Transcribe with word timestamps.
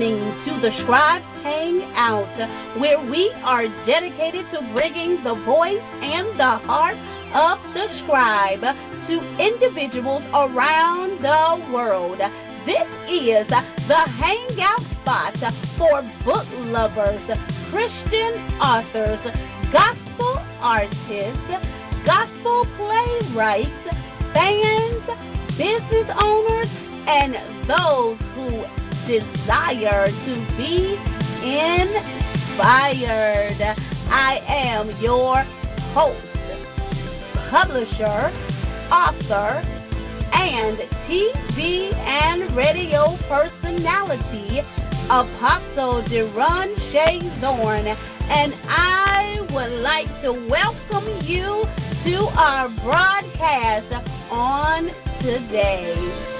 listening 0.00 0.44
to 0.46 0.60
the 0.60 0.70
Scribe 0.82 1.22
Hangout, 1.42 2.80
where 2.80 3.00
we 3.10 3.30
are 3.42 3.66
dedicated 3.86 4.46
to 4.52 4.60
bringing 4.72 5.22
the 5.22 5.34
voice 5.44 5.82
and 6.00 6.38
the 6.40 6.56
heart 6.64 6.96
of 7.34 7.58
the 7.74 7.86
scribe 8.02 8.60
to 8.60 9.16
individuals 9.38 10.22
around 10.32 11.22
the 11.22 11.72
world. 11.72 12.18
This 12.66 12.88
is 13.08 13.46
the 13.48 14.02
hangout 14.16 14.80
spot 15.02 15.36
for 15.76 16.02
book 16.24 16.46
lovers, 16.72 17.20
Christian 17.70 18.34
authors, 18.60 19.20
gospel 19.72 20.38
artists, 20.60 21.50
gospel 22.06 22.66
playwrights, 22.76 23.84
fans, 24.32 25.04
business 25.58 26.08
owners, 26.18 26.68
and 27.06 27.68
those 27.68 28.18
who 28.34 28.79
desire 29.10 30.06
to 30.06 30.32
be 30.56 30.94
inspired. 31.42 32.78
I 34.06 34.38
am 34.46 34.90
your 35.02 35.42
host, 35.94 36.22
publisher, 37.50 38.30
author, 38.92 39.66
and 40.32 40.78
TV 41.08 41.92
and 41.94 42.54
radio 42.56 43.18
personality, 43.26 44.60
Apostle 45.10 46.04
Deron 46.04 46.76
Shay 46.92 47.18
Zorn, 47.40 47.86
and 47.88 48.54
I 48.68 49.40
would 49.50 49.72
like 49.82 50.06
to 50.22 50.30
welcome 50.48 51.26
you 51.26 51.64
to 52.04 52.16
our 52.38 52.68
broadcast 52.84 53.92
on 54.30 54.86
today. 55.20 56.39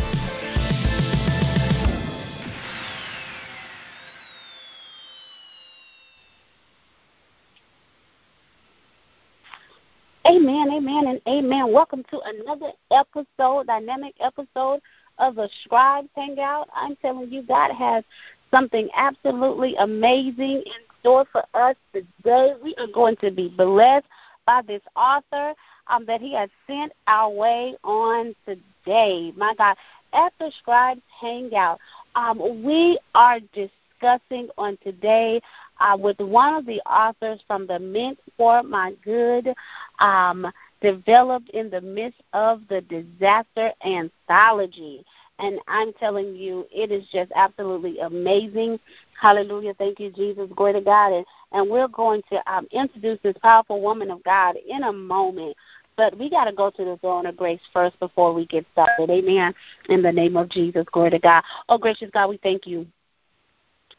Amen, 10.31 10.71
amen, 10.71 11.07
and 11.09 11.21
amen. 11.27 11.73
Welcome 11.73 12.05
to 12.09 12.21
another 12.25 12.71
episode, 12.93 13.67
dynamic 13.67 14.15
episode 14.21 14.81
of 15.19 15.35
the 15.35 15.49
Scribes 15.65 16.09
Hangout. 16.15 16.69
I'm 16.73 16.95
telling 17.03 17.33
you, 17.33 17.43
God 17.43 17.73
has 17.73 18.05
something 18.49 18.89
absolutely 18.95 19.75
amazing 19.75 20.63
in 20.65 20.83
store 21.01 21.27
for 21.33 21.43
us 21.55 21.75
today. 21.93 22.53
We 22.63 22.77
are 22.79 22.87
going 22.95 23.17
to 23.17 23.33
be 23.33 23.49
blessed 23.49 24.07
by 24.47 24.63
this 24.63 24.83
author 24.95 25.53
um, 25.89 26.07
that 26.07 26.21
He 26.21 26.33
has 26.35 26.49
sent 26.69 26.93
our 27.09 27.29
way 27.29 27.75
on 27.83 28.33
today. 28.47 29.33
My 29.37 29.53
God, 29.59 29.75
at 30.13 30.33
the 30.39 30.53
Scribes 30.61 31.03
Hangout, 31.21 31.81
um, 32.15 32.63
we 32.63 33.01
are 33.17 33.41
discussing 33.53 34.49
on 34.57 34.79
today 34.85 35.41
uh, 35.81 35.97
with 35.99 36.19
one 36.19 36.55
of 36.55 36.67
the 36.67 36.81
authors 36.81 37.41
from 37.47 37.67
the 37.67 37.79
Meant 37.79 38.19
for 38.37 38.63
My 38.63 38.93
Good, 39.03 39.53
um, 39.99 40.51
developed 40.81 41.51
in 41.51 41.71
the 41.71 41.81
midst 41.81 42.21
of 42.33 42.63
the 42.69 42.81
disaster 42.83 43.73
anthology. 43.85 45.05
And 45.39 45.59
I'm 45.69 45.93
telling 45.95 46.37
you, 46.37 46.67
it 46.71 46.93
is 46.93 47.05
just 47.11 47.33
absolutely 47.35 47.99
amazing. 48.01 48.79
Hallelujah. 49.21 49.75
Thank 49.75 49.99
you, 49.99 50.11
Jesus. 50.11 50.51
Glory 50.55 50.75
to 50.75 50.81
God. 50.83 51.13
And, 51.13 51.27
and 51.53 51.71
we're 51.71 51.89
going 51.89 52.23
to 52.31 52.53
um, 52.53 52.67
introduce 52.73 53.19
this 53.23 53.37
powerful 53.43 53.81
woman 53.81 54.11
of 54.11 54.23
God 54.23 54.57
in 54.69 54.85
a 54.85 54.93
moment. 54.93 55.57
But 55.97 56.17
we 56.19 56.31
got 56.31 56.45
to 56.45 56.53
go 56.53 56.71
to 56.71 56.85
the 56.85 56.99
throne 56.99 57.27
of 57.27 57.37
grace 57.37 57.61
first 57.73 57.99
before 58.01 58.33
we 58.33 58.47
get 58.47 58.67
started. 58.73 59.11
Amen. 59.11 59.55
In 59.89 60.03
the 60.03 60.13
name 60.13 60.37
of 60.37 60.49
Jesus. 60.51 60.87
Glory 60.93 61.11
to 61.11 61.19
God. 61.19 61.43
Oh, 61.69 61.79
gracious 61.79 62.11
God, 62.13 62.29
we 62.29 62.39
thank 62.39 62.67
you 62.67 62.87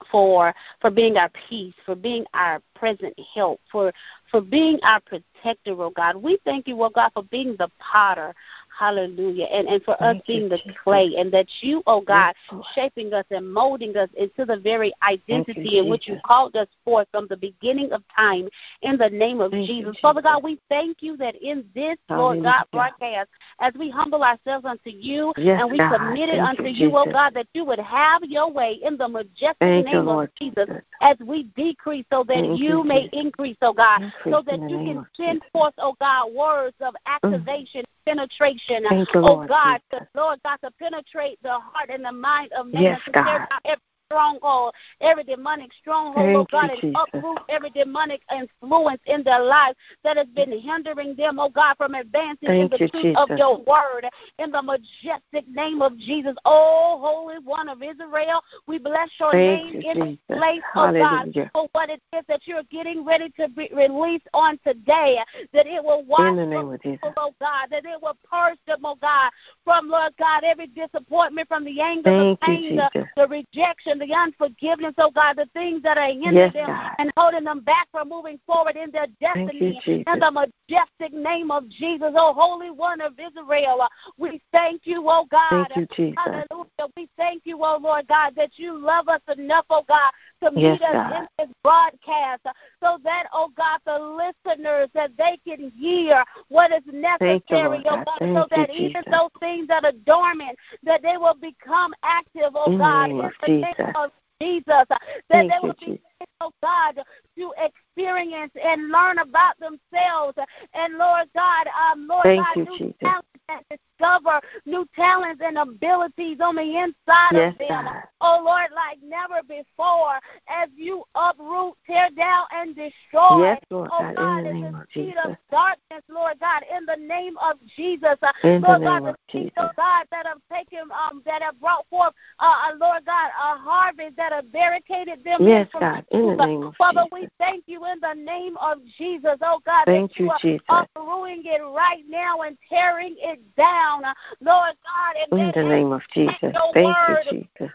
for 0.09 0.53
for 0.79 0.89
being 0.89 1.17
our 1.17 1.29
peace, 1.49 1.73
for 1.85 1.95
being 1.95 2.25
our 2.33 2.61
present 2.75 3.13
help, 3.33 3.59
for 3.71 3.93
for 4.29 4.41
being 4.41 4.79
our 4.83 4.99
protector, 5.01 5.81
oh 5.81 5.91
God. 5.91 6.15
We 6.15 6.39
thank 6.45 6.67
you, 6.67 6.81
oh 6.81 6.89
God, 6.89 7.11
for 7.13 7.23
being 7.23 7.55
the 7.57 7.69
potter. 7.79 8.33
Hallelujah. 8.77 9.45
And 9.45 9.67
and 9.67 9.83
for 9.83 9.95
Thank 9.99 10.19
us 10.19 10.23
being 10.27 10.49
the 10.49 10.59
clay 10.83 11.15
and 11.17 11.31
that 11.33 11.47
you, 11.61 11.83
oh 11.87 12.01
God, 12.01 12.33
shaping 12.73 13.13
us 13.13 13.25
and 13.29 13.51
molding 13.51 13.95
us 13.97 14.09
into 14.15 14.45
the 14.45 14.57
very 14.57 14.93
identity 15.03 15.69
you, 15.71 15.83
in 15.83 15.89
which 15.89 16.07
you 16.07 16.17
called 16.25 16.55
us 16.55 16.67
forth 16.83 17.07
from 17.11 17.27
the 17.27 17.37
beginning 17.37 17.91
of 17.91 18.01
time 18.15 18.49
in 18.81 18.97
the 18.97 19.09
name 19.09 19.41
of 19.41 19.51
Jesus. 19.51 19.69
You, 19.69 19.93
Father 20.01 20.21
God, 20.21 20.43
we 20.43 20.59
thank 20.69 20.97
you 21.01 21.17
that 21.17 21.35
in 21.35 21.65
this, 21.75 21.97
Lord 22.09 22.43
God, 22.43 22.63
broadcast, 22.71 23.29
as 23.59 23.73
we 23.77 23.89
humble 23.89 24.23
ourselves 24.23 24.65
unto 24.65 24.89
you 24.89 25.33
yes, 25.37 25.59
and 25.61 25.71
we 25.71 25.77
God. 25.77 25.93
submit 25.93 26.29
it 26.29 26.39
unto 26.39 26.63
you, 26.63 26.89
you, 26.89 26.97
oh 26.97 27.05
God, 27.11 27.33
that 27.33 27.47
you 27.53 27.65
would 27.65 27.79
have 27.79 28.23
your 28.23 28.49
way 28.49 28.79
in 28.83 28.97
the 28.97 29.07
majestic 29.07 29.55
thank 29.59 29.85
name 29.85 30.07
of 30.07 30.29
Jesus 30.39 30.69
as 31.01 31.17
we 31.19 31.43
decrease 31.55 32.05
so 32.11 32.23
that 32.23 32.35
thank 32.35 32.59
you 32.59 32.83
may 32.83 33.09
increase, 33.13 33.57
oh 33.61 33.73
God, 33.73 34.01
increase 34.01 34.35
so 34.35 34.43
that 34.45 34.69
you 34.69 34.77
can 34.77 35.05
send 35.15 35.41
forth, 35.51 35.73
oh 35.77 35.95
God, 35.99 36.33
words 36.33 36.75
of 36.81 36.93
mm. 36.93 37.33
activation. 37.33 37.81
Mm 37.81 37.85
penetration, 38.05 38.83
you, 38.91 39.05
oh 39.15 39.19
Lord 39.21 39.49
God, 39.49 39.81
to, 39.91 40.07
Lord 40.15 40.39
God, 40.43 40.57
to 40.63 40.71
penetrate 40.79 41.39
the 41.43 41.51
heart 41.51 41.89
and 41.89 42.03
the 42.03 42.11
mind 42.11 42.51
of 42.53 42.67
man, 42.67 42.83
yes, 42.83 43.01
God. 43.13 43.47
every 43.65 43.81
stronghold, 44.11 44.73
every 44.99 45.23
demonic 45.23 45.71
stronghold, 45.79 46.25
Thank 46.25 46.37
oh 46.37 46.47
God, 46.51 46.69
and 46.69 46.95
uproot 46.95 47.39
every 47.49 47.69
demonic 47.69 48.21
influence 48.35 49.01
in 49.05 49.23
their 49.23 49.41
lives 49.41 49.77
that 50.03 50.17
has 50.17 50.27
been 50.35 50.59
hindering 50.59 51.15
them, 51.15 51.39
oh 51.39 51.49
God, 51.49 51.75
from 51.77 51.95
advancing 51.95 52.49
Thank 52.49 52.73
in 52.73 52.79
the 52.79 52.89
truth 52.89 53.03
Jesus. 53.03 53.17
of 53.17 53.37
your 53.37 53.57
word. 53.59 54.05
In 54.39 54.51
the 54.51 54.61
majestic 54.61 55.47
name 55.47 55.81
of 55.81 55.97
Jesus, 55.97 56.35
oh 56.45 56.99
Holy 57.01 57.39
One 57.43 57.69
of 57.69 57.81
Israel, 57.81 58.41
we 58.67 58.77
bless 58.77 59.09
your 59.19 59.31
Thank 59.31 59.73
name 59.73 59.81
you, 59.81 59.91
in 59.91 59.99
this 59.99 60.37
place, 60.37 60.61
oh 60.75 60.91
God, 60.93 61.33
for 61.53 61.67
what 61.71 61.89
it 61.89 62.01
is 62.15 62.23
that 62.27 62.41
you're 62.45 62.63
getting 62.71 63.05
ready 63.05 63.29
to 63.39 63.47
be 63.49 63.69
released 63.73 64.27
on 64.33 64.59
today, 64.65 65.19
that 65.53 65.67
it 65.67 65.83
will 65.83 66.03
wash 66.05 66.29
in 66.31 66.35
the 66.35 66.45
name 66.45 66.69
of 66.69 66.81
Jesus. 66.81 66.99
people, 67.01 67.13
oh 67.17 67.33
God, 67.39 67.67
that 67.71 67.85
it 67.85 68.01
will 68.01 68.17
purge 68.29 68.57
them, 68.67 68.79
oh 68.83 68.95
God, 69.01 69.31
from 69.63 69.89
Lord 69.89 70.13
God, 70.19 70.43
every 70.43 70.67
disappointment, 70.67 71.47
from 71.47 71.65
the 71.65 71.81
anger, 71.81 72.09
Thank 72.09 72.39
the 72.39 72.45
pain, 72.45 72.75
the, 72.75 72.89
the 73.15 73.27
rejection, 73.27 73.99
the 74.01 74.13
unforgiveness, 74.13 74.93
oh 74.97 75.11
God, 75.11 75.37
the 75.37 75.47
things 75.53 75.83
that 75.83 75.97
are 75.97 76.07
hindering 76.07 76.33
Yes, 76.33 76.53
them 76.53 76.67
God. 76.67 76.91
and 76.97 77.11
holding 77.15 77.43
them 77.43 77.61
back 77.61 77.87
from 77.91 78.09
moving 78.09 78.39
forward 78.45 78.75
in 78.75 78.91
their 78.91 79.07
you, 79.07 79.15
destiny. 79.19 79.79
Jesus. 79.85 80.05
In 80.11 80.19
the 80.19 80.31
majestic 80.31 81.13
name 81.13 81.51
of 81.51 81.69
Jesus, 81.69 82.11
oh 82.15 82.33
Holy 82.33 82.71
One 82.71 83.01
of 83.01 83.13
Israel, 83.19 83.81
uh, 83.81 83.87
we 84.17 84.41
thank 84.51 84.81
you, 84.85 85.03
oh 85.07 85.25
God. 85.29 85.67
Thank 85.71 85.77
you, 85.77 85.95
Jesus. 85.95 86.17
Hallelujah. 86.17 86.93
We 86.97 87.09
thank 87.17 87.43
you, 87.45 87.59
oh 87.63 87.77
Lord 87.81 88.07
God, 88.07 88.33
that 88.35 88.51
you 88.55 88.77
love 88.77 89.07
us 89.07 89.21
enough, 89.37 89.65
oh 89.69 89.83
God, 89.87 90.11
to 90.43 90.51
meet 90.51 90.63
Yes, 90.63 90.81
us 90.81 90.93
God. 90.93 91.11
in 91.17 91.27
this 91.37 91.55
broadcast 91.63 92.41
uh, 92.45 92.53
so 92.81 92.97
that, 93.03 93.25
oh 93.33 93.51
God, 93.55 93.79
the 93.85 93.99
listeners, 93.99 94.89
that 94.93 95.11
they 95.17 95.39
can 95.47 95.71
hear 95.77 96.23
what 96.49 96.71
is 96.71 96.81
Thank 97.19 97.43
you, 97.49 97.57
necessary, 97.57 97.83
oh 97.89 97.97
God. 97.97 98.05
Thank 98.19 98.37
so 98.37 98.41
you, 98.41 98.47
that 98.49 98.69
even 98.71 99.03
those 99.11 99.29
things 99.39 99.67
that 99.67 99.85
are 99.85 99.91
dormant, 100.05 100.57
that 100.83 101.01
they 101.01 101.17
will 101.17 101.35
become 101.35 101.93
active, 102.03 102.51
oh 102.55 102.77
God, 102.77 103.09
name 103.09 103.19
in 103.19 103.25
of 103.25 103.31
the 103.41 103.47
name 103.47 103.65
Jesus. 103.77 103.90
Of 103.95 104.11
Jesus, 104.41 104.63
that 104.67 105.01
Thank 105.29 105.53
you, 105.53 105.59
will 105.61 105.75
be. 105.79 106.01
Oh 106.39 106.51
God, 106.61 107.01
to 107.37 107.53
experience 107.57 108.51
and 108.63 108.89
learn 108.89 109.19
about 109.19 109.59
themselves. 109.59 110.37
And 110.73 110.97
Lord 110.97 111.27
God, 111.35 111.67
um, 111.67 112.07
Lord 112.07 112.23
Thank 112.23 112.45
God, 112.45 112.57
you, 112.57 112.65
new 112.65 112.77
Jesus. 112.77 112.95
talents 113.01 113.27
and 113.49 113.61
discover 113.69 114.39
new 114.65 114.87
talents 114.95 115.41
and 115.43 115.57
abilities 115.57 116.37
on 116.41 116.55
the 116.55 116.61
inside 116.61 117.31
Yes, 117.33 117.53
of 117.53 117.59
them. 117.59 117.85
God. 117.85 118.03
Oh 118.21 118.41
Lord, 118.45 118.69
like 118.75 118.99
never 119.03 119.41
before, 119.47 120.15
as 120.47 120.69
you 120.75 121.03
uproot, 121.15 121.73
tear 121.87 122.09
down, 122.15 122.45
and 122.51 122.75
destroy. 122.75 123.39
Yes, 123.39 123.61
Lord 123.71 123.89
oh 123.91 124.03
God, 124.03 124.15
God, 124.15 124.37
in 124.39 124.43
the 124.43 124.53
name 124.53 124.71
the 124.73 124.79
of 124.79 124.87
seed 124.93 125.05
Jesus. 125.15 125.25
of 125.25 125.35
darkness, 125.49 126.03
Lord 126.07 126.39
God, 126.39 126.61
in 126.75 126.85
the 126.85 126.95
name 126.95 127.35
of 127.37 127.57
Jesus. 127.75 128.17
In 128.43 128.61
the 128.61 128.67
Lord 128.67 128.81
name 128.81 128.89
God, 128.89 129.09
of 129.09 129.15
the 129.15 129.39
Jesus. 129.39 129.53
oh 129.57 129.69
God, 129.75 130.05
that 130.11 130.27
have 130.27 130.37
taken, 130.53 130.81
um, 130.91 131.23
that 131.25 131.41
have 131.41 131.59
brought 131.59 131.87
forth, 131.89 132.13
uh, 132.39 132.45
uh, 132.45 132.75
Lord 132.79 133.05
God, 133.05 133.29
a 133.29 133.57
harvest 133.57 134.15
that 134.17 134.33
have 134.33 134.51
barricaded 134.51 135.23
them 135.23 135.41
Yes, 135.41 135.67
from 135.71 135.81
God, 135.81 136.05
in 136.11 136.37
the 136.37 136.45
name 136.45 136.63
of 136.63 136.75
Father, 136.77 137.01
Jesus. 137.01 137.09
we 137.11 137.27
thank 137.37 137.63
you 137.67 137.85
in 137.85 137.99
the 137.99 138.13
name 138.13 138.57
of 138.57 138.79
Jesus, 138.97 139.37
oh 139.41 139.59
God, 139.65 139.85
Thank 139.85 140.11
that 140.11 140.19
you, 140.19 140.29
are 140.29 140.39
Jesus. 140.41 140.63
uprooting 140.69 141.43
it 141.45 141.61
right 141.61 142.03
now 142.07 142.41
and 142.41 142.57
tearing 142.69 143.15
it 143.19 143.39
down, 143.55 144.03
Lord 144.41 144.75
God, 144.83 145.15
and 145.21 145.39
In 145.39 145.51
the 145.55 145.69
name 145.69 145.91
of 145.91 146.01
Jesus. 146.13 146.35
Thank 146.73 146.75
word 146.75 147.25
you, 147.31 147.47
Jesus. 147.57 147.73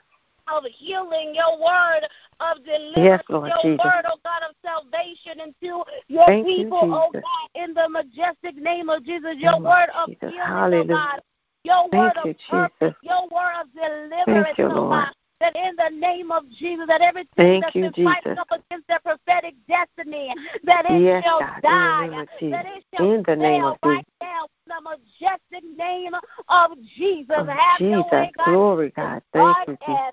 of 0.49 0.65
healing, 0.65 1.35
your 1.35 1.59
word 1.59 2.07
of 2.41 2.65
deliverance, 2.65 2.97
Yes, 2.97 3.23
Lord 3.29 3.53
your 3.55 3.73
Jesus. 3.73 3.85
word, 3.85 4.05
oh 4.07 4.19
God, 4.23 4.43
of 4.49 4.55
salvation 4.65 5.41
into 5.41 5.83
your 6.09 6.27
Thank 6.27 6.47
you, 6.47 6.65
people, 6.65 6.79
oh 6.83 7.11
God, 7.13 7.63
in 7.63 7.75
the 7.75 7.89
majestic 7.89 8.57
name 8.57 8.89
of 8.89 9.05
Jesus, 9.05 9.37
your 9.39 9.55
Name 9.55 9.65
word 9.65 9.89
of 9.97 10.09
Jesus. 10.09 10.33
healing, 10.33 10.75
oh 10.75 10.85
God, 10.85 11.21
your 11.65 11.89
Thank 11.91 12.15
word 12.17 12.25
you, 12.25 12.31
of 12.31 12.37
purpose, 12.49 12.95
your 13.03 13.23
word 13.29 13.55
of 13.61 13.67
deliverance, 13.75 14.47
Thank 14.47 14.59
you, 14.59 14.69
oh 14.69 14.75
Lord. 14.75 15.05
God. 15.41 15.53
That 15.53 15.57
in 15.57 15.77
the 15.77 16.01
name 16.01 16.31
of 16.31 16.49
Jesus, 16.51 16.87
that 16.89 17.01
everything 17.01 17.29
Thank 17.37 17.65
that's 17.65 17.75
you, 17.75 17.91
been 17.91 18.05
fighting 18.05 18.39
up 18.39 18.49
against 18.51 18.87
their 18.89 19.01
prophetic 19.01 19.55
destiny, 19.69 20.35
that 20.65 20.85
it 20.87 21.03
Yes, 21.03 21.25
shall 21.25 21.41
God, 21.41 21.57
in 21.57 21.63
the 21.63 21.69
die, 21.69 22.09
name 22.09 22.19
of 22.21 22.29
that 22.29 22.41
Jesus. 22.41 22.73
it 22.77 22.85
shall 22.95 23.07
In 23.07 23.23
the 23.27 23.37
name 23.37 23.63
fail 23.63 23.69
of 23.73 23.79
right 23.83 23.97
Jesus. 23.99 24.13
now 24.21 24.45
in 24.45 24.85
the 24.85 24.91
majestic 24.91 25.79
name 25.79 26.15
of 26.49 26.71
Jesus. 26.97 27.27
Oh, 27.37 27.47
Have 27.47 27.79
Jesus, 27.79 27.93
your 27.93 28.11
way, 28.11 28.33
God. 28.37 28.45
glory, 28.47 28.93
God. 28.97 29.23
Thank 29.33 29.69
you, 29.69 29.79
Jesus. 29.87 30.13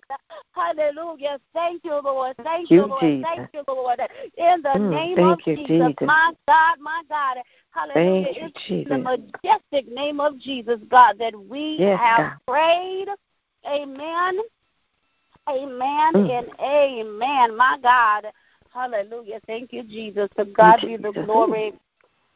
Hallelujah. 0.51 1.39
Thank 1.53 1.83
you, 1.83 1.99
Lord. 2.03 2.35
Thank 2.43 2.69
you, 2.69 2.81
you, 2.81 2.85
Lord. 2.87 3.01
Jesus. 3.01 3.25
Thank 3.35 3.49
you, 3.53 3.63
Lord. 3.67 3.99
In 4.37 4.61
the 4.61 4.77
Mm, 4.77 4.89
name 4.91 5.19
of 5.19 5.39
you, 5.45 5.55
Jesus. 5.55 5.67
Jesus. 5.67 5.95
My 6.01 6.33
God, 6.47 6.79
my 6.79 7.01
God. 7.09 7.37
Hallelujah. 7.71 8.23
Thank 8.23 8.37
you, 8.37 8.49
It's 8.49 8.67
Jesus. 8.67 8.89
the 8.89 8.97
majestic 8.99 9.87
name 9.91 10.19
of 10.19 10.39
Jesus, 10.39 10.79
God, 10.89 11.17
that 11.19 11.33
we 11.35 11.77
Yes, 11.79 11.99
have 11.99 12.17
God. 12.17 12.37
prayed. 12.47 13.07
Amen. 13.65 14.39
Amen 15.49 16.13
Mm. 16.13 16.29
and 16.29 16.49
amen. 16.59 17.57
My 17.57 17.77
God. 17.81 18.31
Hallelujah. 18.73 19.39
Thank 19.45 19.73
you, 19.73 19.83
Jesus. 19.83 20.29
To 20.37 20.45
God 20.45 20.81
be 20.81 20.97
the 20.97 21.11
glory. 21.11 21.73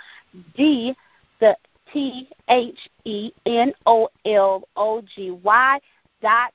T 1.93 2.29
H 2.49 2.79
E 3.05 3.33
N 3.47 3.73
O 3.87 4.09
L 4.27 4.69
O 4.77 5.03
G 5.15 5.31
Y 5.31 5.79
dot 6.21 6.53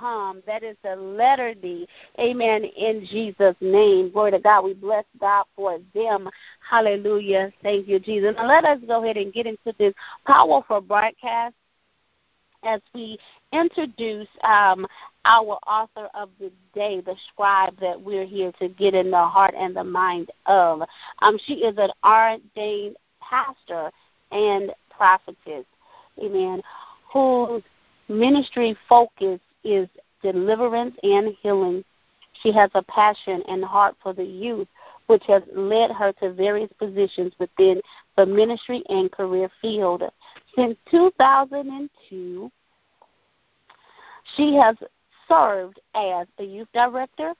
That 0.00 0.62
is 0.62 0.76
the 0.82 0.96
letter 0.96 1.54
D. 1.54 1.86
Amen. 2.18 2.64
In 2.64 3.06
Jesus' 3.10 3.56
name. 3.60 4.10
Glory 4.10 4.32
to 4.32 4.38
God. 4.38 4.64
We 4.64 4.74
bless 4.74 5.04
God 5.20 5.44
for 5.56 5.78
them. 5.94 6.28
Hallelujah. 6.68 7.52
Thank 7.62 7.88
you, 7.88 7.98
Jesus. 7.98 8.34
Now 8.36 8.46
let 8.46 8.64
us 8.64 8.78
go 8.86 9.02
ahead 9.02 9.16
and 9.16 9.32
get 9.32 9.46
into 9.46 9.74
this 9.78 9.94
powerful 10.26 10.80
broadcast 10.80 11.54
as 12.64 12.80
we 12.94 13.18
introduce 13.52 14.28
um, 14.42 14.86
our 15.24 15.58
author 15.66 16.08
of 16.14 16.30
the 16.40 16.50
day, 16.74 17.00
the 17.00 17.14
scribe 17.32 17.78
that 17.80 18.00
we're 18.00 18.26
here 18.26 18.52
to 18.60 18.68
get 18.68 18.94
in 18.94 19.10
the 19.10 19.24
heart 19.24 19.54
and 19.56 19.76
the 19.76 19.84
mind 19.84 20.30
of. 20.46 20.82
Um, 21.20 21.38
she 21.46 21.54
is 21.54 21.76
an 21.78 21.90
ordained 22.04 22.96
pastor 23.20 23.90
and 24.32 24.72
prophetess, 24.90 25.64
amen, 26.18 26.62
whose 27.12 27.62
ministry 28.08 28.76
focus 28.88 29.40
is 29.64 29.88
deliverance 30.22 30.94
and 31.02 31.34
healing. 31.42 31.84
She 32.42 32.52
has 32.52 32.70
a 32.74 32.82
passion 32.82 33.42
and 33.48 33.64
heart 33.64 33.96
for 34.02 34.12
the 34.12 34.24
youth, 34.24 34.68
which 35.06 35.24
has 35.26 35.42
led 35.54 35.90
her 35.90 36.12
to 36.20 36.32
various 36.32 36.70
positions 36.78 37.32
within 37.38 37.80
the 38.16 38.26
ministry 38.26 38.82
and 38.88 39.10
career 39.10 39.50
field. 39.60 40.02
Since 40.54 40.76
2002, 40.90 42.50
she 44.36 44.54
has 44.54 44.76
served 45.28 45.80
as 45.94 46.26
a 46.38 46.44
youth 46.44 46.68
director, 46.72 47.34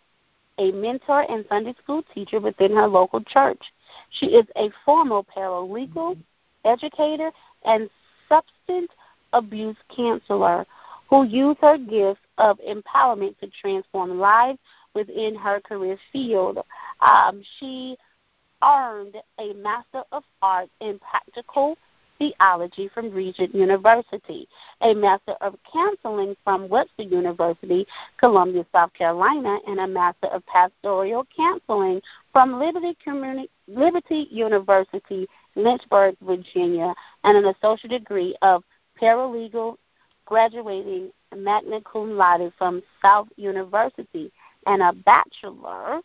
a 0.59 0.73
mentor, 0.73 1.31
and 1.31 1.45
Sunday 1.49 1.75
school 1.83 2.03
teacher 2.15 2.41
within 2.41 2.75
her 2.75 2.89
local 2.89 3.23
church. 3.23 3.63
She 4.11 4.27
is 4.27 4.47
a 4.57 4.71
former 4.85 5.23
paralegal, 5.23 6.17
educator, 6.65 7.31
and 7.65 7.89
substance 8.29 8.91
abuse 9.33 9.77
counselor 9.95 10.67
who 11.09 11.25
used 11.25 11.59
her 11.61 11.79
gift 11.79 12.21
of 12.39 12.59
empowerment 12.69 13.39
to 13.39 13.49
transform 13.61 14.19
lives 14.19 14.59
within 14.95 15.35
her 15.35 15.61
career 15.61 15.99
field. 16.13 16.59
Um, 17.01 17.43
she 17.59 17.97
earned 18.63 19.17
a 19.39 19.53
Master 19.55 20.03
of 20.13 20.25
Arts 20.43 20.71
in 20.81 20.99
Practical 20.99 21.77
Theology 22.19 22.91
from 22.93 23.13
Regent 23.13 23.55
University, 23.55 24.49
a 24.81 24.93
Master 24.93 25.35
of 25.41 25.55
Counseling 25.73 26.37
from 26.43 26.69
Webster 26.69 27.05
University, 27.05 27.87
Columbia, 28.19 28.67
South 28.73 28.93
Carolina, 28.95 29.59
and 29.69 29.79
a 29.79 29.87
Master 29.87 30.27
of 30.27 30.45
Pastoral 30.47 31.25
Counseling 31.37 32.01
from 32.33 32.59
Liberty, 32.59 32.97
Liberty 33.69 34.27
University, 34.31 35.29
Lynchburg, 35.55 36.17
Virginia, 36.21 36.93
and 37.23 37.39
an 37.39 37.55
associate 37.55 37.91
degree 37.91 38.37
of 38.43 38.65
paralegal 39.01 39.77
graduating 40.29 41.11
magna 41.35 41.81
cum 41.91 42.19
laude 42.19 42.53
from 42.59 42.83
South 43.01 43.29
University, 43.37 44.31
and 44.67 44.83
a 44.83 44.93
Bachelor 44.93 46.03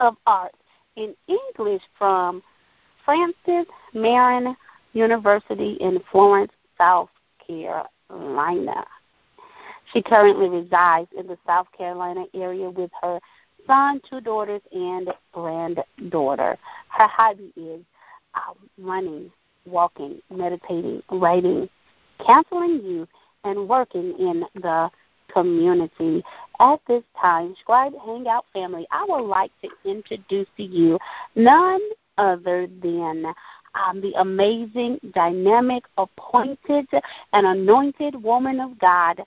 of 0.00 0.16
Arts 0.26 0.56
in 0.96 1.14
English 1.28 1.82
from 1.98 2.42
Francis 3.04 3.66
Marion 3.92 4.56
University 4.94 5.72
in 5.80 6.00
Florence, 6.10 6.52
South 6.78 7.10
Carolina. 7.46 8.86
She 9.92 10.00
currently 10.00 10.48
resides 10.48 11.08
in 11.14 11.26
the 11.26 11.36
South 11.46 11.66
Carolina 11.76 12.24
area 12.32 12.70
with 12.70 12.90
her 13.02 13.20
son, 13.66 14.00
two 14.08 14.22
daughters, 14.22 14.62
and 14.72 15.10
granddaughter. 15.32 16.56
Her 16.88 17.06
hobby 17.06 17.52
is 17.54 17.80
um, 18.34 18.56
running, 18.78 19.30
walking, 19.66 20.22
meditating, 20.30 21.02
writing, 21.10 21.68
counseling 22.24 22.80
youth, 22.84 23.08
and 23.44 23.68
working 23.68 24.14
in 24.18 24.44
the 24.54 24.90
community. 25.32 26.22
At 26.60 26.80
this 26.86 27.02
time, 27.20 27.54
Scribe 27.60 27.92
Hangout 28.04 28.44
family, 28.52 28.86
I 28.90 29.04
would 29.08 29.26
like 29.26 29.50
to 29.62 29.68
introduce 29.84 30.46
to 30.56 30.62
you 30.62 30.98
none 31.34 31.80
other 32.16 32.68
than 32.82 33.26
um, 33.74 34.00
the 34.00 34.12
amazing, 34.20 35.00
dynamic, 35.12 35.84
appointed, 35.98 36.86
and 37.32 37.46
anointed 37.46 38.22
woman 38.22 38.60
of 38.60 38.78
God, 38.78 39.20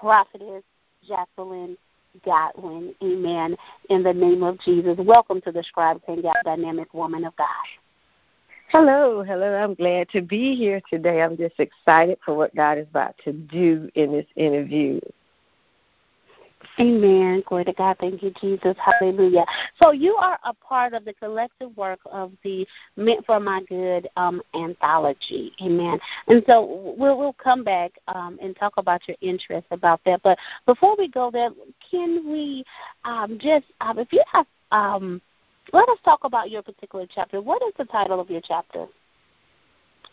Prophetess 0.00 0.62
Jacqueline 1.06 1.76
Goodwin. 2.24 2.94
Amen. 3.02 3.56
In 3.90 4.02
the 4.02 4.12
name 4.12 4.42
of 4.42 4.58
Jesus. 4.60 4.96
Welcome 4.98 5.40
to 5.42 5.52
the 5.52 5.62
Scribe 5.62 6.00
Hangout 6.06 6.36
Dynamic 6.44 6.94
Woman 6.94 7.24
of 7.24 7.36
God. 7.36 7.46
Hello, 8.76 9.22
hello. 9.22 9.54
I'm 9.54 9.74
glad 9.74 10.08
to 10.08 10.20
be 10.20 10.56
here 10.56 10.82
today. 10.90 11.22
I'm 11.22 11.36
just 11.36 11.54
excited 11.60 12.18
for 12.24 12.34
what 12.34 12.52
God 12.56 12.76
is 12.76 12.88
about 12.90 13.14
to 13.22 13.32
do 13.32 13.88
in 13.94 14.10
this 14.10 14.26
interview. 14.34 14.98
Amen. 16.80 17.44
Glory 17.46 17.66
to 17.66 17.72
God. 17.72 17.98
Thank 18.00 18.20
you, 18.20 18.32
Jesus. 18.40 18.76
Hallelujah. 18.84 19.44
So 19.80 19.92
you 19.92 20.16
are 20.16 20.40
a 20.42 20.52
part 20.54 20.92
of 20.92 21.04
the 21.04 21.12
collective 21.14 21.76
work 21.76 22.00
of 22.10 22.32
the 22.42 22.66
Meant 22.96 23.24
for 23.26 23.38
My 23.38 23.62
Good 23.68 24.08
um, 24.16 24.42
anthology. 24.56 25.52
Amen. 25.62 26.00
And 26.26 26.42
so 26.48 26.94
we'll 26.98 27.16
we'll 27.16 27.34
come 27.34 27.62
back 27.62 27.92
um, 28.08 28.40
and 28.42 28.56
talk 28.56 28.72
about 28.76 29.06
your 29.06 29.16
interest 29.20 29.68
about 29.70 30.00
that. 30.04 30.20
But 30.24 30.36
before 30.66 30.96
we 30.98 31.06
go 31.06 31.30
there, 31.30 31.50
can 31.92 32.28
we 32.28 32.64
um, 33.04 33.38
just 33.40 33.66
um, 33.80 34.00
if 34.00 34.12
you 34.12 34.24
have 34.32 34.46
um, 34.72 35.22
let 35.72 35.88
us 35.88 35.98
talk 36.04 36.24
about 36.24 36.50
your 36.50 36.62
particular 36.62 37.06
chapter. 37.12 37.40
What 37.40 37.62
is 37.62 37.72
the 37.78 37.84
title 37.84 38.20
of 38.20 38.30
your 38.30 38.42
chapter? 38.42 38.86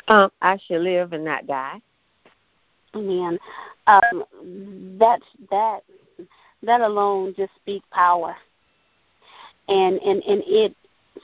Um, 0.08 0.31
I 0.41 0.58
shall 0.67 0.79
live 0.79 1.13
and 1.13 1.25
not 1.25 1.48
die. 1.48 1.81
Amen. 2.96 3.39
Um, 3.88 4.24
that's 5.00 5.25
that 5.50 5.81
that 6.63 6.81
alone 6.81 7.34
just 7.36 7.53
speak 7.55 7.84
power 7.91 8.36
and 9.67 10.00
and 10.01 10.22
and 10.24 10.43
it 10.46 10.75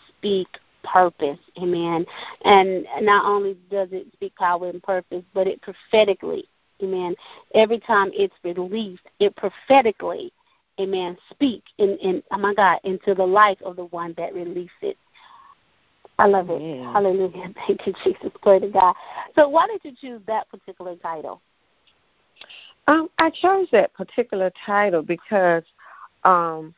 speak 0.07 0.47
purpose 0.83 1.39
amen 1.61 2.05
and 2.45 2.85
not 3.01 3.25
only 3.25 3.57
does 3.69 3.89
it 3.91 4.07
speak 4.13 4.33
power 4.35 4.69
and 4.69 4.81
purpose 4.81 5.23
but 5.33 5.47
it 5.47 5.61
prophetically 5.61 6.45
amen 6.81 7.15
every 7.53 7.79
time 7.79 8.09
it's 8.13 8.33
released 8.43 9.03
it 9.19 9.35
prophetically 9.35 10.31
amen, 10.79 11.17
speak 11.29 11.63
in, 11.77 11.97
in 11.97 12.23
oh 12.31 12.37
my 12.37 12.53
God, 12.53 12.79
into 12.83 13.13
the 13.13 13.25
life 13.25 13.57
of 13.63 13.75
the 13.75 13.85
one 13.85 14.13
that 14.17 14.33
released 14.33 14.71
it. 14.81 14.97
I 16.19 16.25
love 16.25 16.49
it. 16.49 16.61
Yeah. 16.61 16.91
Hallelujah. 16.93 17.53
Thank 17.67 17.85
you, 17.85 17.93
Jesus. 18.03 18.31
Glory 18.41 18.61
to 18.61 18.69
God. 18.69 18.95
So 19.35 19.47
why 19.49 19.67
did 19.67 19.81
you 19.83 19.93
choose 19.99 20.21
that 20.27 20.49
particular 20.49 20.95
title? 20.95 21.41
Um, 22.87 23.09
I 23.19 23.29
chose 23.29 23.67
that 23.71 23.93
particular 23.93 24.51
title 24.65 25.01
because 25.01 25.63
um 26.23 26.73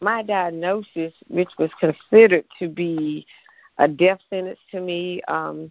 my 0.00 0.22
diagnosis, 0.22 1.12
which 1.28 1.50
was 1.58 1.70
considered 1.78 2.44
to 2.58 2.68
be 2.68 3.24
a 3.78 3.86
death 3.88 4.18
sentence 4.28 4.58
to 4.72 4.80
me, 4.80 5.22
um, 5.28 5.70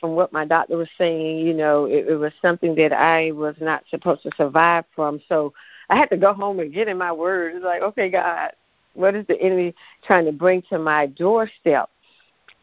from 0.00 0.12
what 0.12 0.32
my 0.32 0.44
doctor 0.44 0.76
was 0.76 0.88
saying, 0.96 1.46
you 1.46 1.52
know, 1.52 1.84
it, 1.86 2.06
it 2.08 2.16
was 2.16 2.32
something 2.40 2.74
that 2.76 2.92
I 2.92 3.32
was 3.32 3.54
not 3.60 3.84
supposed 3.90 4.22
to 4.22 4.30
survive 4.36 4.84
from. 4.94 5.20
So 5.28 5.52
I 5.90 5.96
had 5.96 6.10
to 6.10 6.16
go 6.16 6.32
home 6.32 6.60
and 6.60 6.72
get 6.72 6.88
in 6.88 6.98
my 6.98 7.12
word. 7.12 7.54
It's 7.54 7.64
like, 7.64 7.82
okay, 7.82 8.10
God, 8.10 8.52
what 8.94 9.14
is 9.14 9.26
the 9.26 9.40
enemy 9.40 9.74
trying 10.04 10.24
to 10.26 10.32
bring 10.32 10.62
to 10.70 10.78
my 10.78 11.06
doorstep? 11.06 11.88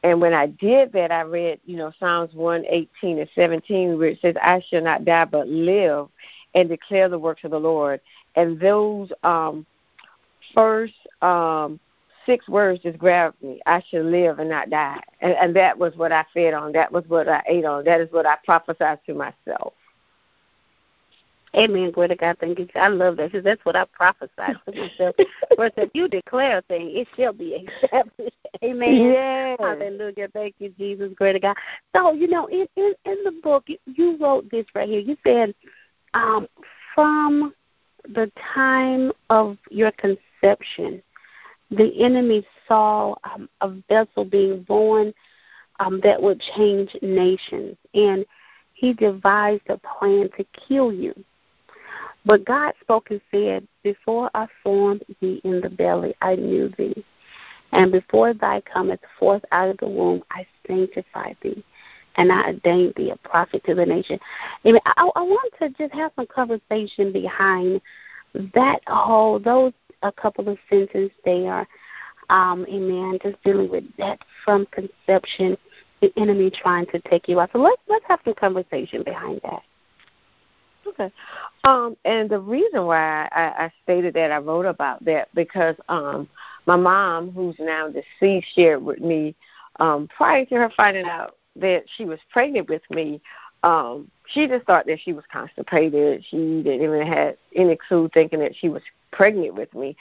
And 0.03 0.21
when 0.21 0.33
I 0.33 0.47
did 0.47 0.93
that, 0.93 1.11
I 1.11 1.21
read, 1.21 1.59
you 1.65 1.75
know, 1.75 1.91
Psalms 1.99 2.33
118 2.33 3.19
and 3.19 3.29
17, 3.35 3.97
where 3.97 4.09
it 4.09 4.19
says, 4.21 4.35
I 4.41 4.63
shall 4.69 4.81
not 4.81 5.03
die 5.03 5.25
but 5.25 5.47
live 5.47 6.07
and 6.55 6.69
declare 6.69 7.09
the 7.09 7.19
works 7.19 7.43
of 7.43 7.51
the 7.51 7.59
Lord. 7.59 7.99
And 8.35 8.59
those 8.59 9.11
um, 9.23 9.65
first 10.53 10.93
um, 11.21 11.79
six 12.25 12.47
words 12.47 12.81
just 12.81 12.97
grabbed 12.97 13.41
me. 13.41 13.59
I 13.65 13.83
shall 13.89 14.03
live 14.03 14.39
and 14.39 14.49
not 14.49 14.69
die. 14.69 15.01
And, 15.19 15.33
and 15.33 15.55
that 15.55 15.77
was 15.77 15.95
what 15.95 16.11
I 16.11 16.25
fed 16.33 16.53
on. 16.53 16.71
That 16.71 16.91
was 16.91 17.03
what 17.07 17.27
I 17.27 17.43
ate 17.47 17.65
on. 17.65 17.83
That 17.83 17.99
is 17.99 18.11
what 18.11 18.25
I 18.25 18.37
prophesied 18.45 18.99
to 19.05 19.13
myself. 19.13 19.73
Amen. 21.55 21.91
Glory 21.91 22.09
to 22.09 22.15
God. 22.15 22.37
Thank 22.39 22.59
you. 22.59 22.67
I 22.75 22.87
love 22.89 23.17
that 23.17 23.31
because 23.31 23.43
that's 23.43 23.63
what 23.65 23.75
I 23.75 23.85
prophesied 23.85 24.57
to 24.65 24.71
myself. 24.71 25.15
First, 25.55 25.73
if 25.77 25.89
you 25.93 26.07
declare 26.07 26.59
a 26.59 26.61
thing, 26.63 26.91
it 26.95 27.07
shall 27.15 27.33
be 27.33 27.67
established. 27.83 28.35
Amen. 28.63 28.95
Yes. 28.95 29.57
Hallelujah. 29.59 30.29
Thank 30.33 30.55
you, 30.59 30.69
Jesus. 30.77 31.11
Glory 31.17 31.33
to 31.33 31.39
God. 31.39 31.57
So, 31.95 32.13
you 32.13 32.27
know, 32.27 32.45
in, 32.47 32.67
in, 32.75 32.93
in 33.05 33.23
the 33.23 33.39
book, 33.43 33.65
you 33.85 34.17
wrote 34.17 34.49
this 34.51 34.65
right 34.75 34.87
here. 34.87 34.99
You 34.99 35.17
said, 35.23 35.55
um, 36.13 36.47
from 36.93 37.53
the 38.03 38.31
time 38.53 39.11
of 39.29 39.57
your 39.69 39.91
conception, 39.91 41.01
the 41.71 42.03
enemy 42.03 42.45
saw 42.67 43.15
um, 43.23 43.49
a 43.61 43.69
vessel 43.89 44.25
being 44.25 44.63
born 44.63 45.13
um, 45.79 45.99
that 46.03 46.21
would 46.21 46.41
change 46.55 46.95
nations, 47.01 47.77
and 47.93 48.25
he 48.73 48.93
devised 48.93 49.63
a 49.69 49.77
plan 49.77 50.29
to 50.37 50.45
kill 50.67 50.91
you. 50.91 51.13
But 52.29 52.45
God 52.45 52.73
spoke 52.79 53.09
and 53.09 53.19
said, 53.31 53.67
Before 53.81 54.29
I 54.35 54.45
formed 54.63 55.03
thee 55.19 55.41
in 55.43 55.61
the 55.61 55.69
belly, 55.69 56.13
I 56.21 56.35
knew 56.35 56.71
thee. 56.77 57.03
And 57.71 57.91
before 57.91 58.35
thy 58.35 58.61
cometh 58.71 58.99
forth 59.17 59.43
out 59.51 59.69
of 59.69 59.77
the 59.77 59.87
womb, 59.87 60.21
I 60.29 60.45
sanctified 60.67 61.37
thee. 61.41 61.63
And 62.17 62.31
I 62.31 62.49
ordained 62.49 62.93
thee 62.95 63.09
a 63.09 63.15
prophet 63.27 63.63
to 63.65 63.73
the 63.73 63.83
nation. 63.83 64.19
Mean, 64.63 64.77
I, 64.85 65.09
I 65.15 65.23
want 65.23 65.51
to 65.59 65.69
just 65.69 65.91
have 65.95 66.11
some 66.15 66.27
conversation 66.27 67.11
behind 67.11 67.81
that 68.53 68.81
whole, 68.85 69.39
those 69.39 69.73
a 70.03 70.11
couple 70.11 70.47
of 70.49 70.59
sentences 70.69 71.09
there. 71.25 71.67
Um, 72.29 72.63
amen. 72.69 73.17
Just 73.23 73.43
dealing 73.43 73.71
with 73.71 73.85
that 73.97 74.19
from 74.45 74.67
conception, 74.67 75.57
the 75.99 76.13
enemy 76.15 76.51
trying 76.51 76.85
to 76.91 76.99
take 77.09 77.27
you 77.27 77.39
out. 77.39 77.49
So 77.53 77.59
let's 77.59 77.81
let's 77.87 78.05
have 78.07 78.19
some 78.23 78.35
conversation 78.35 79.01
behind 79.03 79.41
that. 79.45 79.63
Okay. 80.89 81.11
Um, 81.63 81.95
and 82.05 82.29
the 82.29 82.39
reason 82.39 82.85
why 82.85 83.27
I, 83.31 83.65
I 83.65 83.71
stated 83.83 84.13
that 84.15 84.31
I 84.31 84.37
wrote 84.37 84.65
about 84.65 85.03
that 85.05 85.29
because 85.35 85.75
um, 85.89 86.27
my 86.65 86.75
mom, 86.75 87.31
who's 87.31 87.55
now 87.59 87.89
deceased, 87.89 88.47
shared 88.55 88.83
with 88.83 88.99
me 88.99 89.35
um, 89.79 90.07
prior 90.15 90.45
to 90.45 90.55
her 90.55 90.71
finding 90.75 91.05
out 91.05 91.35
that 91.57 91.83
she 91.95 92.05
was 92.05 92.19
pregnant 92.31 92.69
with 92.69 92.81
me. 92.89 93.21
Um, 93.63 94.09
she 94.27 94.47
just 94.47 94.65
thought 94.65 94.85
that 94.85 94.99
she 95.01 95.13
was 95.13 95.25
constipated. 95.31 96.23
She 96.29 96.37
didn't 96.63 96.83
even 96.83 97.05
have 97.05 97.35
any 97.55 97.75
clue 97.75 98.09
thinking 98.13 98.39
that 98.39 98.55
she 98.55 98.69
was 98.69 98.81
pregnant 99.11 99.55
with 99.55 99.73
me. 99.73 99.97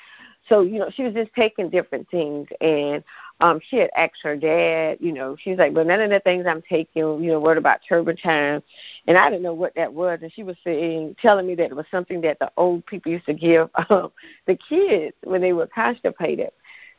So, 0.49 0.63
you 0.63 0.79
know, 0.79 0.91
she 0.91 1.03
was 1.03 1.15
just 1.15 1.33
taking 1.35 1.69
different 1.69 2.09
things 2.11 2.49
and 2.61 3.03
um 3.41 3.61
she 3.69 3.77
had 3.77 3.91
asked 3.97 4.23
her 4.23 4.37
dad, 4.37 4.99
you 5.01 5.13
know, 5.13 5.37
she's 5.39 5.59
like, 5.59 5.75
Well 5.75 5.85
none 5.85 6.01
of 6.01 6.11
the 6.11 6.21
things 6.21 6.47
I'm 6.47 6.63
taking, 6.63 7.23
you 7.23 7.31
know, 7.31 7.41
what 7.41 7.57
about 7.57 7.81
turpentine 7.89 8.63
and 9.07 9.17
I 9.17 9.31
didn't 9.31 9.43
know 9.43 9.55
what 9.55 9.75
that 9.77 9.93
was 9.93 10.21
and 10.23 10.33
she 10.33 10.43
was 10.43 10.57
saying 10.65 11.17
telling 11.21 11.47
me 11.47 11.55
that 11.57 11.71
it 11.71 11.77
was 11.77 11.87
something 11.91 12.21
that 12.23 12.39
the 12.39 12.51
old 12.57 12.85
people 12.87 13.13
used 13.13 13.27
to 13.27 13.35
give 13.35 13.71
um 13.91 14.13
the 14.47 14.57
kids 14.57 15.15
when 15.25 15.41
they 15.41 15.53
were 15.53 15.67
constipated. 15.67 16.51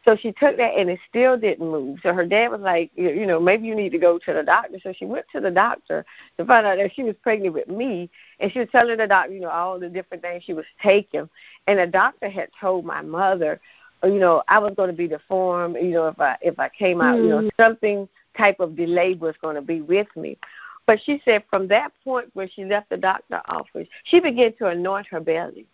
So 0.06 0.16
she 0.16 0.32
took 0.32 0.58
that 0.58 0.76
and 0.78 0.90
it 0.90 1.00
still 1.10 1.38
didn't 1.38 1.70
move. 1.70 2.00
So 2.02 2.14
her 2.14 2.26
dad 2.26 2.50
was 2.50 2.62
like, 2.62 2.92
you 2.96 3.26
know, 3.26 3.40
maybe 3.40 3.68
you 3.68 3.76
need 3.76 3.92
to 3.92 3.98
go 3.98 4.18
to 4.18 4.34
the 4.34 4.44
doctor. 4.44 4.80
So 4.82 4.94
she 4.94 5.06
went 5.06 5.26
to 5.34 5.42
the 5.42 5.52
doctor 5.52 6.06
to 6.38 6.46
find 6.46 6.66
out 6.66 6.78
that 6.78 6.94
she 6.96 7.04
was 7.04 7.16
pregnant 7.22 7.54
with 7.54 7.68
me. 7.68 8.10
And 8.40 8.52
she 8.52 8.60
was 8.60 8.70
telling 8.72 8.98
the 8.98 9.08
doctor, 9.08 9.34
you 9.34 9.42
know, 9.42 9.50
all 9.50 9.78
the 9.78 9.90
different 9.90 10.24
things 10.24 10.44
she 10.44 10.54
was 10.54 10.66
taking. 10.82 11.30
And 11.68 11.80
the 11.80 11.88
doctor 11.88 12.30
had 12.30 12.50
told 12.60 12.86
my 12.86 13.02
mother, 13.02 13.60
you 14.04 14.20
know, 14.20 14.44
I 14.48 14.60
was 14.60 14.74
going 14.76 14.90
to 14.90 14.96
be 14.96 15.08
deformed, 15.08 15.76
you 15.76 15.92
know, 15.92 16.08
if 16.08 16.20
I 16.20 16.38
if 16.42 16.60
I 16.60 16.70
came 16.70 17.02
out, 17.02 17.18
mm. 17.18 17.24
you 17.24 17.30
know, 17.30 17.42
mm. 17.42 17.50
something 17.58 18.08
type 18.38 18.60
of 18.60 18.76
delay 18.76 19.16
was 19.16 19.36
going 19.42 19.56
to 19.56 19.62
be 19.62 19.82
with 19.82 20.08
me. 20.16 20.38
But 20.86 21.00
she 21.04 21.22
said 21.24 21.44
from 21.50 21.68
that 21.68 21.92
point 22.04 22.30
where 22.34 22.50
she 22.50 22.66
left 22.66 22.90
the 22.90 22.98
doctor 22.98 23.42
office, 23.48 23.88
she 24.06 24.20
began 24.20 24.54
to 24.58 24.68
anoint 24.68 25.08
her 25.08 25.20
belly. 25.20 25.68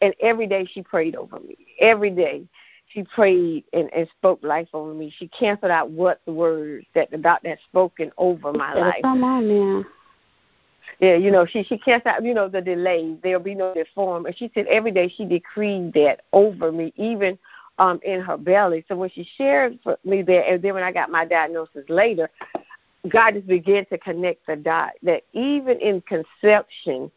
And 0.00 0.14
every 0.20 0.46
day 0.46 0.64
she 0.64 0.82
prayed 0.82 1.16
over 1.16 1.40
me. 1.40 1.56
Every 1.80 2.10
day 2.10 2.44
she 2.92 3.02
prayed 3.02 3.64
and, 3.72 3.92
and 3.92 4.08
spoke 4.18 4.42
life 4.42 4.68
over 4.72 4.94
me. 4.94 5.12
She 5.16 5.28
canceled 5.28 5.72
out 5.72 5.90
what 5.90 6.20
the 6.24 6.32
words 6.32 6.86
that 6.94 7.10
the 7.10 7.18
doctor 7.18 7.50
had 7.50 7.58
spoken 7.68 8.12
over 8.16 8.52
my 8.52 8.74
life. 8.74 9.02
Come 9.02 9.24
on 9.24 9.48
now. 9.48 9.84
Yeah, 11.00 11.16
you 11.16 11.30
know, 11.30 11.46
she 11.46 11.62
she 11.62 11.78
canceled 11.78 12.14
out, 12.14 12.24
you 12.24 12.34
know, 12.34 12.48
the 12.48 12.60
delay. 12.60 13.16
There'll 13.22 13.40
be 13.40 13.54
no 13.54 13.74
deform. 13.74 14.26
And 14.26 14.36
she 14.36 14.50
said 14.54 14.66
every 14.66 14.90
day 14.90 15.08
she 15.08 15.24
decreed 15.24 15.92
that 15.94 16.22
over 16.32 16.72
me, 16.72 16.92
even 16.96 17.38
um 17.80 17.98
in 18.04 18.20
her 18.20 18.36
belly. 18.36 18.84
So 18.86 18.94
when 18.94 19.10
she 19.10 19.28
shared 19.36 19.80
for 19.82 19.98
me 20.04 20.22
that, 20.22 20.48
and 20.48 20.62
then 20.62 20.74
when 20.74 20.84
I 20.84 20.92
got 20.92 21.10
my 21.10 21.24
diagnosis 21.24 21.84
later, 21.88 22.30
God 23.08 23.34
just 23.34 23.48
began 23.48 23.84
to 23.86 23.98
connect 23.98 24.46
the 24.46 24.54
dot 24.54 24.92
that 25.02 25.22
even 25.32 25.80
in 25.80 26.00
conception, 26.02 27.10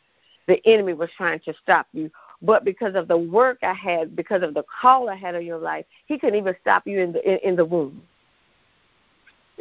the 0.47 0.59
enemy 0.65 0.93
was 0.93 1.09
trying 1.15 1.39
to 1.41 1.53
stop 1.61 1.87
you 1.93 2.09
but 2.43 2.65
because 2.65 2.93
of 2.95 3.07
the 3.07 3.17
work 3.17 3.59
I 3.63 3.73
had, 3.73 4.15
because 4.15 4.43
of 4.43 4.53
the 4.53 4.63
call 4.81 5.09
I 5.09 5.15
had 5.15 5.33
on 5.33 5.45
your 5.45 5.57
life, 5.57 5.85
He 6.05 6.19
couldn't 6.19 6.37
even 6.37 6.55
stop 6.61 6.85
you 6.85 6.99
in 6.99 7.13
the 7.13 7.31
in, 7.31 7.49
in 7.51 7.55
the 7.55 7.65
womb. 7.65 8.03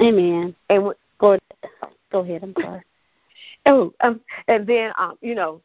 Amen. 0.00 0.54
And 0.68 0.92
go 1.18 1.38
go 2.10 2.20
ahead. 2.20 2.42
I'm 2.42 2.54
sorry. 2.60 2.82
oh, 3.66 3.94
um, 4.00 4.20
and 4.48 4.66
then 4.66 4.92
um, 4.98 5.16
you 5.20 5.36
know, 5.36 5.62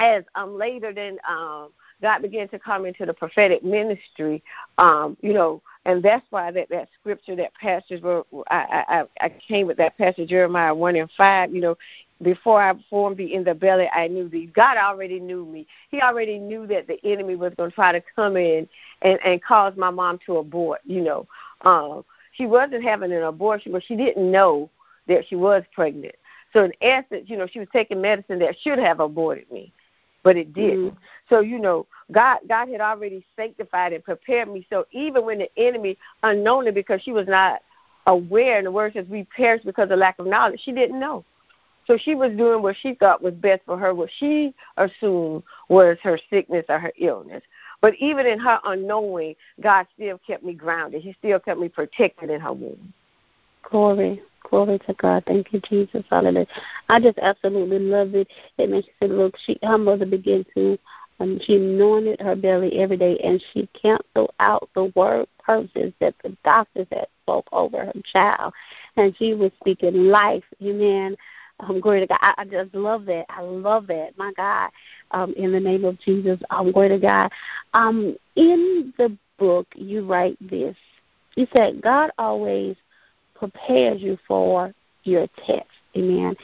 as 0.00 0.24
um 0.34 0.56
later 0.56 0.94
then 0.94 1.18
um 1.28 1.68
God 2.02 2.22
began 2.22 2.48
to 2.48 2.58
come 2.58 2.86
into 2.86 3.06
the 3.06 3.14
prophetic 3.14 3.62
ministry, 3.64 4.42
um, 4.78 5.16
you 5.20 5.32
know, 5.32 5.62
and 5.84 6.02
that's 6.02 6.24
why 6.30 6.50
that 6.50 6.68
that 6.70 6.88
scripture 6.98 7.36
that 7.36 7.54
passage 7.54 8.02
were 8.02 8.24
I 8.50 8.84
I 9.20 9.26
I 9.26 9.28
came 9.28 9.66
with 9.66 9.76
that 9.78 9.96
passage 9.96 10.28
Jeremiah 10.28 10.74
one 10.74 10.96
and 10.96 11.10
five, 11.16 11.54
you 11.54 11.60
know, 11.60 11.76
before 12.22 12.62
I 12.62 12.74
formed 12.90 13.16
thee 13.16 13.34
in 13.34 13.44
the 13.44 13.54
belly, 13.54 13.88
I 13.94 14.08
knew 14.08 14.28
thee. 14.28 14.50
God 14.54 14.76
already 14.76 15.20
knew 15.20 15.44
me. 15.46 15.66
He 15.90 16.00
already 16.00 16.38
knew 16.38 16.66
that 16.66 16.86
the 16.86 16.98
enemy 17.04 17.36
was 17.36 17.54
going 17.56 17.70
to 17.70 17.74
try 17.74 17.92
to 17.92 18.02
come 18.14 18.36
in 18.36 18.68
and 19.02 19.18
and 19.24 19.42
cause 19.42 19.74
my 19.76 19.90
mom 19.90 20.18
to 20.26 20.36
abort. 20.36 20.80
You 20.84 21.00
know, 21.02 21.26
um, 21.62 22.04
she 22.32 22.46
wasn't 22.46 22.84
having 22.84 23.12
an 23.12 23.22
abortion, 23.22 23.72
but 23.72 23.82
she 23.84 23.96
didn't 23.96 24.30
know 24.30 24.70
that 25.08 25.26
she 25.28 25.36
was 25.36 25.64
pregnant. 25.74 26.14
So 26.52 26.64
in 26.64 26.72
essence, 26.80 27.28
you 27.28 27.36
know, 27.36 27.46
she 27.46 27.58
was 27.58 27.68
taking 27.72 28.00
medicine 28.00 28.38
that 28.40 28.58
should 28.60 28.78
have 28.78 29.00
aborted 29.00 29.50
me, 29.50 29.72
but 30.22 30.36
it 30.36 30.52
didn't. 30.52 30.90
Mm-hmm. 30.90 30.98
So 31.28 31.40
you 31.40 31.58
know, 31.58 31.86
God 32.12 32.38
God 32.48 32.68
had 32.68 32.80
already 32.80 33.24
sanctified 33.36 33.92
and 33.92 34.04
prepared 34.04 34.52
me. 34.52 34.66
So 34.70 34.86
even 34.92 35.24
when 35.24 35.38
the 35.38 35.50
enemy, 35.56 35.96
unknowingly, 36.22 36.72
because 36.72 37.02
she 37.02 37.12
was 37.12 37.26
not 37.26 37.60
aware, 38.06 38.58
and 38.58 38.66
the 38.66 38.72
word 38.72 38.92
says 38.92 39.06
we 39.08 39.24
perish 39.24 39.62
because 39.64 39.90
of 39.90 39.98
lack 39.98 40.18
of 40.18 40.26
knowledge, 40.26 40.60
she 40.64 40.72
didn't 40.72 40.98
know. 40.98 41.24
So 41.86 41.96
she 41.96 42.14
was 42.14 42.30
doing 42.36 42.62
what 42.62 42.76
she 42.76 42.94
thought 42.94 43.22
was 43.22 43.34
best 43.34 43.62
for 43.66 43.76
her, 43.76 43.94
what 43.94 44.10
she 44.18 44.54
assumed 44.76 45.42
was 45.68 45.96
her 46.02 46.18
sickness 46.30 46.64
or 46.68 46.78
her 46.78 46.92
illness. 46.98 47.42
But 47.80 47.94
even 47.96 48.26
in 48.26 48.38
her 48.38 48.60
unknowing, 48.64 49.34
God 49.60 49.86
still 49.94 50.18
kept 50.18 50.44
me 50.44 50.52
grounded. 50.52 51.02
He 51.02 51.14
still 51.18 51.40
kept 51.40 51.58
me 51.58 51.68
protected 51.68 52.30
in 52.30 52.40
her 52.40 52.52
womb. 52.52 52.92
Glory. 53.68 54.22
Glory 54.48 54.78
to 54.86 54.94
God. 54.94 55.24
Thank 55.26 55.52
you, 55.52 55.60
Jesus. 55.68 56.04
Hallelujah. 56.10 56.46
I 56.88 57.00
just 57.00 57.18
absolutely 57.18 57.78
love 57.78 58.14
it. 58.14 58.28
It 58.58 58.70
makes 58.70 58.88
said, 59.00 59.10
look, 59.10 59.36
she 59.44 59.58
her 59.62 59.78
mother 59.78 60.06
began 60.06 60.44
to 60.54 60.78
um, 61.20 61.38
she 61.44 61.56
anointed 61.56 62.20
her 62.20 62.34
belly 62.34 62.78
every 62.78 62.96
day 62.96 63.18
and 63.22 63.42
she 63.52 63.68
canceled 63.80 64.32
out 64.40 64.70
the 64.74 64.90
word 64.96 65.28
curses 65.44 65.92
that 66.00 66.14
the 66.22 66.34
doctors 66.44 66.86
had 66.90 67.08
spoke 67.22 67.46
over 67.52 67.84
her 67.84 67.92
child. 68.10 68.54
And 68.96 69.14
she 69.18 69.34
was 69.34 69.52
speaking 69.60 70.06
life, 70.06 70.44
amen, 70.62 71.16
Um, 71.60 71.78
glory 71.80 72.00
to 72.00 72.06
God. 72.06 72.18
I, 72.22 72.34
I 72.38 72.44
just 72.46 72.74
love 72.74 73.04
that. 73.04 73.26
I 73.28 73.42
love 73.42 73.86
that. 73.88 74.16
My 74.16 74.32
God. 74.34 74.70
Um, 75.10 75.34
in 75.34 75.52
the 75.52 75.60
name 75.60 75.84
of 75.84 76.00
Jesus. 76.00 76.40
Um, 76.48 76.72
glory 76.72 76.88
to 76.88 76.98
God. 76.98 77.30
Um, 77.74 78.16
in 78.36 78.94
the 78.96 79.14
book, 79.38 79.68
you 79.74 80.06
write 80.06 80.38
this. 80.40 80.76
You 81.36 81.46
said 81.52 81.82
God 81.82 82.10
always 82.18 82.76
prepares 83.40 84.00
you 84.00 84.16
for 84.28 84.72
your 85.02 85.26
test. 85.44 85.66
Amen. 85.96 86.36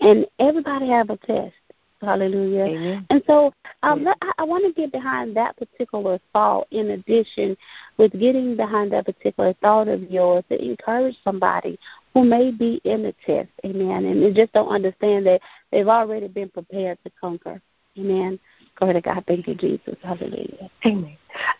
And 0.00 0.26
everybody 0.38 0.88
have 0.88 1.10
a 1.10 1.16
test. 1.16 1.54
Hallelujah. 2.00 2.64
Amen. 2.64 3.06
And 3.10 3.22
so 3.26 3.52
um, 3.82 4.06
I, 4.06 4.32
I 4.38 4.44
want 4.44 4.64
to 4.64 4.80
get 4.80 4.92
behind 4.92 5.36
that 5.36 5.56
particular 5.56 6.20
thought 6.32 6.66
in 6.70 6.90
addition 6.90 7.56
with 7.96 8.12
getting 8.12 8.56
behind 8.56 8.92
that 8.92 9.06
particular 9.06 9.54
thought 9.62 9.88
of 9.88 10.10
yours 10.10 10.44
to 10.50 10.62
encourage 10.62 11.16
somebody 11.24 11.78
who 12.12 12.24
may 12.24 12.50
be 12.50 12.80
in 12.84 13.04
the 13.04 13.14
test. 13.24 13.48
Amen. 13.64 14.04
And 14.04 14.22
they 14.22 14.32
just 14.32 14.52
don't 14.52 14.68
understand 14.68 15.26
that 15.26 15.40
they've 15.70 15.88
already 15.88 16.28
been 16.28 16.48
prepared 16.48 16.98
to 17.04 17.10
conquer. 17.20 17.60
Amen. 17.98 18.38
Glory 18.76 18.94
to 18.94 19.00
God. 19.00 19.24
Thank 19.26 19.46
you, 19.46 19.54
Jesus. 19.54 19.96
Hallelujah. 20.02 20.70
Amen. 20.84 21.16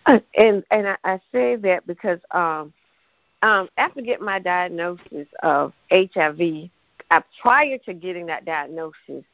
Uh, 0.06 0.18
and 0.36 0.64
and 0.70 0.88
I, 0.88 0.96
I 1.04 1.20
say 1.30 1.56
that 1.56 1.86
because 1.86 2.18
um, 2.32 2.72
um, 3.42 3.68
after 3.76 4.00
getting 4.00 4.24
my 4.24 4.38
diagnosis 4.38 5.26
of 5.42 5.72
HIV, 5.90 6.70
uh, 7.10 7.20
prior 7.40 7.78
to 7.78 7.92
getting 7.92 8.26
that 8.26 8.44
diagnosis, 8.44 9.24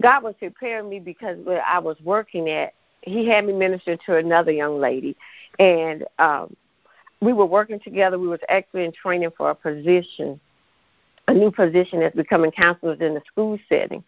God 0.00 0.22
was 0.22 0.34
preparing 0.38 0.88
me 0.88 1.00
because 1.00 1.38
where 1.44 1.62
I 1.62 1.78
was 1.78 1.96
working 2.02 2.48
at, 2.48 2.72
He 3.02 3.26
had 3.26 3.44
me 3.46 3.52
minister 3.52 3.96
to 4.06 4.16
another 4.16 4.52
young 4.52 4.78
lady, 4.78 5.16
and 5.58 6.04
um, 6.18 6.56
we 7.20 7.32
were 7.32 7.46
working 7.46 7.80
together. 7.80 8.18
We 8.18 8.28
was 8.28 8.40
actually 8.48 8.84
in 8.84 8.92
training 8.92 9.32
for 9.36 9.50
a 9.50 9.54
position, 9.54 10.40
a 11.26 11.34
new 11.34 11.50
position 11.50 12.02
as 12.02 12.12
becoming 12.12 12.52
counselors 12.52 13.00
in 13.00 13.14
the 13.14 13.22
school 13.26 13.58
setting. 13.68 14.04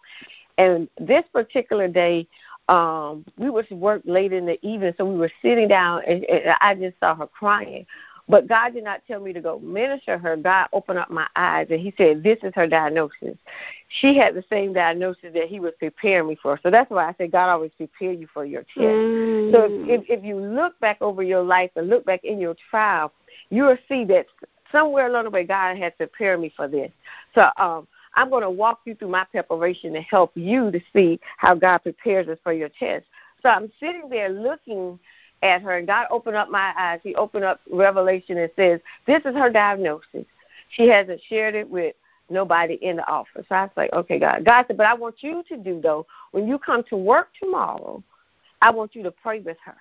And 0.59 0.88
this 0.99 1.25
particular 1.33 1.88
day, 1.88 2.28
um, 2.69 3.25
we 3.37 3.50
was 3.50 3.69
work 3.71 4.02
late 4.04 4.33
in 4.33 4.47
the 4.47 4.64
evening, 4.64 4.95
so 4.97 5.04
we 5.04 5.19
were 5.19 5.33
sitting 5.42 5.66
down, 5.66 6.02
and, 6.07 6.25
and 6.26 6.54
I 6.61 6.75
just 6.76 7.00
saw 7.00 7.16
her 7.16 7.26
crying. 7.26 7.85
But 8.31 8.47
God 8.47 8.75
did 8.75 8.85
not 8.85 9.03
tell 9.09 9.21
me 9.21 9.33
to 9.33 9.41
go 9.41 9.59
minister 9.59 10.17
her. 10.17 10.37
God 10.37 10.69
opened 10.73 11.01
up 11.01 11.11
my 11.11 11.27
eyes 11.35 11.67
and 11.71 11.81
He 11.81 11.93
said, 11.99 12.23
This 12.23 12.39
is 12.43 12.53
her 12.55 12.69
diagnosis. 12.69 13.37
She 14.01 14.17
had 14.17 14.35
the 14.35 14.45
same 14.49 14.73
diagnosis 14.73 15.33
that 15.35 15.49
He 15.49 15.59
was 15.59 15.73
preparing 15.81 16.29
me 16.29 16.39
for. 16.41 16.59
So 16.63 16.71
that's 16.71 16.91
why 16.91 17.09
I 17.09 17.15
say 17.19 17.27
God 17.27 17.51
always 17.51 17.73
prepare 17.77 18.13
you 18.13 18.29
for 18.33 18.45
your 18.45 18.63
test. 18.63 18.79
Mm. 18.79 19.51
So 19.53 19.65
if, 19.65 20.03
if, 20.03 20.19
if 20.19 20.25
you 20.25 20.37
look 20.37 20.79
back 20.79 21.03
over 21.03 21.25
your 21.25 21.43
life 21.43 21.73
and 21.75 21.89
look 21.89 22.05
back 22.05 22.23
in 22.23 22.39
your 22.39 22.55
trial, 22.71 23.13
you 23.51 23.65
will 23.65 23.79
see 23.89 24.05
that 24.05 24.27
somewhere 24.71 25.09
along 25.09 25.25
the 25.25 25.31
way 25.31 25.45
God 25.45 25.77
had 25.77 25.97
prepared 25.97 26.41
me 26.41 26.53
for 26.57 26.69
this. 26.69 26.93
So 27.35 27.51
um, 27.57 27.89
I'm 28.15 28.31
going 28.31 28.43
to 28.43 28.51
walk 28.51 28.81
you 28.85 28.95
through 28.95 29.09
my 29.09 29.25
preparation 29.25 29.93
to 29.95 30.01
help 30.03 30.31
you 30.37 30.71
to 30.71 30.81
see 30.93 31.19
how 31.37 31.57
God 31.57 31.79
prepares 31.79 32.29
us 32.29 32.39
for 32.45 32.53
your 32.53 32.71
test. 32.79 33.07
So 33.43 33.49
I'm 33.49 33.73
sitting 33.81 34.09
there 34.09 34.29
looking 34.29 34.99
at 35.43 35.63
her, 35.63 35.79
and 35.79 35.87
God 35.87 36.07
opened 36.11 36.37
up 36.37 36.51
my 36.51 36.73
eyes. 36.77 37.01
He 37.03 37.15
opened 37.15 37.45
up 37.45 37.61
Revelation 37.71 38.39
and 38.39 38.51
says, 38.57 38.81
This 39.07 39.21
is 39.25 39.35
her 39.35 39.51
diagnosis. 39.51 40.27
She 40.71 40.89
hasn't 40.89 41.21
shared 41.29 41.55
it 41.55 41.69
with 41.69 41.95
nobody 42.29 42.75
in 42.75 42.97
the 42.97 43.09
office. 43.09 43.47
So 43.49 43.55
I 43.55 43.63
was 43.63 43.71
like, 43.77 43.93
Okay, 43.93 44.19
God. 44.19 44.45
God 44.45 44.65
said, 44.67 44.77
But 44.77 44.87
I 44.87 44.95
want 44.95 45.23
you 45.23 45.43
to 45.49 45.57
do, 45.57 45.81
though, 45.81 46.07
when 46.33 46.47
you 46.47 46.59
come 46.59 46.85
to 46.91 46.97
work 46.97 47.29
tomorrow, 47.41 48.03
I 48.63 48.71
want 48.71 48.95
you 48.95 49.03
to 49.05 49.11
pray 49.11 49.41
with 49.41 49.57
her. 49.65 49.77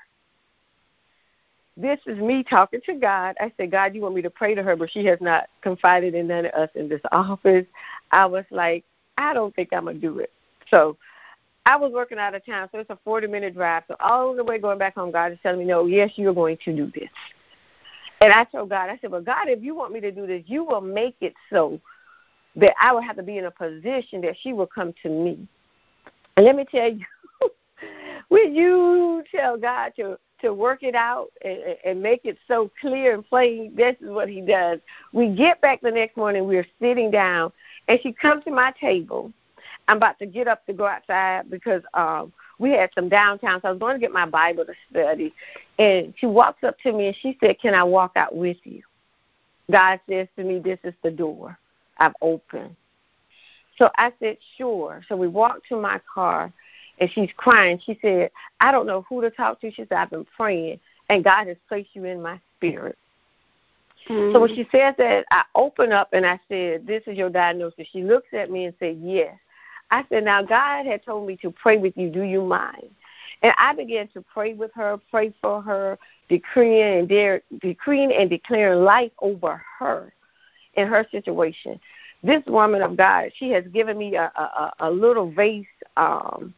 This 1.75 1.99
is 2.07 2.17
me 2.17 2.43
talking 2.43 2.81
to 2.87 2.95
God. 2.95 3.35
I 3.39 3.53
said, 3.55 3.71
God, 3.71 3.95
you 3.95 4.01
want 4.01 4.15
me 4.15 4.21
to 4.23 4.29
pray 4.29 4.53
to 4.53 4.63
her, 4.63 4.75
but 4.75 4.91
she 4.91 5.05
has 5.05 5.17
not 5.21 5.47
confided 5.61 6.13
in 6.13 6.27
none 6.27 6.45
of 6.45 6.51
us 6.53 6.69
in 6.75 6.89
this 6.89 7.01
office. 7.11 7.65
I 8.11 8.25
was 8.25 8.43
like, 8.51 8.83
I 9.17 9.33
don't 9.33 9.55
think 9.55 9.69
I'm 9.71 9.85
going 9.85 9.95
to 9.95 10.01
do 10.01 10.19
it. 10.19 10.31
So 10.69 10.97
I 11.69 11.75
was 11.75 11.91
working 11.91 12.17
out 12.17 12.33
of 12.33 12.43
town, 12.43 12.67
so 12.71 12.79
it's 12.79 12.89
a 12.89 12.97
40 13.03 13.27
minute 13.27 13.53
drive. 13.53 13.83
So 13.87 13.95
all 13.99 14.33
the 14.33 14.43
way 14.43 14.57
going 14.57 14.79
back 14.79 14.95
home, 14.95 15.11
God 15.11 15.33
is 15.33 15.37
telling 15.43 15.59
me, 15.59 15.65
no, 15.65 15.85
yes, 15.85 16.09
you're 16.15 16.33
going 16.33 16.57
to 16.65 16.75
do 16.75 16.91
this. 16.95 17.09
And 18.21 18.33
I 18.33 18.43
told 18.45 18.69
God, 18.69 18.89
I 18.89 18.97
said, 18.99 19.11
well, 19.11 19.21
God, 19.21 19.49
if 19.49 19.61
you 19.61 19.75
want 19.75 19.93
me 19.93 19.99
to 19.99 20.11
do 20.11 20.25
this, 20.25 20.41
you 20.47 20.63
will 20.63 20.81
make 20.81 21.15
it 21.21 21.35
so 21.51 21.79
that 22.55 22.73
I 22.81 22.91
will 22.91 23.01
have 23.01 23.17
to 23.17 23.23
be 23.23 23.37
in 23.37 23.45
a 23.45 23.51
position 23.51 24.19
that 24.21 24.35
she 24.41 24.51
will 24.51 24.65
come 24.65 24.95
to 25.03 25.09
me. 25.09 25.47
And 26.37 26.45
let 26.47 26.55
me 26.55 26.65
tell 26.65 26.91
you, 26.91 27.05
when 28.29 28.55
you 28.55 29.23
tell 29.31 29.55
God 29.55 29.91
to 29.97 30.17
to 30.41 30.53
work 30.53 30.83
it 30.83 30.95
out 30.95 31.27
and, 31.43 31.75
and 31.83 32.01
make 32.01 32.21
it 32.23 32.37
so 32.47 32.71
clear 32.79 33.13
and 33.13 33.27
plain, 33.27 33.73
this 33.75 33.95
is 34.01 34.09
what 34.09 34.29
He 34.29 34.41
does. 34.41 34.79
We 35.11 35.27
get 35.35 35.61
back 35.61 35.81
the 35.81 35.91
next 35.91 36.15
morning, 36.15 36.47
we're 36.47 36.65
sitting 36.81 37.11
down, 37.11 37.51
and 37.89 37.99
she 38.01 38.13
comes 38.13 38.45
to 38.45 38.51
my 38.51 38.73
table 38.79 39.33
I'm 39.89 39.97
about 39.97 40.19
to 40.19 40.27
get 40.27 40.47
up 40.47 40.65
to 40.67 40.73
go 40.73 40.85
outside 40.85 41.49
because 41.49 41.81
um 41.93 42.31
we 42.59 42.71
had 42.71 42.91
some 42.93 43.09
downtown, 43.09 43.61
so 43.61 43.69
I 43.69 43.71
was 43.71 43.79
going 43.79 43.95
to 43.95 43.99
get 43.99 44.11
my 44.11 44.25
Bible 44.25 44.65
to 44.65 44.73
study. 44.91 45.33
And 45.79 46.13
she 46.17 46.25
walks 46.25 46.63
up 46.63 46.77
to 46.81 46.91
me 46.91 47.07
and 47.07 47.15
she 47.21 47.37
said, 47.39 47.57
Can 47.59 47.73
I 47.73 47.83
walk 47.83 48.11
out 48.15 48.35
with 48.35 48.57
you? 48.65 48.83
God 49.71 49.99
says 50.07 50.27
to 50.35 50.43
me, 50.43 50.59
This 50.59 50.79
is 50.83 50.93
the 51.01 51.09
door 51.09 51.57
I've 51.97 52.15
opened. 52.21 52.75
So 53.77 53.89
I 53.95 54.11
said, 54.19 54.37
Sure. 54.57 55.01
So 55.09 55.15
we 55.15 55.27
walked 55.27 55.67
to 55.69 55.81
my 55.81 55.99
car 56.13 56.53
and 56.99 57.09
she's 57.11 57.29
crying. 57.37 57.79
She 57.83 57.97
said, 58.01 58.29
I 58.59 58.71
don't 58.71 58.85
know 58.85 59.05
who 59.07 59.21
to 59.21 59.31
talk 59.31 59.61
to. 59.61 59.71
She 59.71 59.85
said, 59.87 59.93
I've 59.93 60.11
been 60.11 60.27
praying 60.35 60.79
and 61.09 61.23
God 61.23 61.47
has 61.47 61.57
placed 61.67 61.89
you 61.93 62.03
in 62.03 62.21
my 62.21 62.39
spirit. 62.57 62.97
Mm-hmm. 64.09 64.33
So 64.33 64.41
when 64.41 64.49
she 64.49 64.67
says 64.71 64.95
that, 64.97 65.25
I 65.31 65.43
open 65.55 65.93
up 65.93 66.09
and 66.11 66.25
I 66.25 66.39
said, 66.49 66.85
This 66.85 67.03
is 67.07 67.17
your 67.17 67.29
diagnosis. 67.29 67.87
She 67.91 68.03
looks 68.03 68.27
at 68.33 68.51
me 68.51 68.65
and 68.65 68.73
said, 68.79 68.97
Yes. 69.01 69.33
I 69.91 70.05
said, 70.09 70.25
Now 70.25 70.41
God 70.43 70.85
had 70.85 71.03
told 71.03 71.27
me 71.27 71.37
to 71.37 71.51
pray 71.51 71.77
with 71.77 71.97
you. 71.97 72.09
Do 72.09 72.23
you 72.23 72.43
mind? 72.43 72.89
And 73.41 73.53
I 73.57 73.73
began 73.73 74.07
to 74.09 74.21
pray 74.21 74.53
with 74.53 74.71
her, 74.75 74.99
pray 75.09 75.33
for 75.41 75.61
her, 75.61 75.97
decreeing 76.27 76.99
and 76.99 77.09
dare, 77.09 77.41
decreeing 77.61 78.11
and 78.11 78.29
declaring 78.29 78.83
life 78.83 79.11
over 79.21 79.61
her 79.79 80.13
in 80.75 80.87
her 80.87 81.05
situation. 81.11 81.79
This 82.21 82.43
woman 82.47 82.81
of 82.81 82.97
God, 82.97 83.31
she 83.35 83.49
has 83.51 83.63
given 83.67 83.97
me 83.97 84.15
a, 84.15 84.31
a, 84.35 84.73
a 84.79 84.91
little 84.91 85.31
vase, 85.31 85.65
um, 85.95 86.53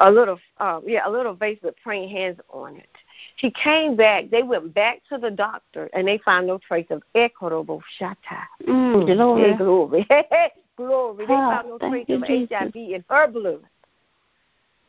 a 0.00 0.10
little, 0.10 0.38
um, 0.58 0.82
yeah, 0.84 1.08
a 1.08 1.10
little 1.10 1.34
vase 1.34 1.58
with 1.62 1.76
praying 1.82 2.08
hands 2.08 2.40
on 2.50 2.76
it. 2.76 2.88
She 3.36 3.52
came 3.52 3.94
back. 3.94 4.30
They 4.30 4.42
went 4.42 4.74
back 4.74 5.00
to 5.10 5.18
the 5.18 5.30
doctor, 5.30 5.88
and 5.94 6.08
they 6.08 6.18
found 6.18 6.48
no 6.48 6.58
trace 6.58 6.88
of 6.90 7.02
ekorobo 7.14 7.80
shata. 8.00 8.42
Mm, 8.66 9.06
glory. 9.06 9.54
glory. 9.54 10.08
Glory. 10.76 11.26
They 11.26 11.34
found 11.34 11.68
no 11.68 11.78
trace 11.78 12.06
of 12.08 12.22
HIV 12.22 12.74
in 12.74 13.04
her 13.08 13.28
blood. 13.28 13.62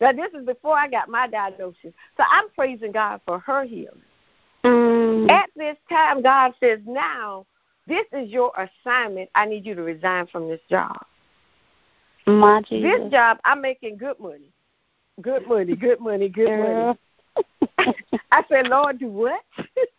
Now, 0.01 0.11
this 0.11 0.33
is 0.33 0.45
before 0.45 0.77
I 0.77 0.87
got 0.87 1.09
my 1.09 1.27
diagnosis. 1.27 1.93
So 2.17 2.23
I'm 2.29 2.49
praising 2.55 2.91
God 2.91 3.21
for 3.25 3.39
her 3.39 3.63
healing. 3.63 4.01
Mm. 4.63 5.29
At 5.29 5.49
this 5.55 5.77
time, 5.89 6.21
God 6.21 6.53
says, 6.59 6.79
now, 6.85 7.45
this 7.87 8.05
is 8.11 8.29
your 8.29 8.51
assignment. 8.57 9.29
I 9.35 9.45
need 9.45 9.65
you 9.65 9.75
to 9.75 9.83
resign 9.83 10.27
from 10.27 10.49
this 10.49 10.59
job. 10.69 10.97
My 12.25 12.61
Jesus. 12.61 12.91
This 12.99 13.11
job, 13.11 13.37
I'm 13.45 13.61
making 13.61 13.97
good 13.97 14.19
money. 14.19 14.49
Good 15.21 15.47
money, 15.47 15.75
good 15.75 16.01
money, 16.01 16.27
good 16.27 16.51
money. 16.51 16.97
I 18.31 18.43
said, 18.49 18.67
Lord, 18.67 18.99
do 18.99 19.07
what? 19.07 19.41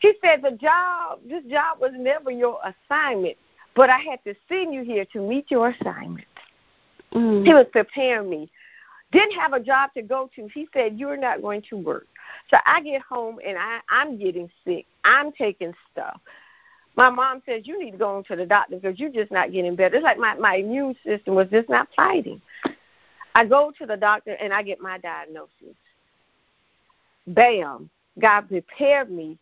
He 0.00 0.14
said 0.24 0.42
the 0.42 0.52
job, 0.52 1.20
this 1.28 1.44
job 1.44 1.78
was 1.78 1.92
never 1.94 2.30
your 2.30 2.58
assignment, 2.64 3.36
but 3.76 3.90
I 3.90 3.98
had 3.98 4.24
to 4.24 4.34
send 4.48 4.74
you 4.74 4.82
here 4.82 5.04
to 5.12 5.20
meet 5.20 5.50
your 5.50 5.68
assignment. 5.68 6.26
Mm. 7.12 7.46
He 7.46 7.52
was 7.52 7.66
preparing 7.70 8.30
me. 8.30 8.50
Didn't 9.12 9.38
have 9.38 9.52
a 9.52 9.60
job 9.60 9.90
to 9.94 10.02
go 10.02 10.30
to. 10.36 10.48
He 10.54 10.68
said, 10.72 10.98
You're 10.98 11.16
not 11.16 11.42
going 11.42 11.62
to 11.68 11.76
work. 11.76 12.06
So 12.50 12.56
I 12.64 12.80
get 12.80 13.02
home 13.02 13.38
and 13.46 13.58
I, 13.58 13.80
I'm 13.88 14.18
getting 14.18 14.50
sick. 14.64 14.86
I'm 15.04 15.32
taking 15.32 15.74
stuff. 15.92 16.20
My 16.96 17.10
mom 17.10 17.42
says, 17.44 17.66
You 17.66 17.78
need 17.82 17.90
to 17.92 17.98
go 17.98 18.22
to 18.26 18.36
the 18.36 18.46
doctor 18.46 18.76
because 18.76 18.98
you're 18.98 19.10
just 19.10 19.32
not 19.32 19.52
getting 19.52 19.76
better. 19.76 19.96
It's 19.96 20.04
like 20.04 20.18
my, 20.18 20.34
my 20.34 20.56
immune 20.56 20.96
system 21.04 21.34
was 21.34 21.48
just 21.50 21.68
not 21.68 21.88
fighting. 21.94 22.40
I 23.34 23.44
go 23.44 23.72
to 23.78 23.86
the 23.86 23.96
doctor 23.96 24.32
and 24.32 24.52
I 24.52 24.62
get 24.62 24.80
my 24.80 24.98
diagnosis. 24.98 25.76
Bam. 27.26 27.90
God 28.18 28.48
prepared 28.48 29.10
me 29.10 29.38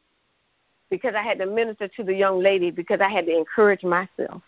because 0.90 1.14
I 1.14 1.22
had 1.22 1.38
to 1.38 1.46
minister 1.46 1.88
to 1.88 2.04
the 2.04 2.14
young 2.14 2.40
lady 2.40 2.70
because 2.70 3.00
I 3.00 3.08
had 3.08 3.26
to 3.26 3.36
encourage 3.36 3.84
myself. 3.84 4.42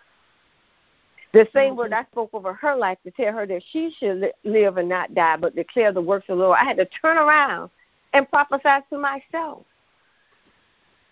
The 1.33 1.46
same 1.53 1.70
mm-hmm. 1.70 1.76
word 1.76 1.92
I 1.92 2.05
spoke 2.11 2.31
over 2.33 2.53
her 2.55 2.74
life 2.74 2.98
to 3.05 3.11
tell 3.12 3.33
her 3.33 3.46
that 3.46 3.62
she 3.70 3.94
should 3.98 4.33
live 4.44 4.76
and 4.79 4.88
not 4.88 5.14
die, 5.14 5.37
but 5.37 5.55
declare 5.55 5.92
the 5.92 6.00
works 6.00 6.29
of 6.29 6.38
the 6.38 6.44
Lord. 6.44 6.59
I 6.61 6.64
had 6.64 6.76
to 6.79 6.87
turn 6.87 7.18
around 7.18 7.70
and 8.12 8.29
prophesy 8.29 8.85
to 8.90 8.98
myself. 8.98 9.64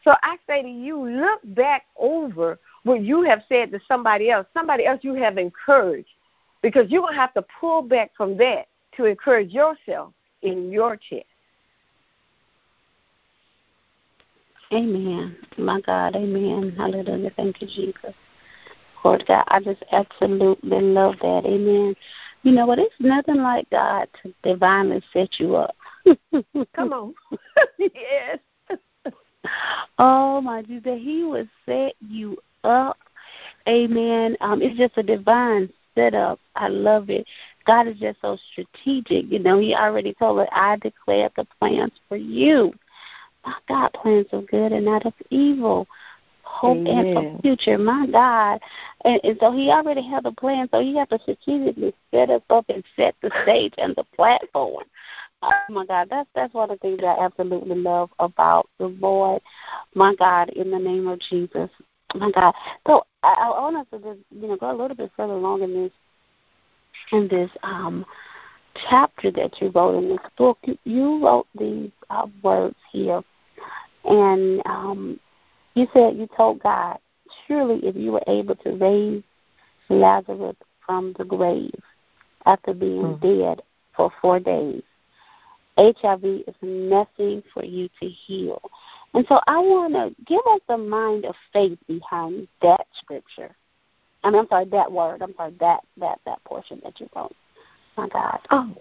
So 0.03 0.15
I 0.23 0.37
say 0.47 0.63
to 0.63 0.69
you, 0.69 1.09
look 1.09 1.41
back 1.57 1.85
over 1.97 2.59
what 2.85 3.03
you 3.03 3.23
have 3.23 3.43
said 3.49 3.71
to 3.73 3.81
somebody 3.87 4.31
else, 4.31 4.47
somebody 4.55 4.87
else 4.87 5.01
you 5.03 5.15
have 5.15 5.39
encouraged, 5.39 6.09
because 6.63 6.91
going 6.91 7.13
to 7.13 7.21
have 7.21 7.35
to 7.35 7.45
pull 7.61 7.83
back 7.83 8.13
from 8.17 8.37
that 8.39 8.69
to 8.97 9.05
encourage 9.05 9.53
yourself 9.53 10.13
in 10.43 10.73
your 10.73 10.97
chest. 10.97 11.27
Amen. 14.73 15.37
My 15.57 15.81
God, 15.81 16.15
amen. 16.15 16.75
Hallelujah. 16.77 17.31
Thank 17.37 17.63
you, 17.63 17.69
Jesus. 17.69 18.15
Lord 19.05 19.25
God, 19.27 19.45
I 19.49 19.61
just 19.61 19.83
absolutely 19.93 20.81
love 20.81 21.15
that. 21.23 21.43
Amen. 21.47 21.95
You 22.43 22.53
know 22.53 22.67
what? 22.67 22.79
It's 22.79 22.95
nothing 23.01 23.37
like 23.37 23.69
God 23.71 24.09
to 24.23 24.35
divinely 24.43 25.03
set 25.13 25.39
you 25.39 25.57
up. 25.57 25.75
Come 26.75 26.93
on. 26.93 27.15
yes. 27.79 28.39
Oh 29.99 30.41
my 30.41 30.63
Jesus, 30.63 30.99
He 31.01 31.25
would 31.25 31.49
set 31.65 31.95
you 32.01 32.37
up. 32.65 32.99
Amen. 33.67 34.37
Um, 34.41 34.61
it's 34.61 34.77
just 34.77 34.99
a 34.99 35.03
divine 35.03 35.71
setup. 35.95 36.39
I 36.55 36.69
love 36.69 37.09
it. 37.09 37.27
God 37.67 37.87
is 37.87 37.99
just 37.99 38.21
so 38.21 38.37
strategic. 38.53 39.31
You 39.31 39.39
know, 39.39 39.59
He 39.59 39.75
already 39.75 40.15
told 40.15 40.41
us, 40.41 40.49
I 40.53 40.77
declare 40.77 41.31
the 41.37 41.47
plans 41.59 41.93
for 42.09 42.17
you. 42.17 42.75
My 43.49 43.55
God, 43.67 43.93
plans 43.95 44.27
of 44.33 44.47
good 44.49 44.73
and 44.73 44.85
not 44.85 45.07
of 45.07 45.15
evil 45.31 45.87
hope 46.43 46.79
Amen. 46.87 47.07
and 47.07 47.15
for 47.15 47.41
future. 47.41 47.79
My 47.79 48.07
God. 48.07 48.61
And, 49.05 49.21
and 49.25 49.39
so 49.41 49.53
he 49.53 49.71
already 49.71 50.07
had 50.07 50.27
a 50.27 50.33
plan, 50.33 50.69
so 50.71 50.81
he 50.81 50.97
has 50.97 51.09
to 51.09 51.19
strategically 51.21 51.95
set 52.11 52.29
us 52.29 52.43
up 52.51 52.67
and 52.69 52.85
set 52.95 53.15
the 53.23 53.31
stage 53.43 53.73
and 53.79 53.95
the 53.97 54.05
platform. 54.15 54.85
Oh 55.41 55.53
my 55.71 55.87
God, 55.87 56.09
that's 56.11 56.29
that's 56.35 56.53
one 56.53 56.71
of 56.71 56.79
the 56.79 56.83
things 56.83 57.01
I 57.03 57.25
absolutely 57.25 57.77
love 57.77 58.11
about 58.19 58.69
the 58.79 58.89
Lord. 58.89 59.41
My 59.95 60.15
God, 60.17 60.51
in 60.51 60.71
the 60.71 60.79
name 60.79 61.07
of 61.07 61.21
Jesus. 61.21 61.71
My 62.15 62.31
God. 62.33 62.55
So 62.87 63.05
I, 63.23 63.35
I 63.41 63.61
want 63.61 63.77
us 63.77 63.87
to 63.93 63.99
just 63.99 64.21
you 64.31 64.49
know 64.49 64.57
go 64.57 64.71
a 64.71 64.77
little 64.77 64.97
bit 64.97 65.13
further 65.17 65.35
along 65.35 65.63
in 65.63 65.73
this 65.73 65.93
in 67.13 67.29
this 67.29 67.51
um 67.63 68.05
chapter 68.89 69.31
that 69.31 69.61
you 69.61 69.71
wrote 69.75 69.99
in 70.03 70.09
this 70.09 70.19
book. 70.37 70.59
You, 70.65 70.79
you 70.85 71.25
wrote 71.25 71.47
these 71.59 71.91
uh, 72.11 72.27
words 72.43 72.77
here, 72.91 73.23
and 74.09 74.63
um 74.67 75.21
you 75.75 75.87
said 75.93 76.17
you 76.17 76.29
told 76.37 76.61
God, 76.63 76.99
surely 77.47 77.79
if 77.85 77.95
you 77.95 78.13
were 78.13 78.25
able 78.27 78.57
to 78.57 78.71
raise 78.73 79.23
Lazarus 79.89 80.57
from 80.85 81.15
the 81.19 81.25
grave 81.25 81.81
after 82.47 82.75
being 82.75 83.03
mm. 83.03 83.21
dead 83.21 83.63
for 83.95 84.11
four 84.21 84.41
days, 84.41 84.83
HIV 85.79 86.25
is 86.25 86.55
nothing 86.63 87.43
for 87.55 87.65
you 87.65 87.89
to 88.01 88.09
heal. 88.09 88.61
And 89.15 89.25
so 89.29 89.41
I 89.47 89.59
want 89.59 89.95
to 89.95 90.15
give 90.25 90.41
us 90.51 90.61
the 90.69 90.79
mind 90.79 91.25
of 91.25 91.35
faith 91.53 91.79
behind 91.87 92.49
that 92.63 92.87
scripture. 92.99 93.55
I 94.25 94.31
mean, 94.31 94.41
I'm 94.41 94.49
sorry, 94.49 94.65
that 94.67 94.91
word. 94.91 95.23
I'm 95.23 95.35
sorry, 95.37 95.55
that 95.61 95.81
that 95.99 96.19
that 96.27 96.43
portion 96.45 96.81
that 96.85 96.99
you 96.99 97.09
wrote. 97.15 97.35
My 97.97 98.09
God. 98.09 98.41
Oh, 98.51 98.75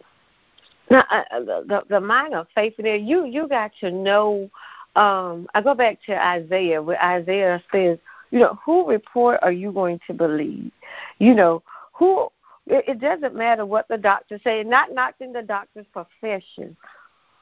now 0.90 1.06
uh, 1.12 1.24
uh 1.32 1.40
the, 1.40 1.64
the 1.68 1.82
the 1.90 2.02
mind 2.02 2.34
of 2.34 2.48
faith 2.56 2.74
there. 2.80 2.96
You 2.96 3.26
you 3.26 3.48
got 3.48 3.72
to 3.82 3.92
know 3.92 4.50
um, 4.98 5.48
I 5.54 5.62
go 5.62 5.76
back 5.76 6.00
to 6.08 6.26
Isaiah, 6.26 6.82
where 6.82 7.02
Isaiah 7.02 7.64
says, 7.72 8.00
you 8.32 8.40
know, 8.40 8.60
who 8.66 8.90
report 8.90 9.40
are 9.42 9.52
you 9.52 9.72
going 9.72 10.00
to 10.08 10.14
believe? 10.14 10.72
You 11.20 11.34
know, 11.34 11.64
who 11.94 12.30
it, 12.66 13.00
doesn't 13.00 13.36
matter 13.36 13.66
what 13.66 13.88
the 13.88 13.98
doctors 13.98 14.42
say, 14.44 14.64
not 14.64 14.94
knocking 14.94 15.32
the 15.32 15.42
doctor's 15.42 15.86
profession, 15.94 16.76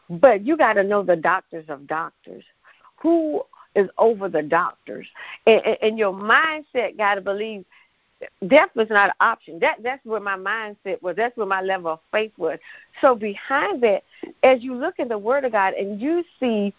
but 0.10 0.46
you 0.46 0.58
got 0.58 0.74
to 0.74 0.84
know 0.84 1.02
the 1.02 1.16
doctors 1.16 1.66
of 1.70 1.88
doctors. 1.88 2.44
Who 2.98 3.44
is 3.74 3.90
over 3.98 4.30
the 4.30 4.44
doctors? 4.44 5.08
And, 5.48 5.62
and, 5.66 5.78
and 5.82 5.98
your 5.98 6.14
mindset 6.14 6.98
got 6.98 7.16
to 7.16 7.22
believe 7.22 7.66
death 8.48 8.70
was 8.76 8.90
not 8.90 9.10
an 9.10 9.16
option. 9.20 9.60
That 9.60 9.78
that's 9.82 10.06
where 10.06 10.20
my 10.20 10.38
mindset 10.38 11.02
was. 11.02 11.16
That's 11.16 11.36
where 11.38 11.48
my 11.48 11.62
level 11.62 11.94
of 11.94 12.00
faith 12.12 12.32
was. 12.38 12.60
So 13.02 13.16
behind 13.16 13.82
that, 13.84 14.04
as 14.44 14.62
you 14.64 14.76
look 14.76 15.00
in 15.00 15.08
the 15.08 15.18
Word 15.18 15.46
of 15.46 15.54
God 15.54 15.74
and 15.74 16.00
you 16.00 16.24
see 16.40 16.74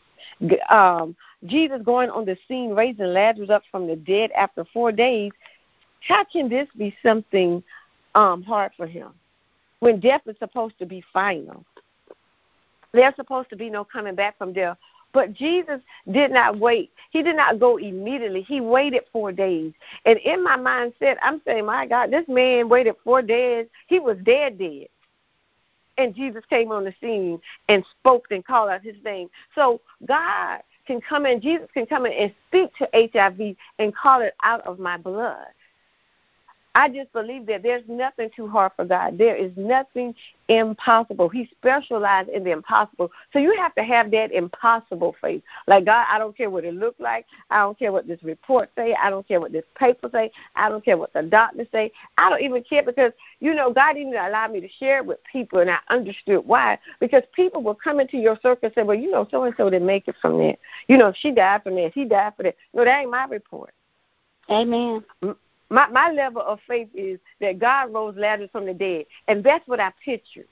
um, 0.71 1.17
Jesus 1.45 1.81
going 1.83 2.11
on 2.11 2.25
the 2.25 2.37
scene, 2.49 2.71
raising 2.71 3.07
Lazarus 3.07 3.51
up 3.51 3.63
from 3.71 3.87
the 3.87 3.97
dead 3.97 4.31
after 4.33 4.65
four 4.73 4.93
days, 4.93 5.33
how 6.07 6.25
can 6.25 6.49
this 6.49 6.69
be 6.77 6.95
something 7.03 7.63
um, 8.15 8.43
hard 8.43 8.73
for 8.77 8.87
him 8.87 9.09
when 9.81 10.01
death 10.01 10.23
is 10.27 10.37
supposed 10.39 10.79
to 10.79 10.87
be 10.87 11.03
final? 11.13 11.65
There's 12.93 13.17
supposed 13.17 13.51
to 13.51 13.57
be 13.57 13.69
no 13.69 13.85
coming 13.85 14.15
back 14.15 14.39
from 14.39 14.53
death. 14.53 14.79
But 15.13 15.33
Jesus 15.33 15.81
did 16.13 16.31
not 16.31 16.59
wait. 16.59 16.91
He 17.11 17.23
did 17.23 17.37
not 17.37 17.59
go 17.59 17.79
immediately. 17.79 18.43
He 18.43 18.61
waited 18.61 19.05
four 19.13 19.33
days. 19.33 19.73
And 20.05 20.19
in 20.19 20.45
my 20.45 20.59
mindset, 20.59 21.17
I'm 21.23 21.41
saying, 21.47 21.65
my 21.65 21.87
God, 21.87 22.11
this 22.11 22.27
man 22.29 22.69
waited 22.69 22.97
four 23.03 23.23
days. 23.23 23.67
He 23.87 23.99
was 23.99 24.19
dead, 24.25 24.59
dead 24.59 24.89
and 25.99 26.15
Jesus 26.15 26.45
came 26.49 26.73
on 26.73 26.85
the 26.85 26.95
scene 27.01 27.41
and 27.69 27.85
spoke 27.99 28.27
and 28.31 28.45
called 28.45 28.71
out 28.71 28.83
his 28.83 28.97
name. 29.05 29.29
So 29.55 29.81
God 30.07 30.61
can 30.87 31.01
come 31.01 31.27
in, 31.27 31.41
Jesus 31.41 31.69
can 31.75 31.87
come 31.87 32.07
in 32.07 32.13
and 32.13 32.35
speak 32.49 32.71
to 32.77 32.89
HIV 32.95 33.57
and 33.79 33.95
call 33.95 34.21
it 34.21 34.35
out 34.43 34.65
of 34.67 34.79
my 34.79 34.97
blood. 34.97 35.47
I 36.77 36.91
just 36.91 37.11
believe 37.15 37.47
that 37.47 37.63
there's 37.63 37.83
nothing 37.89 38.29
too 38.37 38.47
hard 38.49 38.71
for 38.77 38.85
God. 38.85 39.17
There 39.17 39.35
is 39.35 39.51
nothing 39.57 40.15
impossible. 40.49 41.31
He 41.31 41.49
specializes 41.59 42.31
in 42.35 42.45
the 42.45 42.51
impossible. 42.51 43.11
So 43.33 43.39
you 43.39 43.57
have 43.57 43.75
to 43.77 43.83
have 43.83 44.11
that 44.11 44.31
impossible 44.31 45.17
faith. 45.19 45.43
Like 45.67 45.87
God, 45.87 46.05
I 46.11 46.19
don't 46.19 46.37
care 46.37 46.51
what 46.51 46.67
it 46.67 46.75
looks 46.75 47.01
like. 47.01 47.25
I 47.49 47.61
don't 47.61 47.79
care 47.79 47.93
what 47.93 48.07
this 48.07 48.23
report 48.23 48.69
say. 48.77 48.95
I 48.95 49.09
don't 49.09 49.27
care 49.27 49.41
what 49.41 49.53
this 49.53 49.65
paper 49.75 50.11
say. 50.13 50.31
I 50.55 50.69
don't 50.69 50.85
care 50.85 50.99
what 50.99 51.15
the 51.15 51.23
doctor 51.23 51.67
say. 51.73 51.93
I 52.19 52.29
don't 52.29 52.43
even 52.43 52.63
care 52.63 52.83
because 52.83 53.13
you 53.41 53.55
know 53.55 53.73
God 53.73 53.95
didn't 53.95 54.15
allow 54.15 54.47
me 54.47 54.61
to 54.61 54.69
share 54.69 54.99
it 54.99 55.07
with 55.07 55.19
people, 55.33 55.61
and 55.61 55.71
I 55.71 55.79
understood 55.89 56.45
why. 56.45 56.79
Because 57.01 57.23
people 57.33 57.63
will 57.63 57.75
come 57.75 58.01
into 58.01 58.19
your 58.19 58.37
circle 58.43 58.67
and 58.67 58.75
say, 58.75 58.83
"Well, 58.83 58.99
you 58.99 59.11
know, 59.11 59.27
so 59.31 59.45
and 59.45 59.55
so 59.57 59.71
didn't 59.71 59.87
make 59.87 60.09
it 60.09 60.17
from 60.21 60.37
there. 60.37 60.59
You 60.89 60.99
know, 60.99 61.15
she 61.17 61.31
died 61.31 61.63
from 61.63 61.77
there. 61.77 61.89
He 61.89 62.05
died 62.05 62.35
for 62.37 62.43
that." 62.43 62.57
No, 62.75 62.85
that 62.85 63.01
ain't 63.01 63.11
my 63.11 63.25
report. 63.25 63.73
Amen 64.51 65.03
my 65.71 65.89
my 65.89 66.11
level 66.11 66.43
of 66.43 66.61
faith 66.67 66.89
is 66.95 67.19
that 67.41 67.59
God 67.59 67.93
rose 67.93 68.15
Lazarus 68.17 68.51
from 68.53 68.67
the 68.67 68.75
dead, 68.75 69.07
and 69.29 69.43
that's 69.43 69.67
what 69.67 69.81
I 69.81 69.93
picture. 70.05 70.47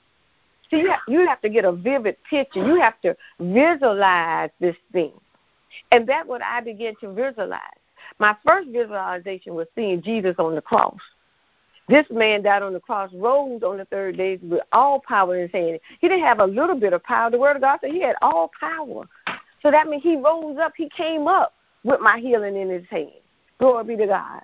See, 0.71 0.79
you 0.79 0.91
have, 0.91 1.01
you 1.07 1.27
have 1.27 1.41
to 1.43 1.49
get 1.49 1.65
a 1.65 1.73
vivid 1.73 2.17
picture. 2.29 2.65
You 2.67 2.81
have 2.81 3.01
to 3.03 3.17
visualize 3.39 4.51
this 4.61 4.77
thing, 4.93 5.13
and 5.93 6.07
that's 6.07 6.29
what 6.29 6.43
I 6.43 6.61
began 6.61 6.95
to 7.01 7.13
visualize. 7.13 7.61
My 8.19 8.37
first 8.45 8.69
visualization 8.69 9.55
was 9.55 9.67
seeing 9.75 10.03
Jesus 10.03 10.35
on 10.39 10.55
the 10.55 10.63
cross. 10.63 10.99
This 11.89 12.07
man 12.11 12.43
died 12.43 12.63
on 12.63 12.73
the 12.73 12.81
cross, 12.81 13.11
rose 13.13 13.63
on 13.63 13.77
the 13.77 13.85
third 13.85 14.17
day 14.17 14.39
with 14.43 14.63
all 14.73 15.01
power 15.07 15.37
in 15.37 15.43
his 15.43 15.53
hand. 15.53 15.81
He 16.01 16.09
didn't 16.09 16.25
have 16.25 16.41
a 16.41 16.47
little 16.47 16.77
bit 16.77 16.95
of 16.95 17.03
power. 17.03 17.31
The 17.31 17.39
Word 17.39 17.57
of 17.57 17.63
God 17.63 17.79
said 17.81 17.93
he 17.93 18.01
had 18.01 18.17
all 18.23 18.51
power. 18.59 19.07
So 19.63 19.71
that 19.71 19.89
means 19.89 20.03
he 20.03 20.17
rose 20.17 20.57
up. 20.59 20.73
He 20.77 20.89
came 20.89 21.29
up 21.29 21.53
with 21.85 22.01
my 22.01 22.19
healing 22.19 22.57
in 22.57 22.71
his 22.71 22.87
hand. 22.91 23.11
Glory 23.59 23.85
be 23.85 23.97
to 23.97 24.07
God. 24.07 24.43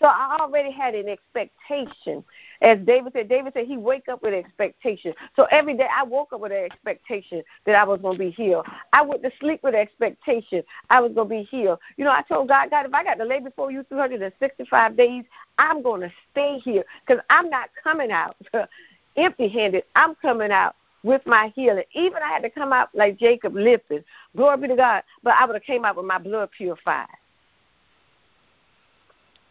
So 0.00 0.06
I 0.06 0.38
already 0.40 0.70
had 0.70 0.94
an 0.94 1.08
expectation. 1.08 2.24
As 2.62 2.78
David 2.86 3.12
said, 3.12 3.28
David 3.28 3.52
said 3.52 3.66
he 3.66 3.76
wake 3.76 4.08
up 4.08 4.22
with 4.22 4.32
expectation. 4.32 5.12
So 5.36 5.46
every 5.50 5.74
day 5.74 5.86
I 5.94 6.02
woke 6.02 6.32
up 6.32 6.40
with 6.40 6.52
an 6.52 6.64
expectation 6.64 7.42
that 7.66 7.74
I 7.74 7.84
was 7.84 8.00
going 8.00 8.16
to 8.16 8.18
be 8.18 8.30
healed. 8.30 8.66
I 8.94 9.02
went 9.02 9.22
to 9.22 9.30
sleep 9.40 9.60
with 9.62 9.74
expectation 9.74 10.62
I 10.88 11.00
was 11.00 11.12
going 11.12 11.28
to 11.28 11.34
be 11.34 11.42
healed. 11.42 11.78
You 11.98 12.04
know, 12.04 12.12
I 12.12 12.22
told 12.22 12.48
God, 12.48 12.70
God, 12.70 12.86
if 12.86 12.94
I 12.94 13.04
got 13.04 13.14
to 13.14 13.24
lay 13.24 13.40
before 13.40 13.70
you 13.70 13.84
365 13.90 14.96
days, 14.96 15.24
I'm 15.58 15.82
going 15.82 16.00
to 16.00 16.12
stay 16.32 16.58
here 16.58 16.84
because 17.06 17.22
I'm 17.28 17.50
not 17.50 17.68
coming 17.82 18.10
out 18.10 18.36
empty-handed. 19.16 19.84
I'm 19.96 20.14
coming 20.16 20.50
out 20.50 20.76
with 21.02 21.24
my 21.26 21.52
healing. 21.54 21.84
Even 21.92 22.22
I 22.22 22.28
had 22.28 22.42
to 22.42 22.50
come 22.50 22.72
out 22.72 22.88
like 22.94 23.18
Jacob 23.18 23.54
limping. 23.54 24.04
Glory 24.34 24.56
be 24.58 24.68
to 24.68 24.76
God. 24.76 25.02
But 25.22 25.34
I 25.38 25.44
would 25.44 25.56
have 25.56 25.62
came 25.62 25.84
out 25.84 25.96
with 25.96 26.06
my 26.06 26.18
blood 26.18 26.50
purified. 26.56 27.06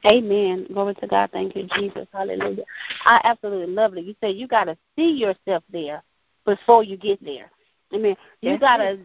Amen. 0.05 0.67
Glory 0.71 0.95
to 0.95 1.07
God. 1.07 1.29
Thank 1.31 1.55
you, 1.55 1.67
Jesus. 1.77 2.07
Hallelujah. 2.13 2.63
I 3.05 3.19
absolutely 3.23 3.73
love 3.73 3.97
it. 3.97 4.05
You 4.05 4.15
say 4.21 4.31
you 4.31 4.47
got 4.47 4.65
to 4.65 4.77
see 4.95 5.11
yourself 5.11 5.63
there 5.71 6.03
before 6.45 6.83
you 6.83 6.97
get 6.97 7.23
there. 7.23 7.51
Amen. 7.93 8.15
You 8.41 8.57
got 8.57 8.77
to 8.77 8.99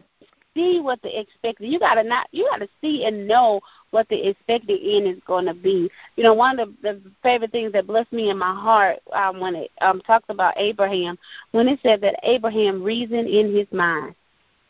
see 0.55 0.79
what 0.79 1.01
the 1.01 1.19
expected. 1.19 1.69
You 1.69 1.79
got 1.79 1.95
to 1.95 2.03
not. 2.03 2.27
You 2.31 2.47
got 2.49 2.59
to 2.59 2.69
see 2.81 3.05
and 3.05 3.27
know 3.27 3.59
what 3.91 4.07
the 4.09 4.29
expected 4.29 4.79
end 4.83 5.07
is 5.07 5.21
going 5.27 5.45
to 5.45 5.53
be. 5.53 5.89
You 6.15 6.23
know, 6.23 6.33
one 6.33 6.59
of 6.59 6.69
the, 6.81 6.93
the 6.93 7.11
favorite 7.21 7.51
things 7.51 7.73
that 7.73 7.87
blessed 7.87 8.13
me 8.13 8.29
in 8.29 8.37
my 8.37 8.53
heart 8.53 8.99
um, 9.13 9.39
when 9.39 9.55
it 9.55 9.71
um, 9.81 10.01
talks 10.01 10.25
about 10.29 10.53
Abraham, 10.57 11.17
when 11.51 11.67
it 11.67 11.79
said 11.83 12.01
that 12.01 12.15
Abraham 12.23 12.81
reasoned 12.81 13.27
in 13.27 13.53
his 13.53 13.67
mind. 13.71 14.15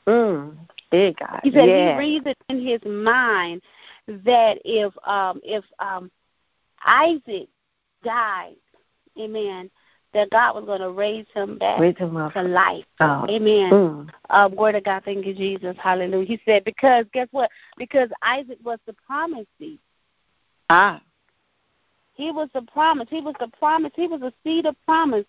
Mm, 0.08 0.56
big 0.92 1.18
God. 1.18 1.42
He 1.44 1.52
said 1.52 1.68
yeah. 1.68 1.94
he 1.94 2.00
reasoned 2.00 2.36
in 2.50 2.66
his 2.66 2.80
mind 2.86 3.62
that 4.08 4.60
if 4.64 4.94
um 5.06 5.40
if 5.44 5.64
um 5.80 6.12
Isaac 6.86 7.50
died, 8.04 8.56
amen, 9.20 9.72
that 10.14 10.30
God 10.30 10.56
was 10.56 10.66
going 10.66 10.82
to 10.82 10.92
raise 10.92 11.26
him 11.34 11.58
back 11.58 11.80
raise 11.80 11.98
him 11.98 12.14
to 12.14 12.42
life. 12.42 12.86
Oh. 13.00 13.26
Amen. 13.30 13.72
Mm. 13.72 14.10
Uh, 14.30 14.50
word 14.54 14.76
of 14.76 14.84
God, 14.84 15.04
thank 15.04 15.26
you, 15.26 15.34
Jesus. 15.34 15.76
Hallelujah. 15.82 16.26
He 16.26 16.40
said, 16.46 16.64
because 16.64 17.06
guess 17.14 17.28
what? 17.32 17.50
Because 17.78 18.10
Isaac 18.22 18.58
was 18.64 18.80
the 18.86 18.94
promise 19.06 19.46
seed. 19.60 19.80
Ah. 20.70 21.02
He 22.16 22.32
was 22.32 22.50
the 22.54 22.62
promise. 22.62 23.08
He 23.10 23.22
was 23.22 23.36
the 23.40 23.50
promise. 23.60 23.92
He 23.96 24.08
was 24.08 24.22
the 24.22 24.34
seed 24.44 24.66
of 24.66 24.76
promise 24.86 25.26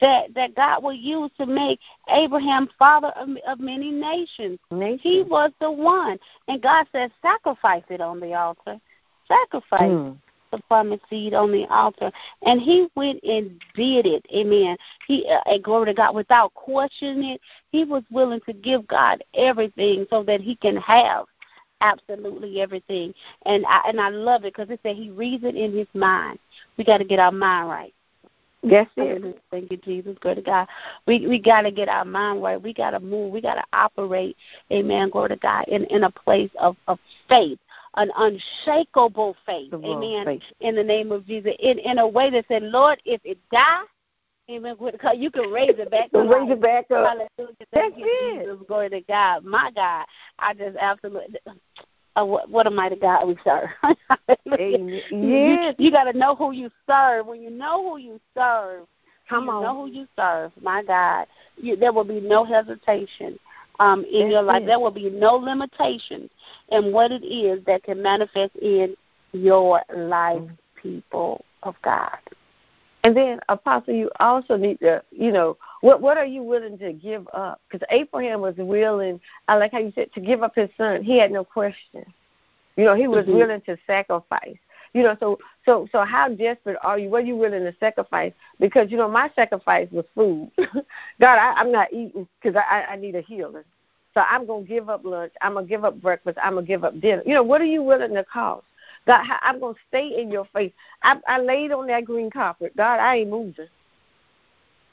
that 0.00 0.34
that 0.34 0.54
God 0.54 0.82
will 0.82 0.92
use 0.92 1.30
to 1.38 1.46
make 1.46 1.80
Abraham 2.08 2.68
father 2.78 3.08
of, 3.08 3.28
of 3.46 3.58
many 3.58 3.90
nations. 3.90 4.58
nations. 4.70 5.00
He 5.02 5.22
was 5.22 5.50
the 5.60 5.70
one, 5.70 6.18
and 6.48 6.62
God 6.62 6.86
said, 6.92 7.10
sacrifice 7.22 7.84
it 7.88 8.00
on 8.00 8.20
the 8.20 8.34
altar. 8.34 8.78
Sacrifice. 9.26 9.90
Mm. 9.90 10.16
the 10.52 10.58
promised 10.68 11.02
seed 11.10 11.34
on 11.34 11.50
the 11.50 11.66
altar. 11.66 12.12
And 12.42 12.60
he 12.60 12.86
went 12.94 13.22
and 13.24 13.60
did 13.74 14.06
it. 14.06 14.24
Amen. 14.32 14.76
He, 15.08 15.28
uh, 15.28 15.58
glory 15.58 15.86
to 15.86 15.94
God, 15.94 16.14
without 16.14 16.54
questioning 16.54 17.30
it, 17.30 17.40
he 17.72 17.84
was 17.84 18.04
willing 18.10 18.40
to 18.46 18.52
give 18.52 18.86
God 18.86 19.24
everything 19.34 20.06
so 20.08 20.22
that 20.22 20.40
he 20.40 20.54
can 20.54 20.76
have 20.76 21.26
absolutely 21.80 22.60
everything. 22.60 23.14
And 23.44 23.64
I 23.66 23.82
and 23.88 24.00
I 24.00 24.08
love 24.08 24.44
it 24.44 24.54
because 24.54 24.70
it 24.70 24.80
said 24.82 24.96
he 24.96 25.10
reasoned 25.10 25.56
in 25.56 25.76
his 25.76 25.88
mind. 25.94 26.38
We 26.76 26.84
got 26.84 26.98
to 26.98 27.04
get 27.04 27.18
our 27.18 27.32
mind 27.32 27.68
right. 27.68 27.94
Yes, 28.62 28.88
it. 28.96 29.42
Thank 29.50 29.70
you, 29.70 29.76
Jesus. 29.76 30.16
Glory 30.20 30.36
to 30.36 30.42
God. 30.42 30.66
We 31.06 31.26
we 31.26 31.38
got 31.38 31.62
to 31.62 31.70
get 31.70 31.88
our 31.88 32.04
mind 32.04 32.42
right. 32.42 32.60
We 32.60 32.72
got 32.72 32.90
to 32.90 33.00
move. 33.00 33.32
We 33.32 33.40
got 33.40 33.54
to 33.54 33.64
operate. 33.72 34.36
Amen. 34.72 35.10
Glory 35.10 35.30
to 35.30 35.36
God. 35.36 35.66
In 35.68 35.84
in 35.84 36.04
a 36.04 36.10
place 36.10 36.50
of 36.58 36.76
of 36.88 36.98
faith, 37.28 37.58
an 37.96 38.10
unshakable 38.16 39.36
faith. 39.46 39.72
Amen. 39.72 40.24
Faith. 40.24 40.42
In 40.60 40.74
the 40.74 40.82
name 40.82 41.12
of 41.12 41.26
Jesus, 41.26 41.52
in 41.60 41.78
in 41.78 41.98
a 41.98 42.08
way 42.08 42.30
that 42.30 42.46
said, 42.48 42.62
Lord, 42.64 43.00
if 43.04 43.20
it 43.24 43.38
die, 43.52 43.82
Amen. 44.48 44.76
You 45.16 45.30
can 45.30 45.50
raise 45.50 45.74
it 45.76 45.90
back 45.90 46.10
up. 46.14 46.28
raise 46.28 46.50
it 46.50 46.60
back 46.60 46.90
up. 46.90 47.06
Hallelujah. 47.06 47.56
Thank 47.74 47.98
you, 47.98 48.04
it. 48.06 48.44
Jesus. 48.44 48.64
Glory 48.68 48.90
to 48.90 49.00
God. 49.02 49.44
My 49.44 49.70
God. 49.74 50.06
I 50.38 50.54
just 50.54 50.76
absolutely. 50.76 51.38
Uh, 52.14 52.24
what, 52.24 52.48
what 52.48 52.66
a 52.66 52.70
mighty 52.70 52.96
God 52.96 53.26
we 53.26 53.36
serve. 53.44 53.68
Amen. 54.58 55.02
Yes. 55.10 55.74
You, 55.78 55.86
you 55.86 55.90
got 55.90 56.04
to 56.04 56.16
know 56.16 56.34
who 56.34 56.52
you 56.52 56.70
serve. 56.88 57.26
When 57.26 57.42
you 57.42 57.50
know 57.50 57.90
who 57.90 57.98
you 57.98 58.20
serve, 58.34 58.86
Come 59.28 59.44
you 59.44 59.50
on. 59.50 59.62
know 59.62 59.82
who 59.82 59.90
you 59.90 60.06
serve. 60.16 60.52
My 60.62 60.82
God, 60.82 61.26
you, 61.56 61.76
there 61.76 61.92
will 61.92 62.04
be 62.04 62.20
no 62.20 62.44
hesitation 62.44 63.38
um, 63.80 64.04
in 64.10 64.22
That's 64.22 64.32
your 64.32 64.42
life. 64.42 64.62
It. 64.62 64.66
There 64.66 64.80
will 64.80 64.90
be 64.90 65.10
no 65.10 65.34
limitations 65.34 66.30
in 66.70 66.92
what 66.92 67.10
it 67.10 67.24
is 67.24 67.64
that 67.66 67.82
can 67.82 68.02
manifest 68.02 68.54
in 68.56 68.96
your 69.32 69.82
life, 69.94 70.38
mm-hmm. 70.38 70.54
people 70.80 71.44
of 71.64 71.74
God. 71.82 72.16
And 73.06 73.16
then, 73.16 73.38
Apostle, 73.48 73.94
you 73.94 74.10
also 74.18 74.56
need 74.56 74.80
to, 74.80 75.00
you 75.12 75.30
know, 75.30 75.56
what 75.80 76.00
what 76.00 76.18
are 76.18 76.26
you 76.26 76.42
willing 76.42 76.76
to 76.78 76.92
give 76.92 77.28
up? 77.32 77.60
Because 77.70 77.86
Abraham 77.92 78.40
was 78.40 78.56
willing. 78.56 79.20
I 79.46 79.54
like 79.54 79.70
how 79.70 79.78
you 79.78 79.92
said 79.94 80.12
to 80.14 80.20
give 80.20 80.42
up 80.42 80.56
his 80.56 80.70
son. 80.76 81.04
He 81.04 81.16
had 81.16 81.30
no 81.30 81.44
question. 81.44 82.04
You 82.74 82.84
know, 82.84 82.96
he 82.96 83.06
was 83.06 83.24
mm-hmm. 83.24 83.36
willing 83.36 83.60
to 83.60 83.78
sacrifice. 83.86 84.56
You 84.92 85.04
know, 85.04 85.16
so 85.20 85.38
so 85.64 85.88
so 85.92 86.04
how 86.04 86.30
desperate 86.30 86.78
are 86.82 86.98
you? 86.98 87.08
What 87.08 87.22
are 87.22 87.26
you 87.26 87.36
willing 87.36 87.62
to 87.62 87.72
sacrifice? 87.78 88.32
Because 88.58 88.90
you 88.90 88.96
know, 88.96 89.08
my 89.08 89.30
sacrifice 89.36 89.86
was 89.92 90.04
food. 90.12 90.50
God, 90.58 91.38
I, 91.38 91.52
I'm 91.58 91.70
not 91.70 91.92
eating 91.92 92.26
because 92.42 92.60
I, 92.68 92.86
I 92.90 92.96
need 92.96 93.14
a 93.14 93.20
healing. 93.20 93.62
So 94.14 94.22
I'm 94.28 94.48
gonna 94.48 94.64
give 94.64 94.88
up 94.88 95.04
lunch. 95.04 95.32
I'm 95.42 95.54
gonna 95.54 95.68
give 95.68 95.84
up 95.84 96.02
breakfast. 96.02 96.38
I'm 96.42 96.54
gonna 96.54 96.66
give 96.66 96.82
up 96.82 97.00
dinner. 97.00 97.22
You 97.24 97.34
know, 97.34 97.44
what 97.44 97.60
are 97.60 97.66
you 97.66 97.84
willing 97.84 98.14
to 98.14 98.24
cost? 98.24 98.64
God, 99.06 99.24
I'm 99.42 99.60
going 99.60 99.74
to 99.74 99.80
stay 99.88 100.20
in 100.20 100.30
your 100.30 100.46
face. 100.46 100.72
I, 101.02 101.18
I 101.28 101.38
laid 101.40 101.72
on 101.72 101.86
that 101.86 102.04
green 102.04 102.30
carpet. 102.30 102.76
God, 102.76 102.98
I 102.98 103.16
ain't 103.16 103.30
moving. 103.30 103.68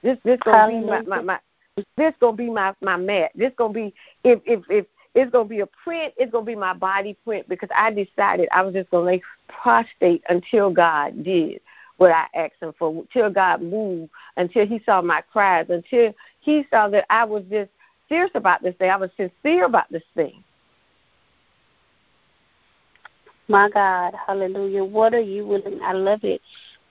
This 0.04 0.18
this 0.26 0.40
gonna 0.44 0.68
be 0.68 0.86
my, 0.86 1.02
my, 1.04 1.22
my 1.22 1.40
this 1.96 2.14
gonna 2.20 2.36
be 2.36 2.50
my 2.50 2.74
my 2.82 2.98
mat. 2.98 3.32
This 3.36 3.54
gonna 3.58 3.74
be 3.74 3.94
if 4.24 4.42
if 4.46 4.62
if 4.70 4.86
it's 5.16 5.32
gonna 5.32 5.48
be 5.48 5.62
a 5.62 5.68
print. 5.84 6.14
It's 6.18 6.32
gonna 6.32 6.46
be 6.46 6.56
my 6.56 6.74
body 6.74 7.18
print 7.24 7.48
because 7.48 7.70
I 7.76 7.92
decided 7.92 8.50
I 8.52 8.62
was 8.64 8.74
just 8.74 8.92
gonna 8.92 9.06
lay 9.06 9.22
prostrate 9.48 10.24
until 10.30 10.72
God 10.72 11.24
did 11.24 11.62
what 11.98 12.12
I 12.12 12.28
asked 12.36 12.62
Him 12.62 12.74
for, 12.78 12.90
until 12.90 13.30
God 13.30 13.62
moved, 13.62 14.12
until 14.36 14.68
He 14.68 14.82
saw 14.86 15.02
my 15.02 15.22
cries, 15.22 15.68
until 15.70 16.14
He 16.42 16.66
saw 16.70 16.90
that 16.90 17.06
I 17.10 17.24
was 17.24 17.44
just 17.50 17.72
serious 18.10 18.32
about 18.36 18.62
this 18.62 18.76
thing. 18.76 18.90
I 18.90 18.98
was 18.98 19.10
sincere 19.16 19.66
about 19.66 19.90
this 19.90 20.04
thing. 20.16 20.44
My 23.48 23.70
God, 23.70 24.14
hallelujah. 24.28 24.84
What 24.84 25.14
are 25.14 25.20
you 25.20 25.46
willing? 25.46 25.80
I 25.84 25.94
love 25.94 26.24
it. 26.24 26.42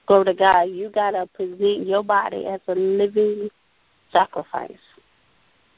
Go 0.07 0.23
to 0.25 0.35
God. 0.35 0.63
You 0.65 0.91
got 0.91 1.13
to 1.13 1.27
present 1.27 1.87
your 1.87 2.03
body 2.03 2.47
as 2.47 2.61
a 2.69 2.75
living 2.75 3.49
sacrifice. 4.13 4.73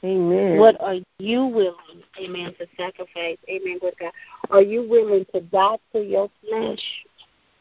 Amen. 0.03 0.57
What 0.57 0.79
are 0.81 0.97
you 1.17 1.45
willing, 1.45 2.03
amen, 2.21 2.53
to 2.59 2.67
sacrifice? 2.77 3.37
Amen, 3.49 3.79
good 3.79 3.95
God. 3.99 4.11
Are 4.51 4.61
you 4.61 4.87
willing 4.87 5.25
to 5.33 5.41
die 5.41 5.77
to 5.93 5.99
your 5.99 6.29
flesh? 6.47 6.79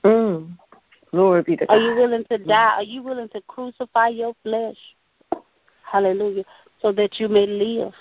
Mm. 0.05 0.59
Glory 1.11 1.43
be 1.43 1.57
to 1.57 1.65
God. 1.65 1.75
Are 1.75 1.81
you 1.81 1.95
willing 1.95 2.25
to 2.31 2.39
die? 2.39 2.75
Are 2.77 2.83
you 2.83 3.03
willing 3.03 3.29
to 3.31 3.41
crucify 3.47 4.09
your 4.09 4.35
flesh? 4.43 4.77
Hallelujah. 5.91 6.45
So 6.83 6.93
that 6.93 7.19
you 7.19 7.29
may 7.29 7.47
live 7.47 7.95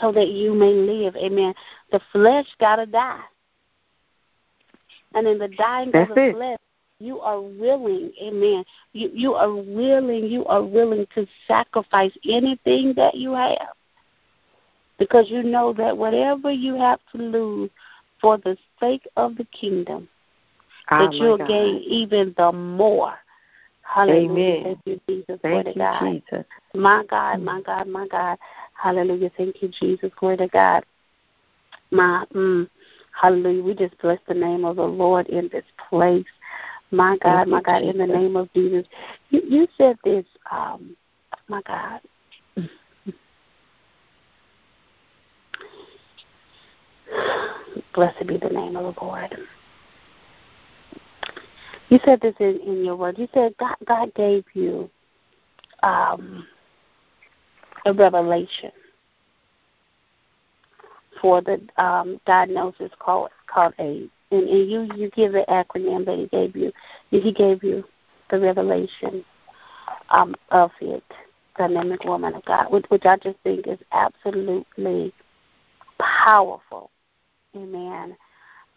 so 0.00 0.12
that 0.12 0.28
you 0.28 0.54
may 0.54 0.72
live. 0.72 1.16
Amen. 1.16 1.54
The 1.92 2.00
flesh 2.12 2.46
got 2.60 2.76
to 2.76 2.86
die. 2.86 3.20
And 5.14 5.26
in 5.26 5.38
the 5.38 5.48
dying 5.48 5.90
That's 5.92 6.10
of 6.10 6.14
the 6.14 6.28
it. 6.28 6.34
flesh, 6.34 6.58
you 7.00 7.20
are 7.20 7.40
willing, 7.40 8.12
amen. 8.22 8.64
You 8.92 9.10
you 9.14 9.34
are 9.34 9.54
willing, 9.54 10.24
you 10.24 10.44
are 10.46 10.62
willing 10.62 11.06
to 11.14 11.26
sacrifice 11.46 12.12
anything 12.28 12.92
that 12.96 13.14
you 13.14 13.32
have. 13.32 13.68
Because 14.98 15.26
you 15.30 15.44
know 15.44 15.72
that 15.74 15.96
whatever 15.96 16.50
you 16.50 16.74
have 16.74 16.98
to 17.12 17.18
lose 17.18 17.70
for 18.20 18.36
the 18.38 18.56
sake 18.80 19.06
of 19.16 19.36
the 19.36 19.44
kingdom, 19.44 20.08
oh 20.90 20.98
that 20.98 21.14
you'll 21.14 21.38
God. 21.38 21.48
gain 21.48 21.76
even 21.86 22.34
the 22.36 22.50
more. 22.52 23.14
Hallelujah. 23.82 24.30
Amen. 24.30 24.62
Thank 24.64 24.78
you, 24.84 25.00
Jesus. 25.08 25.40
Thank 25.40 25.66
you, 25.68 25.74
God. 25.74 26.00
Jesus. 26.00 26.44
My 26.74 27.04
God, 27.08 27.40
mm. 27.40 27.44
my 27.44 27.60
God, 27.62 27.88
my 27.88 28.06
God. 28.08 28.38
Hallelujah. 28.80 29.30
Thank 29.36 29.60
you, 29.60 29.68
Jesus. 29.68 30.10
Glory 30.18 30.36
to 30.38 30.48
God. 30.48 30.84
My, 31.90 32.24
mm, 32.34 32.68
hallelujah. 33.20 33.62
We 33.62 33.74
just 33.74 33.98
bless 33.98 34.20
the 34.28 34.34
name 34.34 34.64
of 34.64 34.76
the 34.76 34.84
Lord 34.84 35.26
in 35.28 35.48
this 35.52 35.64
place. 35.88 36.26
My 36.90 37.18
God, 37.22 37.48
my 37.48 37.60
God, 37.60 37.82
in 37.82 37.98
the 37.98 38.06
name 38.06 38.36
of 38.36 38.48
Jesus. 38.54 38.86
You, 39.30 39.42
you 39.46 39.68
said 39.76 39.98
this, 40.04 40.24
um, 40.50 40.96
my 41.48 41.60
God. 41.62 42.00
Blessed 47.94 48.26
be 48.26 48.38
the 48.38 48.48
name 48.48 48.76
of 48.76 48.94
the 48.94 49.00
Lord. 49.04 49.36
You 51.88 51.98
said 52.04 52.20
this 52.20 52.34
in, 52.38 52.60
in 52.66 52.84
your 52.84 52.96
word. 52.96 53.18
You 53.18 53.28
said 53.34 53.54
God, 53.58 53.76
God 53.86 54.14
gave 54.14 54.44
you 54.54 54.88
um, 55.82 56.46
a 57.88 57.92
revelation 57.92 58.70
for 61.20 61.40
the 61.40 61.60
um, 61.82 62.20
diagnosis 62.26 62.92
called 62.98 63.30
called 63.52 63.72
AIDS, 63.78 64.10
and, 64.30 64.46
and 64.48 64.70
you 64.70 64.88
you 64.94 65.10
give 65.10 65.32
the 65.32 65.44
acronym 65.48 66.04
that 66.04 66.18
he 66.18 66.26
gave 66.26 66.54
you. 66.54 66.70
He 67.10 67.32
gave 67.32 67.64
you 67.64 67.82
the 68.30 68.38
revelation 68.38 69.24
um, 70.10 70.34
of 70.50 70.70
it, 70.82 71.02
dynamic 71.56 72.04
woman 72.04 72.34
of 72.34 72.44
God, 72.44 72.70
which, 72.70 72.84
which 72.88 73.06
I 73.06 73.16
just 73.16 73.38
think 73.42 73.66
is 73.66 73.78
absolutely 73.92 75.14
powerful. 75.98 76.90
Amen. 77.56 78.14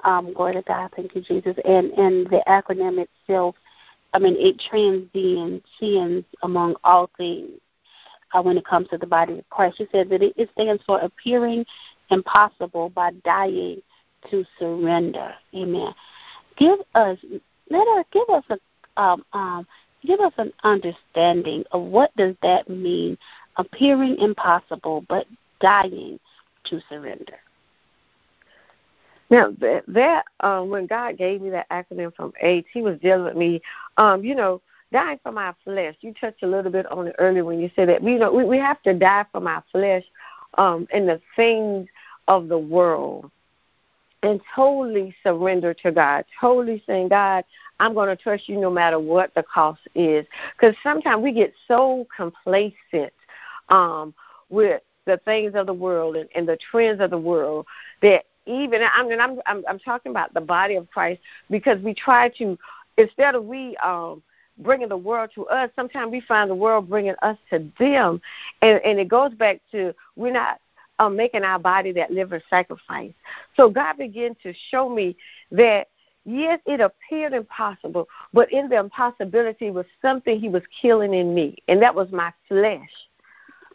Um, 0.06 0.34
glory 0.34 0.54
to 0.54 0.62
God. 0.62 0.89
Thank 0.95 1.13
you, 1.15 1.21
Jesus. 1.21 1.58
And 1.65 1.91
and 1.91 2.28
the 2.28 2.41
acronym 2.47 3.06
itself, 3.06 3.56
I 4.13 4.19
mean, 4.19 4.36
it 4.38 4.60
transcends 4.69 6.26
among 6.43 6.76
all 6.86 7.10
things 7.17 7.60
uh, 8.34 8.41
when 8.41 8.58
it 8.58 8.65
comes 8.65 8.88
to 8.89 8.98
the 8.98 9.08
body 9.08 9.39
of 9.39 9.50
Christ. 9.50 9.78
She 9.78 9.88
said 9.91 10.10
that 10.10 10.22
it, 10.22 10.50
stands 10.54 10.84
for 10.86 11.00
appearing 11.00 11.65
impossible 12.10 12.89
by 12.89 13.12
dying 13.24 13.82
to 14.30 14.46
surrender. 14.60 15.34
Amen. 15.56 15.94
Give 16.58 16.80
us, 16.96 17.17
let 17.70 17.88
us 17.88 18.06
give 18.12 18.30
us 18.30 18.44
a 18.50 18.58
um, 18.98 19.24
um, 19.34 19.67
give 20.06 20.20
us 20.20 20.34
an 20.38 20.52
understanding 20.63 21.63
of 21.72 21.84
what 21.84 22.15
does 22.17 22.36
that 22.41 22.70
mean, 22.70 23.17
appearing 23.58 24.17
impossible 24.17 25.06
but 25.08 25.26
dying 25.60 26.20
to 26.65 26.82
surrender. 26.89 27.38
Now 29.30 29.54
that, 29.60 29.84
that 29.88 30.26
um, 30.41 30.70
when 30.70 30.88
God 30.88 31.17
gave 31.17 31.41
me 31.41 31.50
that 31.52 31.70
acronym 31.70 32.13
from 32.15 32.34
AIDS, 32.41 32.67
He 32.74 32.82
was 32.82 33.00
dealing 33.00 33.26
with 33.26 33.38
me. 33.38 33.62
Um, 33.98 34.24
you 34.24 34.36
know, 34.36 34.62
dying 34.91 35.19
from 35.23 35.38
our 35.38 35.56
flesh. 35.63 35.95
You 36.01 36.13
touched 36.13 36.43
a 36.43 36.47
little 36.47 36.71
bit 36.71 36.86
on 36.91 37.08
it 37.08 37.15
earlier 37.17 37.45
when 37.45 37.60
you 37.60 37.69
said 37.75 37.89
that. 37.89 38.04
You 38.04 38.19
know, 38.19 38.32
we, 38.32 38.43
we 38.43 38.58
have 38.58 38.82
to 38.84 38.93
die 38.93 39.25
from 39.32 39.47
our 39.47 39.63
flesh 39.71 40.04
um, 40.58 40.88
and 40.93 41.08
the 41.08 41.21
things 41.36 41.88
of 42.27 42.47
the 42.47 42.58
world 42.58 43.32
and 44.23 44.39
totally 44.56 45.15
surrender 45.23 45.73
to 45.73 45.91
God, 45.91 46.25
totally 46.39 46.84
saying, 46.86 47.10
God, 47.10 47.43
I'm 47.80 47.93
going 47.93 48.15
to 48.15 48.21
trust 48.21 48.47
you 48.47 48.60
no 48.60 48.69
matter 48.69 48.99
what 48.99 49.34
the 49.34 49.43
cost 49.43 49.82
is. 49.95 50.25
Because 50.56 50.75
sometimes 50.84 51.23
we 51.23 51.32
get 51.32 51.54
so 51.67 52.08
complacent 52.15 53.13
um, 53.69 54.13
with 54.49 54.82
the 55.06 55.17
things 55.25 55.54
of 55.56 55.65
the 55.65 55.73
world 55.73 56.15
and, 56.15 56.30
and 56.36 56.47
the 56.47 56.58
trends 56.69 57.01
of 57.01 57.10
the 57.10 57.17
world 57.17 57.65
that 58.01 58.25
even 58.45 58.82
I 58.82 59.04
mean 59.04 59.19
I'm, 59.19 59.39
I'm 59.45 59.63
I'm 59.67 59.80
talking 59.80 60.12
about 60.12 60.34
the 60.34 60.41
body 60.41 60.75
of 60.75 60.89
Christ 60.89 61.21
because 61.49 61.80
we 61.82 61.93
try 61.93 62.30
to 62.38 62.58
instead 62.97 63.36
of 63.36 63.45
we 63.45 63.75
um 63.77 64.21
bringing 64.62 64.89
the 64.89 64.97
world 64.97 65.32
to 65.36 65.47
us, 65.47 65.69
sometimes 65.76 66.12
we 66.12 66.21
find 66.21 66.50
the 66.50 66.56
world 66.56 66.89
bringing 66.89 67.15
us 67.21 67.38
to 67.50 67.67
them. 67.80 68.21
And, 68.62 68.80
and 68.84 69.00
it 69.00 69.08
goes 69.08 69.34
back 69.34 69.62
to 69.71 69.93
we're 70.15 70.34
not 70.34 70.60
um, 71.00 71.15
making 71.15 71.43
our 71.43 71.60
body 71.60 71.91
that 71.93 72.12
living 72.12 72.41
sacrifice. 72.50 73.13
So 73.58 73.69
God 73.69 73.97
began 73.97 74.36
to 74.43 74.54
show 74.69 74.88
me 74.88 75.15
that 75.52 75.88
yes, 76.26 76.60
it 76.65 76.80
appeared 76.80 77.34
impossible, 77.34 78.08
but 78.34 78.52
in 78.52 78.69
the 78.69 78.78
impossibility 78.78 79.71
was 79.71 79.86
something 80.02 80.39
he 80.39 80.50
was 80.50 80.63
killing 80.82 81.13
in 81.13 81.34
me, 81.34 81.58
and 81.67 81.82
that 81.82 81.95
was 81.95 82.12
my 82.12 82.32
flesh 82.47 82.89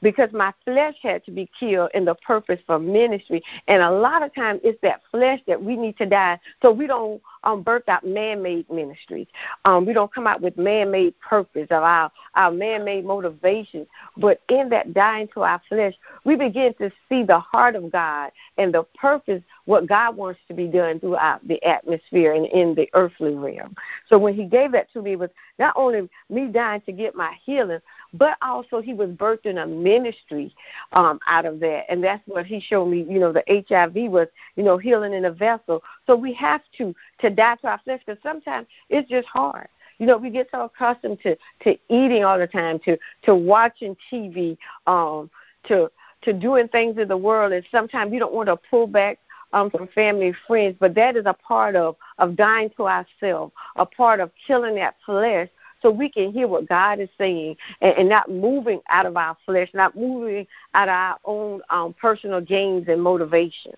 because 0.03 0.33
my 0.33 0.53
flesh 0.65 0.97
had 1.03 1.25
to 1.25 1.31
be 1.31 1.49
killed 1.59 1.91
in 1.95 2.05
the 2.05 2.15
purpose 2.17 2.61
for 2.67 2.79
ministry. 2.79 3.43
And 3.69 3.83
a 3.83 3.91
lot 3.91 4.23
of 4.23 4.35
times 4.35 4.61
it's 4.63 4.81
that 4.83 5.01
flesh 5.11 5.41
that 5.47 5.63
we 5.63 5.77
need 5.77 5.97
to 5.99 6.07
die 6.07 6.39
so 6.63 6.71
we 6.71 6.87
don't 6.87 7.21
um, 7.45 7.63
birth 7.63 7.89
out 7.89 8.05
man-made 8.05 8.69
ministries. 8.71 9.29
Um, 9.65 9.87
we 9.87 9.93
don't 9.93 10.13
come 10.13 10.27
out 10.27 10.41
with 10.41 10.59
man-made 10.59 11.19
purpose 11.21 11.69
of 11.71 11.83
our, 11.83 12.11
our 12.35 12.51
man-made 12.51 13.05
motivations. 13.05 13.87
But 14.17 14.41
in 14.49 14.69
that 14.71 14.93
dying 14.93 15.29
to 15.35 15.43
our 15.43 15.63
flesh, 15.69 15.95
we 16.25 16.35
begin 16.37 16.75
to 16.75 16.91
see 17.09 17.23
the 17.23 17.39
heart 17.39 17.77
of 17.77 17.93
God 17.93 18.33
and 18.59 18.75
the 18.75 18.83
purpose, 18.99 19.43
what 19.65 19.87
God 19.87 20.17
wants 20.17 20.41
to 20.49 20.55
be 20.55 20.67
done 20.67 20.99
throughout 20.99 21.47
the 21.47 21.63
atmosphere 21.63 22.35
and 22.35 22.47
in 22.47 22.75
the 22.75 22.89
earthly 22.95 23.35
realm. 23.35 23.77
So 24.09 24.19
when 24.19 24.35
he 24.35 24.45
gave 24.45 24.73
that 24.73 24.93
to 24.93 25.03
me, 25.03 25.13
it 25.13 25.19
was 25.19 25.31
not 25.59 25.75
only 25.77 26.09
me 26.29 26.49
dying 26.49 26.81
to 26.83 26.93
get 26.93 27.15
my 27.15 27.33
healing, 27.45 27.81
but 28.19 28.37
also 28.43 28.81
he 28.81 28.95
was 28.95 29.11
birthing 29.11 29.63
a 29.63 29.67
ministry 29.67 30.55
um, 30.93 31.19
out 31.27 31.45
of 31.45 31.61
that. 31.61 31.85
And 31.89 32.03
that's 32.03 32.23
what 32.27 32.47
he 32.47 32.61
showed 32.61 32.87
me, 32.87 33.07
you 33.09 33.19
know, 33.19 33.33
the 33.33 33.45
HIV 33.49 34.11
was, 34.11 34.29
you 34.57 34.63
know, 34.63 34.79
healing 34.79 35.13
in 35.13 35.25
a 35.25 35.31
vessel. 35.31 35.83
So 36.07 36.17
we 36.17 36.33
have 36.35 36.63
to 36.79 36.95
to 37.21 37.31
die 37.31 37.57
to 37.57 37.69
our 37.69 37.81
flesh 37.85 38.01
because 38.05 38.23
sometimes 38.23 38.67
it's 38.89 39.09
just 39.09 39.29
hard. 39.29 39.69
You 39.99 40.07
know, 40.07 40.19
we 40.19 40.31
get 40.31 40.49
so 40.51 40.65
accustomed 40.65 41.21
to 41.23 41.37
to 41.65 41.79
eating 41.89 42.25
all 42.25 42.39
the 42.39 42.47
time, 42.47 42.79
to 42.81 42.99
to 43.23 43.35
watching 43.35 43.97
TV, 44.13 44.57
um, 44.87 45.31
to 45.69 45.91
to 46.23 46.33
doing 46.33 46.69
things 46.69 46.99
in 46.99 47.09
the 47.09 47.17
world, 47.17 47.53
and 47.53 47.65
sometimes 47.71 48.13
you 48.13 48.19
don't 48.19 48.35
want 48.35 48.49
to 48.49 48.57
pull 48.71 48.87
back 48.87 49.19
um, 49.53 49.71
from 49.71 49.89
family 49.89 50.27
and 50.27 50.37
friends. 50.47 50.77
But 50.79 50.95
that 50.95 51.17
is 51.17 51.25
a 51.27 51.33
part 51.35 51.77
of 51.77 51.97
of 52.19 52.37
dying 52.37 52.71
to 52.77 52.89
ourselves, 52.89 53.53
a 53.77 53.87
part 53.87 54.21
of 54.21 54.31
killing 54.47 54.75
that 54.77 54.97
flesh, 55.05 55.49
so 55.83 55.91
we 55.91 56.09
can 56.09 56.33
hear 56.33 56.49
what 56.49 56.69
God 56.69 57.01
is 57.01 57.09
saying 57.19 57.57
and, 57.81 57.95
and 57.99 58.09
not 58.09 58.31
moving 58.31 58.81
out 58.89 59.07
of 59.07 59.17
our 59.17 59.37
flesh, 59.45 59.69
not 59.75 59.97
moving 59.97 60.47
out 60.75 60.89
of 60.89 60.95
our 60.95 61.19
own 61.25 61.61
um, 61.71 61.95
personal 61.95 62.41
gains 62.41 62.87
and 62.89 63.03
motivation. 63.03 63.73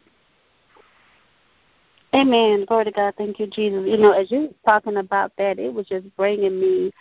Amen. 2.15 2.65
Glory 2.67 2.87
to 2.87 2.91
God. 2.91 3.15
Thank 3.19 3.39
you, 3.39 3.47
Jesus. 3.47 3.85
You 3.87 3.99
know, 3.99 4.13
as 4.13 4.31
you 4.31 4.41
were 4.41 4.49
talking 4.65 4.97
about 4.97 5.33
that, 5.37 5.59
it 5.59 5.73
was 5.73 5.87
just 5.87 6.07
bringing 6.17 6.59
me. 6.59 6.93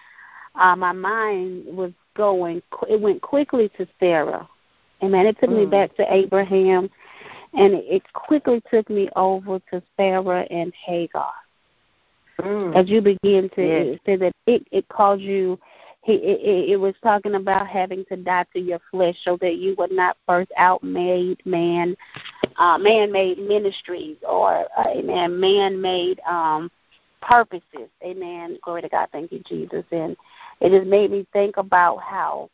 Uh, 0.55 0.75
my 0.75 0.91
mind 0.91 1.65
was 1.65 1.91
going. 2.15 2.61
It 2.89 2.99
went 2.99 3.21
quickly 3.21 3.69
to 3.77 3.87
Sarah. 3.99 4.47
Amen. 5.01 5.25
It 5.25 5.39
took 5.39 5.49
mm. 5.49 5.59
me 5.59 5.65
back 5.65 5.95
to 5.97 6.13
Abraham, 6.13 6.89
and 7.53 7.75
it 7.75 8.01
quickly 8.13 8.61
took 8.69 8.89
me 8.89 9.07
over 9.15 9.59
to 9.71 9.81
Sarah 9.95 10.41
and 10.49 10.73
Hagar. 10.73 11.31
Mm. 12.41 12.75
As 12.75 12.89
you 12.89 13.01
begin 13.01 13.49
to 13.55 13.67
yes. 13.67 13.99
say 14.05 14.15
that 14.15 14.33
it 14.45 14.67
it 14.71 14.87
caused 14.89 15.21
you 15.21 15.59
he 16.07 16.13
it, 16.13 16.69
it 16.71 16.77
was 16.77 16.95
talking 17.03 17.35
about 17.35 17.67
having 17.67 18.05
to 18.05 18.15
die 18.15 18.45
to 18.53 18.59
your 18.59 18.79
flesh 18.89 19.15
so 19.23 19.37
that 19.41 19.57
you 19.57 19.75
would 19.77 19.91
not 19.91 20.17
first 20.25 20.51
outmade 20.57 21.37
man 21.45 21.95
uh 22.57 22.77
man 22.77 23.11
made 23.11 23.37
ministries 23.37 24.17
or 24.27 24.65
uh, 24.77 24.87
amen 24.87 25.39
man 25.39 25.79
made 25.79 26.19
um 26.21 26.71
purposes 27.21 27.89
amen 28.03 28.57
glory 28.63 28.81
to 28.81 28.89
god 28.89 29.09
thank 29.11 29.31
you 29.31 29.41
jesus 29.47 29.83
and 29.91 30.15
it 30.61 30.69
just 30.69 30.87
made 30.87 31.11
me 31.11 31.27
think 31.33 31.57
about 31.57 31.97
how 31.97 32.49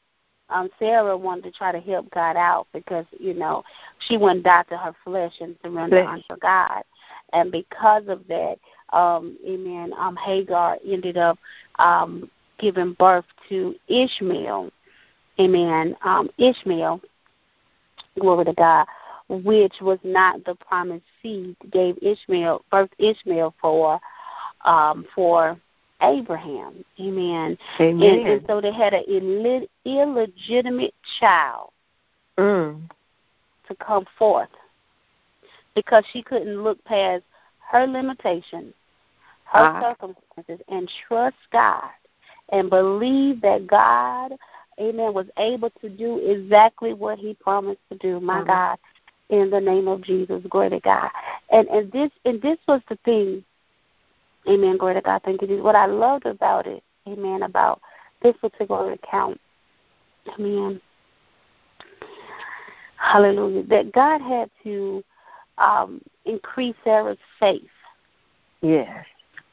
um 0.49 0.67
sarah 0.79 1.15
wanted 1.15 1.43
to 1.43 1.51
try 1.51 1.71
to 1.71 1.79
help 1.79 2.09
god 2.11 2.35
out 2.35 2.65
because 2.73 3.05
you 3.19 3.35
know 3.35 3.63
she 4.07 4.17
wouldn't 4.17 4.43
die 4.43 4.63
to 4.63 4.77
her 4.77 4.95
flesh 5.03 5.33
and 5.41 5.55
surrender 5.61 6.01
flesh. 6.03 6.23
unto 6.29 6.39
god 6.41 6.81
and 7.33 7.51
because 7.51 8.03
of 8.07 8.27
that 8.27 8.55
um 8.93 9.37
amen 9.47 9.91
um 9.97 10.15
hagar 10.15 10.77
ended 10.85 11.17
up 11.17 11.37
um 11.79 12.29
given 12.59 12.93
birth 12.93 13.25
to 13.49 13.75
Ishmael. 13.87 14.71
Amen. 15.39 15.95
Um, 16.03 16.29
Ishmael, 16.37 17.01
glory 18.19 18.45
to 18.45 18.53
God, 18.53 18.85
which 19.27 19.73
was 19.81 19.99
not 20.03 20.43
the 20.45 20.55
promised 20.55 21.05
seed, 21.21 21.55
gave 21.71 21.97
Ishmael 22.01 22.63
birth 22.71 22.91
Ishmael 22.99 23.53
for 23.59 23.99
um, 24.63 25.05
for 25.13 25.57
Abraham. 26.01 26.85
Amen. 26.99 27.57
Amen. 27.79 28.09
And, 28.09 28.27
and 28.27 28.45
so 28.47 28.61
they 28.61 28.73
had 28.73 28.93
an 28.93 29.03
Ill- 29.07 29.67
illegitimate 29.85 30.93
child 31.19 31.71
mm. 32.37 32.81
to 33.67 33.75
come 33.75 34.05
forth 34.17 34.49
because 35.75 36.03
she 36.13 36.21
couldn't 36.21 36.63
look 36.63 36.83
past 36.85 37.23
her 37.71 37.87
limitations, 37.87 38.73
her 39.45 39.59
uh-huh. 39.59 39.93
circumstances, 39.93 40.65
and 40.69 40.89
trust 41.07 41.35
God 41.51 41.89
and 42.51 42.69
believe 42.69 43.41
that 43.41 43.67
God, 43.67 44.33
amen, 44.79 45.13
was 45.13 45.27
able 45.37 45.69
to 45.81 45.89
do 45.89 46.19
exactly 46.19 46.93
what 46.93 47.17
he 47.17 47.33
promised 47.35 47.81
to 47.91 47.97
do. 47.97 48.19
My 48.19 48.39
mm-hmm. 48.39 48.47
God, 48.47 48.77
in 49.29 49.49
the 49.49 49.59
name 49.59 49.87
of 49.87 50.03
Jesus, 50.03 50.43
glory 50.49 50.69
to 50.69 50.79
God. 50.79 51.09
And 51.51 51.67
and 51.69 51.91
this 51.91 52.11
and 52.25 52.41
this 52.41 52.57
was 52.67 52.81
the 52.89 52.97
thing, 53.05 53.43
amen, 54.47 54.77
glory 54.77 54.95
to 54.95 55.01
God, 55.01 55.21
thank 55.23 55.41
you. 55.41 55.63
What 55.63 55.75
I 55.75 55.85
loved 55.85 56.25
about 56.25 56.67
it, 56.67 56.83
amen, 57.07 57.43
about 57.43 57.81
this 58.21 58.35
particular 58.37 58.93
account, 58.93 59.39
amen. 60.37 60.81
Hallelujah. 62.97 63.63
That 63.63 63.91
God 63.91 64.21
had 64.21 64.49
to 64.63 65.03
um, 65.57 66.01
increase 66.25 66.75
Sarah's 66.85 67.17
faith. 67.39 67.61
Yes 68.61 69.05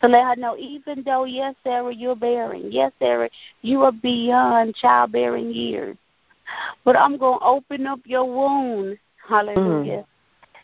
to 0.02 0.08
let 0.08 0.24
her 0.24 0.36
know, 0.36 0.56
even 0.56 1.02
though, 1.04 1.24
yes, 1.24 1.54
Sarah, 1.62 1.94
you're 1.94 2.16
bearing. 2.16 2.68
Yes, 2.70 2.92
Sarah, 2.98 3.30
you 3.62 3.82
are 3.82 3.92
beyond 3.92 4.74
childbearing 4.74 5.52
years. 5.52 5.96
But 6.84 6.96
I'm 6.96 7.16
going 7.16 7.38
to 7.38 7.44
open 7.44 7.86
up 7.86 8.00
your 8.04 8.24
wound. 8.24 8.98
Hallelujah. 9.28 9.98
Mm. 9.98 10.06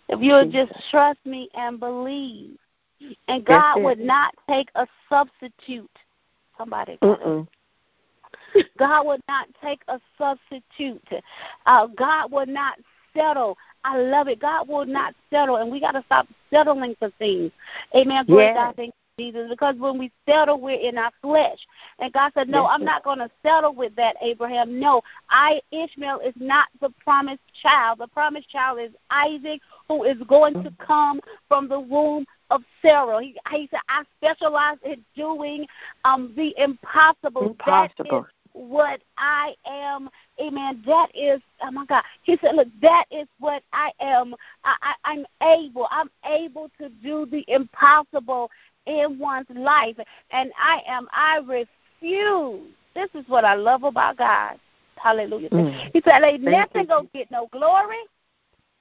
If 0.09 0.21
you'll 0.21 0.51
just 0.51 0.73
trust 0.91 1.19
me 1.25 1.49
and 1.55 1.79
believe. 1.79 2.57
And 3.29 3.45
God 3.45 3.83
would 3.83 4.01
not 4.01 4.35
take 4.49 4.69
a 4.75 4.87
substitute. 5.09 5.91
Somebody. 6.57 6.99
God 8.79 9.07
would 9.07 9.21
not 9.29 9.49
take 9.63 9.81
a 9.89 10.01
substitute. 10.17 11.07
Uh, 11.67 11.87
God 11.89 12.33
would 12.33 12.49
not 12.49 12.79
settle. 13.15 13.57
I 13.85 13.99
love 13.99 14.29
it. 14.29 14.41
God 14.41 14.69
will 14.69 14.87
not 14.87 15.15
settle, 15.31 15.57
and 15.57 15.71
we 15.71 15.81
got 15.81 15.93
to 15.93 16.03
stop 16.07 16.27
settling 16.51 16.97
for 16.99 17.11
things. 17.19 17.53
Amen. 17.95 18.25
Glory 18.27 18.45
yes. 18.47 18.57
God. 18.57 18.77
Thank 18.77 18.95
Jesus, 19.19 19.49
because 19.49 19.77
when 19.79 19.99
we 19.99 20.13
settle, 20.29 20.61
we're 20.61 20.79
in 20.79 20.99
our 20.99 21.11
flesh. 21.23 21.59
And 22.01 22.13
God 22.13 22.33
said, 22.35 22.51
No, 22.51 22.65
yes, 22.65 22.71
I'm 22.75 22.85
not 22.85 23.03
going 23.03 23.19
to 23.19 23.31
settle 23.43 23.75
with 23.75 23.97
that, 23.97 24.15
Abraham. 24.21 24.79
No, 24.79 25.01
I, 25.31 25.61
Ishmael, 25.73 26.21
is 26.21 26.35
not 26.37 26.69
the 26.83 26.91
promised 27.03 27.41
child. 27.63 27.99
The 27.99 28.09
promised 28.09 28.51
child 28.51 28.79
is 28.79 28.91
Isaac, 29.11 29.63
who 29.89 30.05
is 30.05 30.19
going 30.29 30.63
to 30.63 30.73
come 30.79 31.21
from 31.49 31.67
the 31.67 31.81
womb 31.81 32.27
of 32.51 32.63
Sarah. 32.83 33.23
He, 33.23 33.35
he 33.51 33.69
said, 33.71 33.81
I 33.89 34.03
specialize 34.19 34.77
in 34.85 35.03
doing 35.17 35.67
um, 36.05 36.35
the 36.37 36.55
impossible. 36.59 37.49
Impossible. 37.49 38.05
That 38.11 38.19
is 38.19 38.33
what 38.53 39.01
I 39.19 39.55
am. 39.67 40.09
Amen. 40.41 40.83
That 40.87 41.09
is, 41.15 41.41
oh 41.63 41.71
my 41.71 41.87
God. 41.87 42.03
He 42.23 42.39
said, 42.41 42.55
look, 42.55 42.69
that 42.83 43.05
is 43.11 43.27
what 43.39 43.63
I 43.73 43.93
am. 44.01 44.35
I, 44.65 44.77
I, 44.83 44.95
I'm 45.05 45.27
able. 45.43 45.89
I'm 45.91 46.11
able 46.25 46.71
to 46.79 46.89
do 46.89 47.27
the 47.27 47.45
impossible 47.49 48.51
in 48.87 49.19
one's 49.19 49.47
life. 49.51 49.97
And 50.31 50.53
I 50.59 50.81
am, 50.87 51.09
I 51.13 51.39
refuse. 51.39 52.63
This 52.95 53.11
is 53.15 53.25
what 53.29 53.45
I 53.45 53.55
love 53.55 53.85
about 53.85 54.17
God. 54.17 54.59
Hallelujah. 54.97 55.51
Mm. 55.51 55.91
He 55.93 56.01
said, 56.03 56.23
Ain't 56.23 56.43
nothing 56.43 56.87
gonna 56.87 57.09
get 57.13 57.31
no 57.31 57.49
glory. 57.53 57.99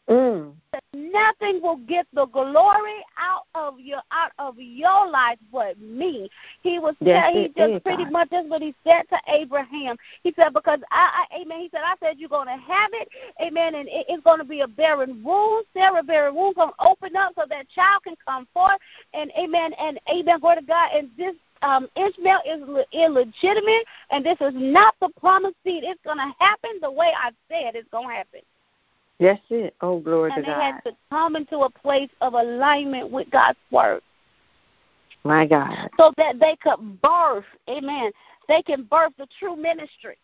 Mm. 0.10 0.54
Nothing 0.94 1.62
will 1.62 1.78
get 1.88 2.06
the 2.14 2.26
glory 2.26 3.04
out 3.18 3.44
of 3.56 3.80
your 3.80 4.02
out 4.12 4.32
of 4.40 4.56
your 4.58 5.10
life 5.10 5.38
but 5.52 5.80
me. 5.80 6.30
He 6.64 6.80
was 6.80 6.96
yes, 7.00 7.32
he 7.34 7.48
just 7.56 7.84
pretty 7.84 8.04
God. 8.04 8.12
much 8.12 8.28
that's 8.30 8.48
what 8.50 8.62
he 8.62 8.76
said 8.84 9.04
to 9.10 9.18
Abraham. 9.28 9.96
He 10.24 10.34
said, 10.36 10.54
Because 10.54 10.80
I, 10.92 11.26
I 11.32 11.42
amen, 11.42 11.62
he 11.62 11.70
said, 11.72 11.82
I 11.84 11.96
said 12.02 12.20
you're 12.20 12.30
gonna 12.30 12.58
have 12.58 12.90
it, 12.94 13.08
amen, 13.42 13.76
and 13.76 13.88
it, 13.88 14.06
it's 14.10 14.24
gonna 14.24 14.44
be 14.44 14.62
a 14.62 14.68
barren 14.68 15.24
womb, 15.24 15.64
Sarah 15.74 16.04
barren 16.04 16.36
womb 16.36 16.54
gonna 16.56 16.74
open 16.80 17.16
up 17.16 17.34
so 17.36 17.46
that 17.50 17.70
child 17.70 18.04
can 18.04 18.16
come 18.28 18.48
forth 18.54 18.78
and 19.14 19.32
amen 19.40 19.72
and 19.80 20.00
amen, 20.10 20.40
glory 20.40 20.58
to 20.58 20.62
God. 20.62 20.90
And 20.94 21.10
this 21.18 21.36
um, 21.62 21.88
Ishmael 21.96 22.42
is 22.46 22.86
illegitimate, 22.94 23.86
and 24.12 24.26
this 24.26 24.38
is 24.42 24.54
not 24.54 24.94
the 25.00 25.10
promised 25.20 25.56
seed. 25.64 25.84
It's 25.84 26.02
going 26.04 26.18
to 26.18 26.32
happen 26.38 26.72
the 26.82 26.92
way 26.92 27.12
I 27.18 27.30
said 27.50 27.76
it's 27.76 27.90
going 27.92 28.10
to 28.10 28.14
happen. 28.14 28.42
That's 29.20 29.42
it. 29.50 29.76
Oh, 29.82 30.00
glory 30.00 30.32
and 30.34 30.44
to 30.44 30.52
God. 30.52 30.60
And 30.60 30.62
they 30.62 30.66
had 30.66 30.84
to 30.92 30.98
come 31.10 31.36
into 31.36 31.60
a 31.60 31.70
place 31.70 32.10
of 32.22 32.34
alignment 32.34 33.10
with 33.10 33.30
God's 33.32 33.58
word. 33.72 34.02
My 35.24 35.46
God. 35.46 35.90
So 35.98 36.14
that 36.18 36.40
they 36.40 36.56
could 36.62 37.02
birth, 37.02 37.46
amen. 37.70 38.12
They 38.48 38.62
can 38.62 38.84
birth 38.84 39.14
the 39.18 39.28
true 39.40 39.56
ministry. 39.56 40.18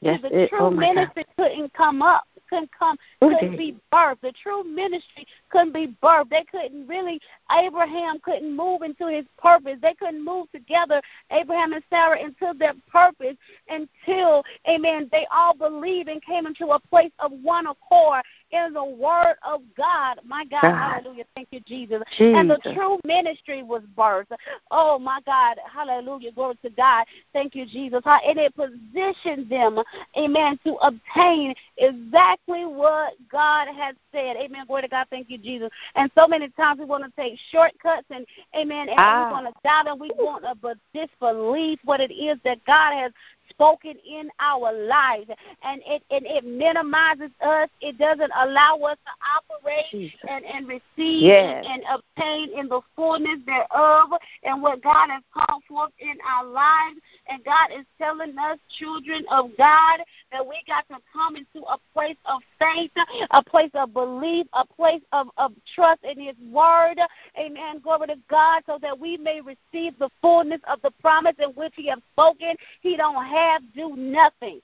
Yes, 0.00 0.20
the 0.22 0.44
it. 0.44 0.48
true 0.48 0.58
oh 0.60 0.70
ministry 0.70 1.24
God. 1.36 1.48
couldn't 1.48 1.72
come 1.74 2.02
up 2.02 2.24
couldn't 2.52 2.70
come, 2.78 2.98
couldn't 3.20 3.56
be 3.56 3.76
birthed. 3.92 4.20
The 4.20 4.32
true 4.42 4.62
ministry 4.62 5.26
couldn't 5.50 5.72
be 5.72 5.96
birthed. 6.02 6.28
They 6.28 6.44
couldn't 6.50 6.86
really, 6.86 7.18
Abraham 7.50 8.18
couldn't 8.22 8.54
move 8.54 8.82
into 8.82 9.06
his 9.08 9.24
purpose. 9.38 9.78
They 9.80 9.94
couldn't 9.94 10.22
move 10.22 10.50
together, 10.52 11.00
Abraham 11.30 11.72
and 11.72 11.82
Sarah, 11.88 12.20
into 12.20 12.52
their 12.58 12.74
purpose 12.90 13.36
until, 13.68 14.44
amen, 14.68 15.08
they 15.12 15.26
all 15.34 15.54
believed 15.54 16.10
and 16.10 16.22
came 16.22 16.46
into 16.46 16.72
a 16.72 16.78
place 16.78 17.12
of 17.20 17.32
one 17.42 17.66
accord 17.66 18.22
in 18.52 18.72
the 18.72 18.84
Word 18.84 19.34
of 19.46 19.62
God. 19.76 20.20
My 20.24 20.44
God, 20.44 20.62
God. 20.62 21.02
hallelujah. 21.02 21.24
Thank 21.34 21.48
you, 21.50 21.60
Jesus. 21.60 22.02
Jesus. 22.16 22.38
And 22.38 22.50
the 22.50 22.58
true 22.74 22.98
ministry 23.04 23.62
was 23.62 23.82
birthed. 23.96 24.36
Oh, 24.70 24.98
my 24.98 25.20
God, 25.26 25.56
hallelujah. 25.72 26.32
Glory 26.32 26.56
to 26.62 26.70
God. 26.70 27.06
Thank 27.32 27.54
you, 27.54 27.66
Jesus. 27.66 28.02
And 28.04 28.38
it 28.38 28.54
positioned 28.54 29.50
them, 29.50 29.78
amen, 30.16 30.58
to 30.64 30.74
obtain 30.76 31.54
exactly 31.78 32.64
what 32.64 33.14
God 33.30 33.68
has 33.74 33.96
said. 34.12 34.36
Amen. 34.36 34.66
Glory 34.66 34.82
to 34.82 34.88
God. 34.88 35.06
Thank 35.10 35.30
you, 35.30 35.38
Jesus. 35.38 35.70
And 35.94 36.10
so 36.14 36.28
many 36.28 36.48
times 36.50 36.78
we 36.78 36.84
want 36.84 37.04
to 37.04 37.20
take 37.20 37.38
shortcuts 37.50 38.06
and, 38.10 38.26
amen, 38.54 38.88
and 38.88 38.98
ah. 38.98 39.26
we 39.26 39.32
want 39.32 39.46
to 39.46 39.52
doubt 39.64 39.88
and 39.88 40.00
we 40.00 40.10
want 40.18 40.44
to 40.44 40.74
disbelieve 40.94 41.78
what 41.84 42.00
it 42.00 42.12
is 42.12 42.38
that 42.44 42.64
God 42.66 42.92
has 42.92 43.12
spoken 43.50 43.94
in 44.08 44.28
our 44.40 44.72
lives 44.72 45.30
and 45.62 45.80
it 45.86 46.02
and 46.10 46.26
it 46.26 46.44
minimizes 46.44 47.30
us. 47.40 47.68
It 47.80 47.98
doesn't 47.98 48.32
allow 48.36 48.78
us 48.78 48.98
to 49.04 49.12
operate 49.22 50.12
and 50.28 50.44
and 50.44 50.68
receive 50.68 51.22
yes. 51.22 51.64
and, 51.68 51.82
and 51.82 51.82
obtain 51.94 52.58
in 52.58 52.68
the 52.68 52.80
fullness 52.96 53.38
thereof 53.46 54.10
and 54.42 54.62
what 54.62 54.82
god 54.82 55.10
has 55.10 55.22
called 55.32 55.62
forth 55.68 55.92
in 55.98 56.16
our 56.26 56.46
lives. 56.46 56.98
And 57.28 57.44
god 57.44 57.70
is 57.78 57.86
telling 57.98 58.36
us 58.38 58.58
children 58.78 59.24
of 59.30 59.50
god 59.56 60.00
that 60.32 60.46
we 60.46 60.56
got 60.66 60.88
to 60.88 61.02
come 61.12 61.36
into 61.36 61.66
a 61.66 61.78
place 61.92 62.16
of 62.26 62.40
faith 62.58 62.90
a 63.30 63.42
place 63.42 63.70
of 63.74 63.92
belief 63.92 64.46
a 64.54 64.66
place 64.66 65.02
of, 65.12 65.28
of 65.36 65.52
trust 65.74 66.00
in 66.04 66.18
his 66.18 66.36
word. 66.50 66.96
Amen. 67.38 67.80
Glory 67.82 68.08
to 68.08 68.16
god 68.28 68.62
so 68.66 68.78
that 68.82 68.98
we 68.98 69.16
may 69.16 69.40
receive 69.40 69.98
the 69.98 70.10
fullness 70.20 70.60
of 70.68 70.80
the 70.82 70.90
promise 71.00 71.34
in 71.38 71.50
which 71.50 71.72
he 71.76 71.88
has 71.88 71.98
spoken. 72.12 72.54
He 72.80 72.96
don't 72.96 73.24
have 73.32 73.62
do 73.74 73.96
nothing. 73.96 74.60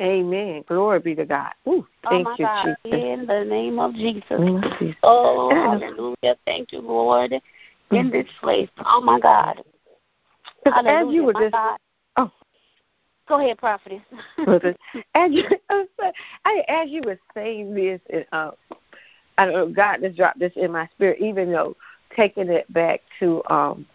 Amen. 0.00 0.64
Glory 0.66 0.98
be 1.00 1.14
to 1.14 1.24
God. 1.24 1.52
Ooh, 1.68 1.86
oh, 2.04 2.10
thank 2.10 2.26
oh 2.26 2.34
you, 2.38 2.44
God. 2.44 2.76
Jesus. 2.84 3.04
In 3.04 3.26
the 3.26 3.44
name 3.44 3.78
of 3.78 3.94
Jesus. 3.94 4.40
Oh, 5.02 5.50
hallelujah. 5.50 6.36
Thank 6.44 6.72
you, 6.72 6.80
Lord, 6.80 7.32
in 7.92 8.10
this 8.10 8.26
place. 8.40 8.68
Oh, 8.84 9.00
my 9.00 9.20
God. 9.20 9.62
As 10.66 11.06
you 11.10 11.24
were 11.24 11.34
just, 11.34 11.52
God. 11.52 11.78
Oh. 12.16 12.30
Go 13.28 13.40
ahead, 13.40 13.58
prophetess. 13.58 14.02
as 15.14 15.30
you, 15.30 15.44
as 16.68 16.90
you 16.90 17.02
were 17.04 17.18
saying 17.34 17.74
this, 17.74 18.00
uh, 18.32 18.50
I 19.38 19.46
don't 19.46 19.54
know, 19.54 19.68
God 19.68 19.98
just 20.00 20.16
dropped 20.16 20.38
this 20.38 20.52
in 20.56 20.72
my 20.72 20.88
spirit, 20.94 21.20
even 21.20 21.50
though 21.50 21.76
taking 22.16 22.48
it 22.48 22.70
back 22.72 23.00
to, 23.20 23.42
um, 23.50 23.86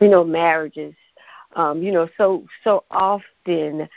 you 0.00 0.08
know, 0.08 0.24
marriages 0.24 0.94
um, 1.54 1.82
you 1.82 1.92
know, 1.92 2.08
so 2.16 2.44
so 2.64 2.84
often 2.90 3.88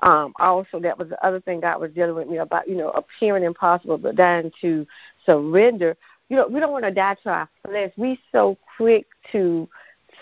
um 0.00 0.32
also 0.38 0.78
that 0.78 0.96
was 0.96 1.08
the 1.08 1.26
other 1.26 1.40
thing 1.40 1.60
God 1.60 1.80
was 1.80 1.90
dealing 1.92 2.14
with 2.14 2.28
me 2.28 2.38
about, 2.38 2.68
you 2.68 2.76
know, 2.76 2.90
appearing 2.90 3.44
impossible 3.44 3.98
but 3.98 4.16
dying 4.16 4.52
to 4.60 4.86
surrender. 5.26 5.96
You 6.28 6.36
know, 6.36 6.46
we 6.46 6.60
don't 6.60 6.72
want 6.72 6.84
to 6.84 6.90
die 6.90 7.16
to 7.22 7.30
our 7.30 7.48
flesh. 7.64 7.90
We 7.96 8.20
so 8.30 8.56
quick 8.76 9.06
to 9.32 9.68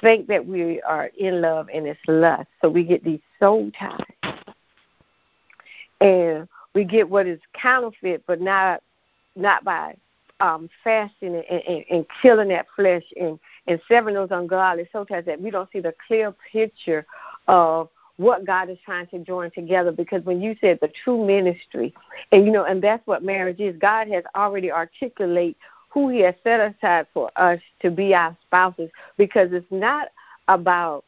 think 0.00 0.28
that 0.28 0.46
we 0.46 0.80
are 0.82 1.10
in 1.18 1.40
love 1.40 1.68
and 1.72 1.86
it's 1.86 2.00
lust. 2.06 2.48
So 2.60 2.68
we 2.68 2.84
get 2.84 3.04
these 3.04 3.20
soul 3.40 3.70
ties. 3.78 4.00
And 6.00 6.48
we 6.74 6.84
get 6.84 7.08
what 7.08 7.26
is 7.26 7.40
counterfeit 7.54 8.22
but 8.26 8.40
not 8.40 8.82
not 9.34 9.64
by 9.64 9.96
um 10.40 10.68
fasting 10.84 11.34
and, 11.34 11.62
and, 11.62 11.84
and 11.90 12.06
killing 12.22 12.48
that 12.48 12.66
flesh 12.76 13.04
and 13.18 13.38
and 13.66 13.80
severing 13.88 14.14
those 14.14 14.30
ungodly 14.30 14.88
ties 14.92 15.24
that 15.24 15.40
we 15.40 15.50
don't 15.50 15.70
see 15.72 15.80
the 15.80 15.94
clear 16.06 16.32
picture 16.52 17.06
of 17.48 17.88
what 18.16 18.46
God 18.46 18.70
is 18.70 18.78
trying 18.84 19.06
to 19.08 19.18
join 19.18 19.50
together. 19.50 19.92
Because 19.92 20.24
when 20.24 20.40
you 20.40 20.56
said 20.60 20.78
the 20.80 20.90
true 21.04 21.24
ministry 21.26 21.94
and 22.32 22.46
you 22.46 22.52
know 22.52 22.64
and 22.64 22.82
that's 22.82 23.06
what 23.06 23.22
marriage 23.22 23.60
is 23.60 23.76
God 23.76 24.08
has 24.08 24.24
already 24.34 24.70
articulate 24.70 25.56
who 25.90 26.08
he 26.08 26.20
has 26.20 26.34
set 26.44 26.60
aside 26.60 27.06
for 27.12 27.30
us 27.36 27.60
to 27.80 27.90
be 27.90 28.14
our 28.14 28.36
spouses. 28.46 28.90
Because 29.16 29.52
it's 29.52 29.70
not 29.70 30.08
about 30.48 31.04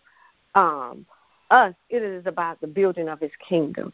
um 0.54 1.06
us. 1.50 1.74
It 1.88 2.02
is 2.02 2.26
about 2.26 2.60
the 2.60 2.66
building 2.66 3.08
of 3.08 3.20
his 3.20 3.30
kingdom 3.46 3.92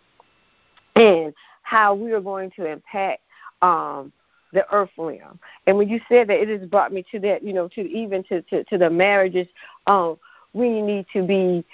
and 0.97 1.33
how 1.63 1.95
we 1.95 2.13
are 2.13 2.21
going 2.21 2.51
to 2.57 2.67
impact 2.67 3.23
um 3.63 4.13
the 4.55 4.67
earth 4.73 4.91
realm. 4.97 5.39
And 5.67 5.77
when 5.77 5.89
you 5.89 6.01
said 6.09 6.29
that, 6.29 6.41
it 6.41 6.49
has 6.49 6.67
brought 6.69 6.93
me 6.93 7.05
to 7.11 7.19
that, 7.21 7.43
you 7.43 7.53
know, 7.53 7.69
to 7.69 7.81
even 7.83 8.23
to 8.25 8.41
to, 8.43 8.65
to 8.65 8.79
the 8.79 8.89
marriages. 8.89 9.47
Um, 9.87 10.17
we 10.55 10.81
need 10.81 11.07
to 11.13 11.27
be 11.27 11.65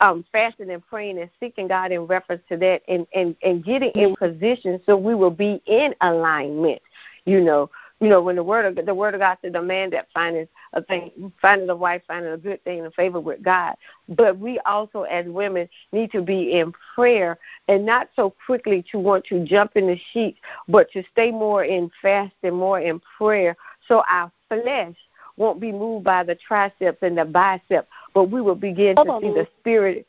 um, 0.00 0.24
fasting 0.30 0.70
and 0.70 0.86
praying 0.86 1.18
and 1.18 1.30
seeking 1.40 1.68
God 1.68 1.90
in 1.90 2.02
reference 2.02 2.42
to 2.50 2.56
that, 2.58 2.82
and 2.86 3.06
and 3.14 3.34
and 3.42 3.64
getting 3.64 3.90
in 3.92 4.14
position 4.14 4.80
so 4.86 4.96
we 4.96 5.14
will 5.14 5.30
be 5.30 5.60
in 5.66 5.94
alignment. 6.02 6.80
You 7.24 7.40
know, 7.40 7.70
you 8.02 8.08
know, 8.08 8.20
when 8.20 8.34
the 8.34 8.42
word 8.42 8.66
of 8.66 8.84
the 8.84 8.94
word 8.94 9.14
of 9.14 9.20
God 9.20 9.38
said, 9.40 9.52
"The 9.52 9.62
man 9.62 9.90
that 9.90 10.08
findeth 10.12 10.48
a 10.72 10.82
thing, 10.82 11.32
findeth 11.40 11.68
a 11.70 11.76
wife, 11.76 12.02
findeth 12.08 12.34
a 12.34 12.36
good 12.36 12.62
thing, 12.64 12.80
and 12.80 12.92
favor 12.92 13.20
with 13.20 13.40
God." 13.42 13.76
But 14.08 14.38
we 14.38 14.58
also, 14.60 15.04
as 15.04 15.24
women, 15.26 15.68
need 15.92 16.10
to 16.10 16.20
be 16.20 16.58
in 16.58 16.72
prayer 16.96 17.38
and 17.68 17.86
not 17.86 18.08
so 18.16 18.34
quickly 18.44 18.82
to 18.90 18.98
want 18.98 19.24
to 19.26 19.44
jump 19.44 19.76
in 19.76 19.86
the 19.86 19.96
sheets, 20.12 20.40
but 20.66 20.90
to 20.90 21.04
stay 21.12 21.30
more 21.30 21.62
in 21.62 21.92
fast 22.02 22.34
and 22.42 22.56
more 22.56 22.80
in 22.80 23.00
prayer, 23.16 23.56
so 23.86 24.02
our 24.10 24.32
flesh 24.48 24.96
won't 25.36 25.60
be 25.60 25.70
moved 25.70 26.04
by 26.04 26.24
the 26.24 26.34
triceps 26.34 26.98
and 27.02 27.16
the 27.16 27.24
biceps, 27.24 27.88
but 28.14 28.24
we 28.24 28.42
will 28.42 28.56
begin 28.56 28.96
to 28.96 29.18
see 29.22 29.30
the 29.30 29.46
spirit 29.60 30.08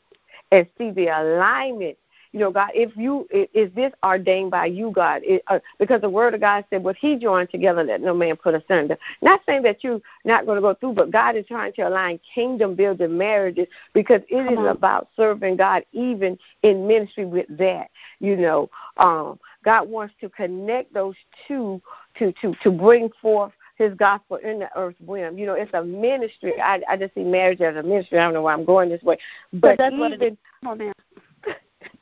and 0.50 0.66
see 0.76 0.90
the 0.90 1.06
alignment 1.06 1.96
you 2.34 2.40
know, 2.40 2.50
God, 2.50 2.70
if 2.74 2.96
you 2.96 3.28
is 3.30 3.72
this 3.76 3.92
ordained 4.04 4.50
by 4.50 4.66
you, 4.66 4.90
God, 4.90 5.22
it, 5.22 5.44
uh, 5.46 5.60
because 5.78 6.00
the 6.00 6.10
Word 6.10 6.34
of 6.34 6.40
God 6.40 6.64
said, 6.68 6.82
"What 6.82 6.96
He 6.96 7.14
joined 7.14 7.48
together, 7.48 7.84
let 7.84 8.00
no 8.00 8.12
man 8.12 8.34
put 8.34 8.56
asunder." 8.56 8.98
Not 9.22 9.40
saying 9.46 9.62
that 9.62 9.84
you're 9.84 10.00
not 10.24 10.44
going 10.44 10.56
to 10.56 10.60
go 10.60 10.74
through, 10.74 10.94
but 10.94 11.12
God 11.12 11.36
is 11.36 11.46
trying 11.46 11.72
to 11.74 11.82
align 11.82 12.18
kingdom 12.34 12.74
building 12.74 13.16
marriages 13.16 13.68
because 13.92 14.20
it 14.28 14.52
is 14.52 14.58
about 14.66 15.10
serving 15.14 15.58
God, 15.58 15.84
even 15.92 16.36
in 16.64 16.88
ministry 16.88 17.24
with 17.24 17.46
that. 17.50 17.88
You 18.18 18.34
know, 18.34 18.68
um, 18.96 19.38
God 19.64 19.88
wants 19.88 20.14
to 20.20 20.28
connect 20.28 20.92
those 20.92 21.14
two 21.46 21.80
to 22.18 22.32
to 22.42 22.52
to 22.64 22.70
bring 22.72 23.10
forth 23.22 23.52
his 23.76 23.94
gospel 23.94 24.38
in 24.38 24.58
the 24.58 24.76
earth 24.76 24.96
realm. 25.06 25.38
You 25.38 25.46
know, 25.46 25.54
it's 25.54 25.72
a 25.72 25.84
ministry. 25.84 26.60
I 26.60 26.80
I 26.88 26.96
just 26.96 27.14
see 27.14 27.22
marriage 27.22 27.60
as 27.60 27.76
a 27.76 27.82
ministry. 27.84 28.18
I 28.18 28.24
don't 28.24 28.34
know 28.34 28.42
why 28.42 28.54
I'm 28.54 28.64
going 28.64 28.88
this 28.88 29.04
way, 29.04 29.18
but, 29.52 29.60
but 29.60 29.78
that's 29.78 29.92
even, 29.92 30.00
what 30.00 30.12
it 30.14 30.32
is. 30.32 30.38
Come 30.60 30.72
on, 30.72 30.78
man. 30.78 30.92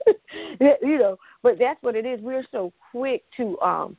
you 0.61 0.98
know, 0.98 1.18
but 1.42 1.59
that's 1.59 1.82
what 1.82 1.96
it 1.96 2.07
is. 2.07 2.20
We're 2.20 2.46
so 2.50 2.72
quick 2.90 3.24
to 3.36 3.61
um 3.61 3.96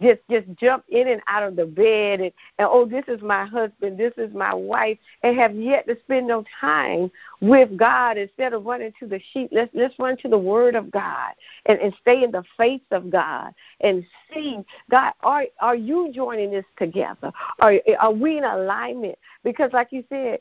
just 0.00 0.20
just 0.30 0.46
jump 0.58 0.84
in 0.88 1.08
and 1.08 1.20
out 1.26 1.42
of 1.42 1.56
the 1.56 1.66
bed 1.66 2.20
and, 2.20 2.32
and 2.58 2.68
oh 2.70 2.86
this 2.86 3.04
is 3.08 3.20
my 3.20 3.44
husband 3.44 3.98
this 3.98 4.12
is 4.16 4.32
my 4.34 4.54
wife 4.54 4.98
and 5.22 5.36
have 5.36 5.54
yet 5.54 5.86
to 5.86 5.96
spend 6.04 6.26
no 6.26 6.44
time 6.60 7.10
with 7.40 7.76
god 7.76 8.16
instead 8.16 8.52
of 8.52 8.64
running 8.64 8.92
to 8.98 9.06
the 9.06 9.20
sheep. 9.32 9.50
Let's 9.52 9.70
let's 9.74 9.98
run 9.98 10.16
to 10.18 10.28
the 10.28 10.38
word 10.38 10.74
of 10.74 10.90
god 10.90 11.32
and, 11.66 11.78
and 11.80 11.94
stay 12.00 12.24
in 12.24 12.30
the 12.30 12.44
face 12.56 12.80
of 12.90 13.10
god 13.10 13.52
and 13.80 14.04
see 14.32 14.58
god 14.90 15.12
are 15.22 15.46
are 15.60 15.76
you 15.76 16.10
joining 16.12 16.50
this 16.50 16.64
together? 16.78 17.32
Are 17.58 17.74
are 17.98 18.12
we 18.12 18.38
in 18.38 18.44
alignment? 18.44 19.18
Because 19.44 19.70
like 19.72 19.88
you 19.90 20.04
said 20.08 20.40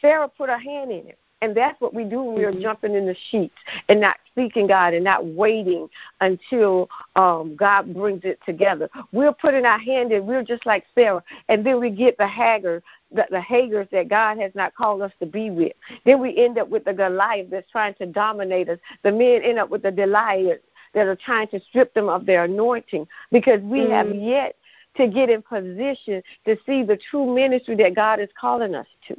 sarah 0.00 0.28
put 0.28 0.48
her 0.48 0.58
hand 0.58 0.90
in 0.92 1.08
it 1.08 1.18
and 1.40 1.56
that's 1.56 1.80
what 1.80 1.94
we 1.94 2.04
do 2.04 2.22
when 2.22 2.34
we're 2.34 2.50
mm-hmm. 2.50 2.62
jumping 2.62 2.94
in 2.94 3.06
the 3.06 3.16
sheets 3.30 3.54
and 3.88 4.00
not 4.00 4.16
seeking 4.34 4.66
God 4.66 4.94
and 4.94 5.04
not 5.04 5.24
waiting 5.24 5.88
until 6.20 6.88
um, 7.16 7.54
God 7.56 7.94
brings 7.94 8.22
it 8.24 8.40
together. 8.44 8.88
We're 9.12 9.32
putting 9.32 9.64
our 9.64 9.78
hand 9.78 10.12
in, 10.12 10.26
we're 10.26 10.42
just 10.42 10.66
like 10.66 10.84
Sarah. 10.94 11.22
And 11.48 11.64
then 11.64 11.80
we 11.80 11.90
get 11.90 12.18
the 12.18 12.26
Hagar, 12.26 12.82
the, 13.12 13.26
the 13.30 13.40
Hagars 13.40 13.88
that 13.90 14.08
God 14.08 14.38
has 14.38 14.52
not 14.54 14.74
called 14.74 15.02
us 15.02 15.12
to 15.20 15.26
be 15.26 15.50
with. 15.50 15.72
Then 16.04 16.20
we 16.20 16.36
end 16.36 16.58
up 16.58 16.68
with 16.68 16.84
the 16.84 16.92
Goliath 16.92 17.50
that's 17.50 17.70
trying 17.70 17.94
to 17.94 18.06
dominate 18.06 18.68
us. 18.68 18.78
The 19.02 19.12
men 19.12 19.42
end 19.42 19.58
up 19.58 19.70
with 19.70 19.82
the 19.82 19.92
Delilah 19.92 20.56
that 20.94 21.06
are 21.06 21.16
trying 21.16 21.48
to 21.48 21.60
strip 21.60 21.94
them 21.94 22.08
of 22.08 22.26
their 22.26 22.44
anointing 22.44 23.06
because 23.30 23.60
we 23.62 23.80
mm-hmm. 23.80 23.92
have 23.92 24.14
yet 24.14 24.56
to 24.96 25.06
get 25.06 25.30
in 25.30 25.42
position 25.42 26.20
to 26.44 26.56
see 26.66 26.82
the 26.82 26.98
true 27.10 27.32
ministry 27.32 27.76
that 27.76 27.94
God 27.94 28.18
is 28.18 28.28
calling 28.38 28.74
us 28.74 28.86
to. 29.06 29.16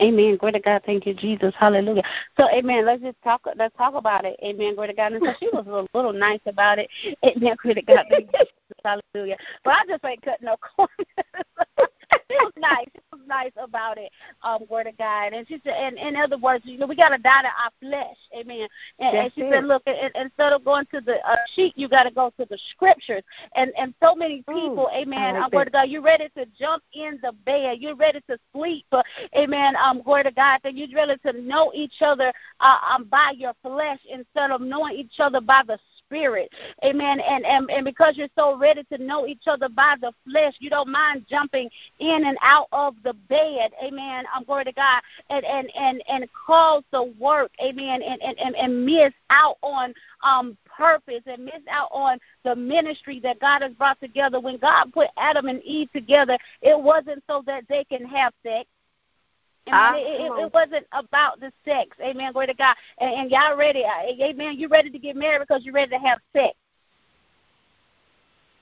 Amen. 0.00 0.36
Glory 0.36 0.52
to 0.52 0.60
God. 0.60 0.82
Thank 0.84 1.06
you, 1.06 1.14
Jesus. 1.14 1.54
Hallelujah. 1.58 2.02
So, 2.38 2.48
Amen. 2.50 2.84
Let's 2.84 3.02
just 3.02 3.20
talk. 3.22 3.42
Let's 3.56 3.76
talk 3.76 3.94
about 3.94 4.24
it. 4.24 4.36
Amen. 4.44 4.74
Glory 4.74 4.88
to 4.88 4.94
God. 4.94 5.12
And 5.12 5.22
so 5.24 5.32
she 5.40 5.48
was 5.52 5.66
a 5.66 5.96
little 5.96 6.12
nice 6.12 6.40
about 6.46 6.78
it. 6.78 6.88
Amen. 7.24 7.56
Glory 7.62 7.74
to 7.76 7.82
God. 7.82 8.04
Thank 8.10 8.30
you, 8.32 8.38
Jesus. 8.38 9.02
Hallelujah. 9.14 9.36
But 9.64 9.74
I 9.74 9.82
just 9.88 10.04
ain't 10.04 10.22
cutting 10.22 10.46
no 10.46 10.56
corners. 10.76 10.90
she 12.30 12.36
was 12.38 12.52
nice. 12.58 12.86
She 12.92 13.00
was 13.12 13.20
nice 13.26 13.52
about 13.56 13.98
it. 13.98 14.10
Um, 14.42 14.64
word 14.68 14.86
of 14.86 14.96
God. 14.98 15.32
And 15.32 15.46
she 15.46 15.60
said, 15.64 15.74
and 15.74 15.98
in 15.98 16.16
other 16.16 16.38
words, 16.38 16.64
you 16.66 16.78
know, 16.78 16.86
we 16.86 16.96
got 16.96 17.10
to 17.10 17.18
die 17.18 17.42
to 17.42 17.48
our 17.48 17.70
flesh. 17.80 18.16
Amen. 18.36 18.68
And, 18.98 19.16
and 19.16 19.32
she 19.34 19.42
it. 19.42 19.52
said, 19.52 19.64
look, 19.64 19.82
and, 19.86 20.10
instead 20.14 20.52
of 20.52 20.64
going 20.64 20.86
to 20.92 21.00
the 21.00 21.16
uh, 21.26 21.36
sheet, 21.54 21.74
you 21.76 21.88
got 21.88 22.04
to 22.04 22.10
go 22.10 22.32
to 22.38 22.46
the 22.48 22.58
scriptures. 22.70 23.22
And 23.54 23.72
and 23.78 23.94
so 24.02 24.14
many 24.14 24.38
people, 24.48 24.88
mm, 24.92 25.02
amen. 25.02 25.34
like 25.34 25.44
um, 25.44 25.50
word 25.52 25.68
of 25.68 25.72
God, 25.72 25.88
you're 25.88 26.02
ready 26.02 26.28
to 26.36 26.46
jump 26.58 26.82
in 26.92 27.18
the 27.22 27.32
bed. 27.44 27.78
You're 27.80 27.96
ready 27.96 28.20
to 28.28 28.38
sleep. 28.52 28.86
Uh, 28.92 29.02
amen. 29.36 29.74
Um, 29.76 30.02
word 30.04 30.26
of 30.26 30.34
God, 30.34 30.60
that 30.64 30.74
you're 30.74 30.88
ready 30.94 31.18
to 31.26 31.40
know 31.40 31.72
each 31.74 32.00
other 32.00 32.32
uh, 32.60 32.76
um, 32.94 33.04
by 33.04 33.34
your 33.36 33.52
flesh 33.62 34.00
instead 34.10 34.50
of 34.50 34.60
knowing 34.60 34.96
each 34.96 35.20
other 35.20 35.40
by 35.40 35.62
the 35.66 35.78
spirit. 36.06 36.50
Amen. 36.84 37.20
And, 37.20 37.44
and 37.44 37.70
and 37.70 37.84
because 37.84 38.16
you're 38.16 38.28
so 38.36 38.56
ready 38.56 38.84
to 38.92 38.98
know 38.98 39.26
each 39.26 39.44
other 39.46 39.68
by 39.68 39.96
the 40.00 40.12
flesh, 40.28 40.54
you 40.58 40.70
don't 40.70 40.90
mind 40.90 41.26
jumping 41.28 41.68
in 41.98 42.24
and 42.26 42.38
out 42.42 42.68
of 42.72 42.94
the 43.04 43.14
bed. 43.28 43.72
Amen. 43.82 44.24
I'm 44.32 44.38
um, 44.38 44.44
glory 44.44 44.64
to 44.64 44.72
God. 44.72 45.02
And 45.30 45.44
and 45.44 45.70
and 45.76 46.02
and 46.08 46.28
cause 46.46 46.82
the 46.92 47.12
work. 47.18 47.50
Amen. 47.62 48.02
And 48.02 48.22
and 48.22 48.38
and, 48.38 48.56
and 48.56 48.86
miss 48.86 49.12
out 49.30 49.56
on 49.62 49.92
um 50.22 50.56
purpose 50.76 51.22
and 51.26 51.44
miss 51.44 51.62
out 51.70 51.88
on 51.90 52.18
the 52.44 52.54
ministry 52.54 53.20
that 53.20 53.40
God 53.40 53.62
has 53.62 53.72
brought 53.72 54.00
together. 54.00 54.40
When 54.40 54.58
God 54.58 54.92
put 54.92 55.08
Adam 55.16 55.46
and 55.46 55.62
Eve 55.62 55.90
together, 55.92 56.38
it 56.62 56.78
wasn't 56.78 57.22
so 57.26 57.42
that 57.46 57.64
they 57.68 57.84
can 57.84 58.04
have 58.06 58.32
sex. 58.42 58.68
Amen. 59.68 59.80
Ah, 59.80 59.94
it, 59.96 60.00
it, 60.00 60.44
it, 60.44 60.54
wasn't 60.54 60.86
about 60.92 61.40
the 61.40 61.52
sex. 61.64 61.96
Amen. 62.00 62.32
Glory 62.32 62.46
to 62.46 62.54
God. 62.54 62.76
And, 62.98 63.12
and 63.12 63.30
y'all 63.30 63.56
ready. 63.56 63.84
Amen. 64.22 64.58
You 64.58 64.68
ready 64.68 64.90
to 64.90 64.98
get 64.98 65.16
married 65.16 65.40
because 65.40 65.64
you're 65.64 65.74
ready 65.74 65.90
to 65.90 65.98
have 65.98 66.20
sex. 66.32 66.54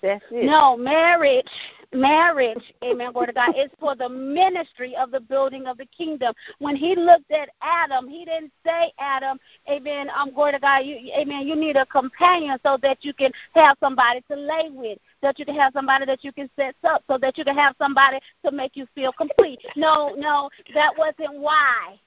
That's 0.03 0.25
it. 0.31 0.45
No, 0.45 0.77
marriage, 0.77 1.47
marriage, 1.95 2.75
amen, 2.83 3.13
glory 3.13 3.29
to 3.29 3.33
God, 3.33 3.55
is 3.57 3.71
for 3.79 3.95
the 3.95 4.09
ministry 4.09 4.95
of 4.97 5.11
the 5.11 5.21
building 5.21 5.67
of 5.67 5.79
the 5.79 5.87
kingdom. 5.87 6.35
When 6.59 6.77
he 6.77 6.97
looked 6.97 7.31
at 7.31 7.49
Adam, 7.63 8.09
he 8.09 8.25
didn't 8.25 8.53
say, 8.65 8.93
Adam, 8.99 9.39
amen, 9.71 10.09
I'm 10.15 10.29
um, 10.29 10.35
glory 10.35 10.53
to 10.53 10.59
God, 10.59 10.85
you, 10.85 10.97
amen, 11.19 11.47
you 11.47 11.57
need 11.57 11.77
a 11.77 11.87
companion 11.87 12.59
so 12.63 12.79
that 12.83 12.99
you 13.05 13.15
can 13.15 13.33
have 13.55 13.77
somebody 13.81 14.23
to 14.31 14.37
lay 14.37 14.71
with, 14.71 14.99
that 15.23 15.39
you 15.39 15.45
can 15.45 15.55
have 15.55 15.73
somebody 15.73 16.05
that 16.07 16.25
you 16.25 16.33
can 16.33 16.51
set 16.57 16.75
up, 16.85 17.03
so 17.07 17.19
that 17.19 17.39
you 17.39 17.45
can 17.45 17.57
have 17.57 17.75
somebody 17.79 18.19
to 18.45 18.51
make 18.51 18.77
you 18.77 18.87
feel 18.95 19.13
complete. 19.13 19.61
No, 19.77 20.15
no, 20.17 20.51
that 20.75 20.93
wasn't 20.97 21.41
why. 21.41 21.99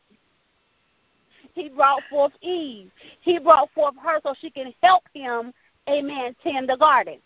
He 1.54 1.70
brought 1.70 2.04
forth 2.10 2.34
Eve. 2.42 2.92
He 3.22 3.40
brought 3.40 3.72
forth 3.74 3.96
her 4.04 4.20
so 4.22 4.36
she 4.40 4.52
can 4.52 4.74
help 4.84 5.04
him, 5.14 5.54
amen, 5.90 6.36
tend 6.44 6.70
the 6.70 6.78
garden. 6.78 7.18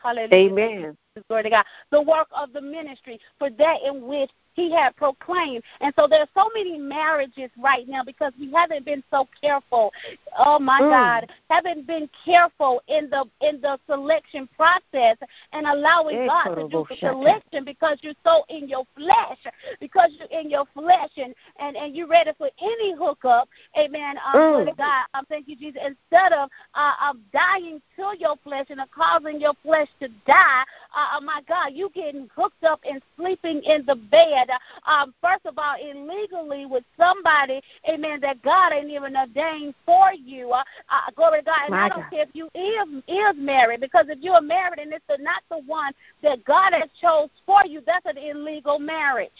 Hallelujah. 0.00 0.50
Amen. 0.50 0.96
Glory 1.28 1.44
to 1.44 1.50
God. 1.50 1.64
The 1.92 2.02
work 2.02 2.26
of 2.36 2.52
the 2.52 2.60
ministry 2.60 3.20
for 3.38 3.48
that 3.48 3.76
in 3.86 4.02
which 4.02 4.30
he 4.54 4.72
had 4.72 4.96
proclaimed. 4.96 5.62
And 5.80 5.92
so 5.96 6.06
there's 6.08 6.28
so 6.34 6.48
many 6.54 6.78
marriages 6.78 7.50
right 7.58 7.86
now 7.88 8.02
because 8.04 8.32
we 8.38 8.50
haven't 8.52 8.84
been 8.84 9.02
so 9.10 9.28
careful. 9.40 9.92
Oh 10.38 10.58
my 10.58 10.80
mm. 10.80 10.90
God, 10.90 11.32
haven't 11.50 11.86
been 11.86 12.08
careful 12.24 12.82
in 12.88 13.10
the 13.10 13.24
in 13.40 13.60
the 13.60 13.78
selection 13.86 14.48
process 14.56 15.16
and 15.52 15.66
allowing 15.66 16.26
God 16.26 16.54
to 16.54 16.68
do 16.68 16.86
the 16.88 16.96
selection 16.96 17.64
because 17.64 17.98
you're 18.00 18.14
so 18.24 18.44
in 18.48 18.68
your 18.68 18.84
flesh, 18.96 19.38
because 19.80 20.10
you're 20.18 20.40
in 20.40 20.50
your 20.50 20.64
flesh 20.72 21.10
and 21.16 21.34
and 21.58 21.76
and 21.76 21.94
you're 21.94 22.08
ready 22.08 22.30
for 22.38 22.48
any 22.60 22.94
hookup. 22.96 23.48
Amen. 23.78 24.16
Um, 24.32 24.40
mm. 24.40 24.76
God, 24.76 25.04
um, 25.14 25.24
thank 25.28 25.48
you, 25.48 25.56
Jesus. 25.56 25.80
Instead 25.84 26.32
of 26.32 26.48
uh, 26.74 27.10
of 27.10 27.16
dying 27.32 27.80
to 27.96 28.12
your 28.18 28.36
flesh 28.42 28.66
and 28.70 28.80
of 28.80 28.90
causing 28.90 29.40
your 29.40 29.54
flesh 29.62 29.88
to 30.00 30.08
die, 30.26 30.62
uh, 30.96 31.18
oh 31.18 31.20
my 31.20 31.40
God, 31.48 31.70
you 31.72 31.90
getting 31.94 32.28
hooked 32.34 32.64
up 32.64 32.80
and 32.88 33.02
sleeping 33.16 33.62
in 33.62 33.84
the 33.86 33.96
bed 33.96 34.43
um, 34.86 35.14
first 35.22 35.46
of 35.46 35.58
all, 35.58 35.74
illegally 35.80 36.66
with 36.66 36.84
somebody, 36.96 37.60
amen, 37.88 38.20
that 38.20 38.42
God 38.42 38.72
ain't 38.72 38.90
even 38.90 39.16
ordained 39.16 39.74
for 39.84 40.12
you. 40.12 40.50
Uh, 40.50 40.62
uh, 40.88 41.10
glory 41.16 41.40
to 41.40 41.44
God. 41.44 41.56
And 41.66 41.70
My 41.72 41.86
I 41.86 41.88
don't 41.88 42.02
God. 42.02 42.10
care 42.10 42.22
if 42.22 42.30
you 42.34 42.48
is, 42.54 43.02
is 43.08 43.36
married, 43.36 43.80
because 43.80 44.06
if 44.08 44.18
you 44.20 44.32
are 44.32 44.40
married 44.40 44.78
and 44.78 44.92
it's 44.92 45.04
not 45.20 45.42
the 45.50 45.58
one 45.66 45.92
that 46.22 46.44
God 46.44 46.72
has 46.72 46.88
chose 47.00 47.28
for 47.46 47.64
you, 47.66 47.82
that's 47.86 48.06
an 48.06 48.18
illegal 48.18 48.78
marriage. 48.78 49.30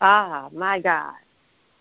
Ah, 0.00 0.48
my 0.52 0.80
God. 0.80 1.14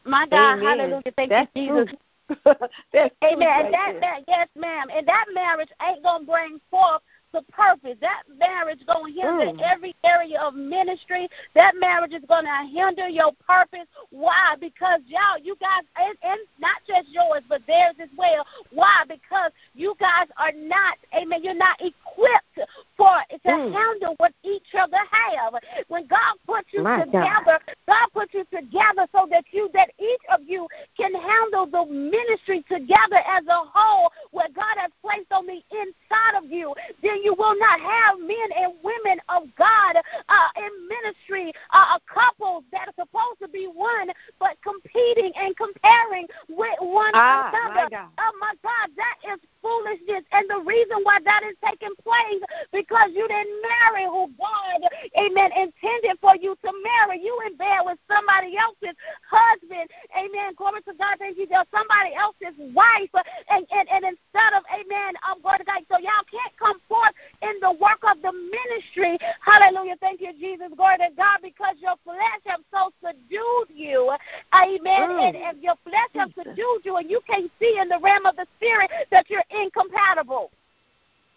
My 0.06 0.28
God, 0.28 0.58
Amen. 0.58 0.80
hallelujah. 0.80 1.14
Thank 1.16 1.30
that's 1.30 1.50
you, 1.56 1.86
Jesus. 1.86 1.96
Amen. 2.46 3.16
and 3.24 3.74
that, 3.74 3.94
that, 4.02 4.20
yes, 4.28 4.48
ma'am. 4.58 4.88
And 4.96 5.08
that 5.08 5.26
marriage 5.34 5.70
ain't 5.82 6.04
gonna 6.04 6.26
bring 6.26 6.60
forth 6.72 7.02
the 7.36 7.44
purpose. 7.52 7.98
That 8.00 8.24
marriage 8.40 8.80
going 8.88 9.14
to 9.14 9.22
hinder 9.22 9.52
mm. 9.52 9.62
every 9.62 9.94
area 10.06 10.40
of 10.40 10.56
ministry. 10.56 11.28
That 11.54 11.74
marriage 11.78 12.14
is 12.14 12.24
going 12.28 12.46
to 12.46 12.70
hinder 12.72 13.10
your 13.10 13.34
purpose. 13.46 13.88
Why? 14.10 14.56
Because 14.60 15.02
y'all, 15.06 15.38
you 15.44 15.58
guys, 15.60 15.84
and, 15.98 16.16
and 16.24 16.40
not 16.60 16.80
just 16.88 17.10
yours, 17.10 17.44
but 17.50 17.62
theirs 17.68 17.96
as 18.02 18.10
well. 18.18 18.46
Why? 18.72 19.04
Because 19.08 19.52
you 19.74 19.96
guys 20.00 20.28
are 20.38 20.54
not, 20.54 20.98
amen, 21.14 21.44
you're 21.44 21.54
not 21.54 21.80
equipped 21.82 22.72
for 22.98 23.16
to 23.30 23.50
mm. 23.50 23.74
handle 23.74 24.16
what 24.18 24.34
each 24.44 24.72
other 24.80 24.98
have. 25.12 25.54
When 25.88 26.08
God 26.08 26.36
put 26.48 26.66
you 26.72 26.84
My 26.84 27.04
together, 27.04 27.60
God. 27.60 27.76
God 27.88 28.08
put 28.14 28.34
you 28.34 28.46
together 28.46 29.08
so 29.12 29.28
that 29.30 29.44
you 29.52 29.70
that 29.74 29.92
each 30.00 30.22
of 30.34 30.40
you 30.48 30.68
can 30.98 31.14
handle 31.14 31.66
the 31.66 31.86
ministry 31.92 32.64
together 32.70 33.20
as 33.28 33.44
a 33.48 33.62
whole 33.68 34.12
where 34.32 34.50
God 34.56 34.76
has 34.78 34.92
placed 35.02 35.32
on 35.32 35.46
the 35.46 35.62
inside 35.72 36.38
of 36.38 36.50
you. 36.52 36.74
Then 37.02 37.22
you 37.24 37.34
will 37.34 37.58
not 37.60 37.80
have 37.80 38.20
men 38.20 38.50
and 38.56 38.74
women 38.84 39.20
of 39.30 39.44
God 39.58 39.98
uh, 39.98 40.50
in 40.58 40.72
ministry, 40.88 41.54
uh, 41.74 42.00
couples 42.08 42.64
that 42.72 42.88
are 42.88 43.06
supposed 43.06 43.40
to 43.42 43.48
be 43.48 43.66
one, 43.66 44.10
but 44.40 44.58
competing 44.64 45.32
and 45.36 45.56
comparing 45.58 46.28
with 46.50 46.76
one 46.80 47.12
ah, 47.14 47.50
another. 47.50 47.90
My 47.92 48.08
oh 48.20 48.32
my 48.40 48.54
God, 48.64 48.90
that 48.96 49.18
is 49.34 49.40
foolishness. 49.66 50.24
And 50.32 50.46
the 50.50 50.62
reason 50.62 51.02
why 51.02 51.18
that 51.26 51.42
is 51.50 51.58
taking 51.66 51.96
place 52.06 52.42
because 52.72 53.10
you 53.14 53.28
didn't 53.28 53.56
marry 53.66 54.06
who 54.06 54.30
God, 54.38 54.80
amen, 55.18 55.50
intended 55.58 56.22
for 56.22 56.36
you 56.38 56.54
to 56.62 56.70
marry. 56.70 57.22
You 57.22 57.34
in 57.50 57.58
bed 57.58 57.82
with 57.82 57.98
somebody 58.06 58.54
else's 58.58 58.94
husband, 59.26 59.90
amen. 60.14 60.54
Glory 60.56 60.82
to 60.86 60.94
God, 60.94 61.18
thank 61.18 61.38
you, 61.38 61.48
somebody 61.50 62.14
else's 62.14 62.54
wife. 62.78 63.10
And, 63.50 63.66
and, 63.74 63.90
and 63.90 64.04
instead 64.06 64.54
of, 64.54 64.64
amen, 64.70 65.18
I'm 65.26 65.42
going 65.42 65.60
to 65.60 65.66
God. 65.66 65.82
So 65.90 65.98
y'all 65.98 66.26
can't 66.30 66.54
come 66.62 66.78
forth 66.88 67.16
in 67.42 67.58
the 67.62 67.72
work 67.72 68.06
of 68.06 68.22
the 68.22 68.32
ministry. 68.32 69.18
Hallelujah. 69.42 69.96
Thank 70.00 70.22
you, 70.22 70.34
Jesus. 70.34 70.70
Glory 70.76 70.98
to 70.98 71.10
God, 71.18 71.40
because 71.42 71.76
your 71.82 71.96
flesh 72.04 72.44
have 72.46 72.62
so 72.70 72.94
subdued 73.02 73.74
you. 73.74 74.14
Amen. 74.54 75.10
Mm. 75.10 75.28
And, 75.30 75.36
and 75.36 75.64
your 75.64 75.76
flesh 75.84 76.12
have 76.16 76.32
subdued 76.38 76.84
you, 76.84 76.98
and 76.98 77.10
you 77.10 77.22
can't 77.28 77.52
see 77.60 77.78
in 77.80 77.90
the 77.90 78.00
realm 78.00 78.26
of 78.26 78.36
the 78.36 78.46
spirit 78.58 78.92
that 79.12 79.30
you're 79.30 79.44
incompatible. 79.50 80.52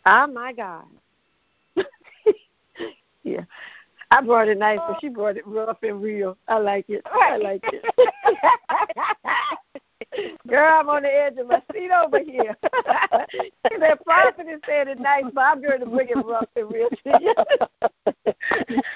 Oh 0.06 0.26
my 0.26 0.52
God. 0.52 0.84
yeah. 3.22 3.44
I 4.10 4.20
brought 4.38 4.48
it 4.48 4.58
nice, 4.58 4.78
but 4.86 5.00
she 5.00 5.08
brought 5.08 5.36
it 5.36 5.44
rough 5.48 5.78
and 5.82 6.00
real. 6.00 6.38
I 6.46 6.58
like 6.58 6.84
it. 6.88 7.02
I 7.06 7.38
like 7.38 7.60
it. 7.64 7.84
Girl, 10.48 10.80
I'm 10.80 10.88
on 10.88 11.02
the 11.02 11.12
edge 11.12 11.36
of 11.38 11.48
my 11.48 11.60
seat 11.72 11.90
over 11.90 12.20
here. 12.20 12.56
that 12.62 14.04
prophet 14.04 14.46
is 14.48 14.60
saying 14.64 14.86
it 14.88 15.00
nice, 15.00 15.24
but 15.34 15.40
I'm 15.40 15.60
going 15.60 15.80
to 15.80 15.86
bring 15.86 16.08
it 16.08 16.24
rough 16.24 16.46
and 16.54 16.70
real 16.70 16.88
to 16.88 17.18
you. 17.20 17.34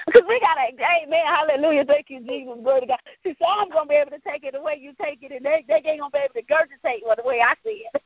Because 0.05 0.27
we 0.27 0.39
got 0.39 0.55
to, 0.55 0.61
amen, 1.03 1.25
hallelujah, 1.25 1.85
thank 1.85 2.09
you, 2.09 2.19
Jesus, 2.21 2.53
glory 2.63 2.81
to 2.81 2.87
God. 2.87 2.99
See, 3.23 3.35
so 3.39 3.45
I'm 3.47 3.69
going 3.69 3.85
to 3.85 3.89
be 3.89 3.95
able 3.95 4.11
to 4.11 4.19
take 4.19 4.43
it 4.43 4.53
the 4.53 4.61
way 4.61 4.77
you 4.79 4.93
take 5.01 5.23
it, 5.23 5.31
and 5.31 5.43
they, 5.45 5.65
they 5.67 5.75
ain't 5.75 5.99
going 5.99 6.11
to 6.11 6.17
be 6.17 6.19
able 6.19 6.33
to 6.33 6.41
regurgitate 6.41 7.01
it 7.01 7.17
the 7.17 7.27
way 7.27 7.41
I 7.41 7.55
see 7.65 7.85
it. 7.85 8.01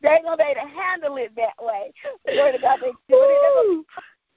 they 0.00 0.08
ain't 0.08 0.24
going 0.24 0.38
to 0.38 0.44
be 0.44 0.50
able 0.50 0.62
to 0.62 0.68
handle 0.68 1.16
it 1.16 1.34
that 1.36 1.54
way. 1.60 1.92
Glory 2.32 2.52
to 2.52 2.58
God, 2.58 2.78
they 2.80 2.92
do 3.08 3.18
it 3.18 3.86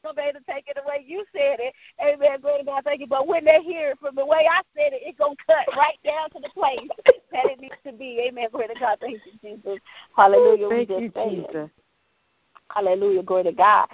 gonna 0.06 0.16
be 0.16 0.22
able 0.22 0.40
to 0.40 0.46
take 0.46 0.66
it 0.68 0.78
the 0.78 0.88
way 0.88 1.04
you 1.06 1.26
said 1.34 1.58
it. 1.60 1.74
Amen. 2.00 2.40
Glory 2.40 2.60
to 2.60 2.66
God, 2.66 2.84
thank 2.86 3.02
you. 3.02 3.08
But 3.26 3.32
when 3.32 3.46
they 3.46 3.62
hear 3.64 3.92
it 3.92 4.00
from 4.00 4.16
the 4.16 4.26
way 4.26 4.48
I 4.50 4.62
said 4.76 4.94
it, 4.94 5.02
it's 5.04 5.18
gonna 5.18 5.36
cut 5.48 5.76
right 5.76 5.98
down 6.04 6.30
to 6.32 6.40
the 6.42 6.50
place 6.50 6.88
that 7.32 7.46
it 7.46 7.60
needs 7.60 7.76
to 7.86 7.94
be. 7.94 8.26
Amen. 8.28 8.48
Glory 8.52 8.68
to 8.68 8.80
God, 8.80 8.98
thank 9.02 9.22
you, 9.26 9.32
Jesus. 9.42 9.80
Hallelujah. 10.16 10.70
Thank 10.70 10.90
we 10.90 10.96
just 10.96 11.16
you, 11.16 11.46
Jesus. 11.48 11.70
Hallelujah. 12.70 13.24
Glory 13.24 13.44
to 13.44 13.52
God. 13.52 13.88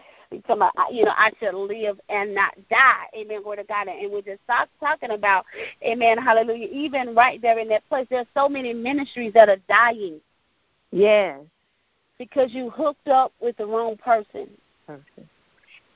About, 0.48 0.72
you 0.94 1.04
know, 1.04 1.12
I 1.12 1.30
should 1.42 1.54
live 1.54 2.00
and 2.08 2.34
not 2.34 2.56
die. 2.70 3.04
Amen. 3.18 3.44
Glory 3.44 3.58
to 3.58 3.64
God. 3.66 3.90
And 3.90 4.10
we're 4.10 4.22
just 4.22 4.40
talk, 4.48 4.70
talking 4.80 5.12
about, 5.12 5.46
amen, 5.84 6.18
hallelujah. 6.18 6.70
Even 6.72 7.14
right 7.14 7.42
there 7.42 7.60
in 7.60 7.68
that 7.68 7.88
place, 7.90 8.08
there's 8.10 8.28
so 8.34 8.48
many 8.48 8.74
ministries 8.74 9.34
that 9.34 9.50
are 9.50 9.58
dying. 9.68 10.22
Yes. 10.92 11.42
Because 12.18 12.54
you 12.54 12.70
hooked 12.70 13.10
up 13.10 13.34
with 13.42 13.58
the 13.58 13.66
wrong 13.66 13.98
person. 13.98 14.48
Person. 14.88 15.30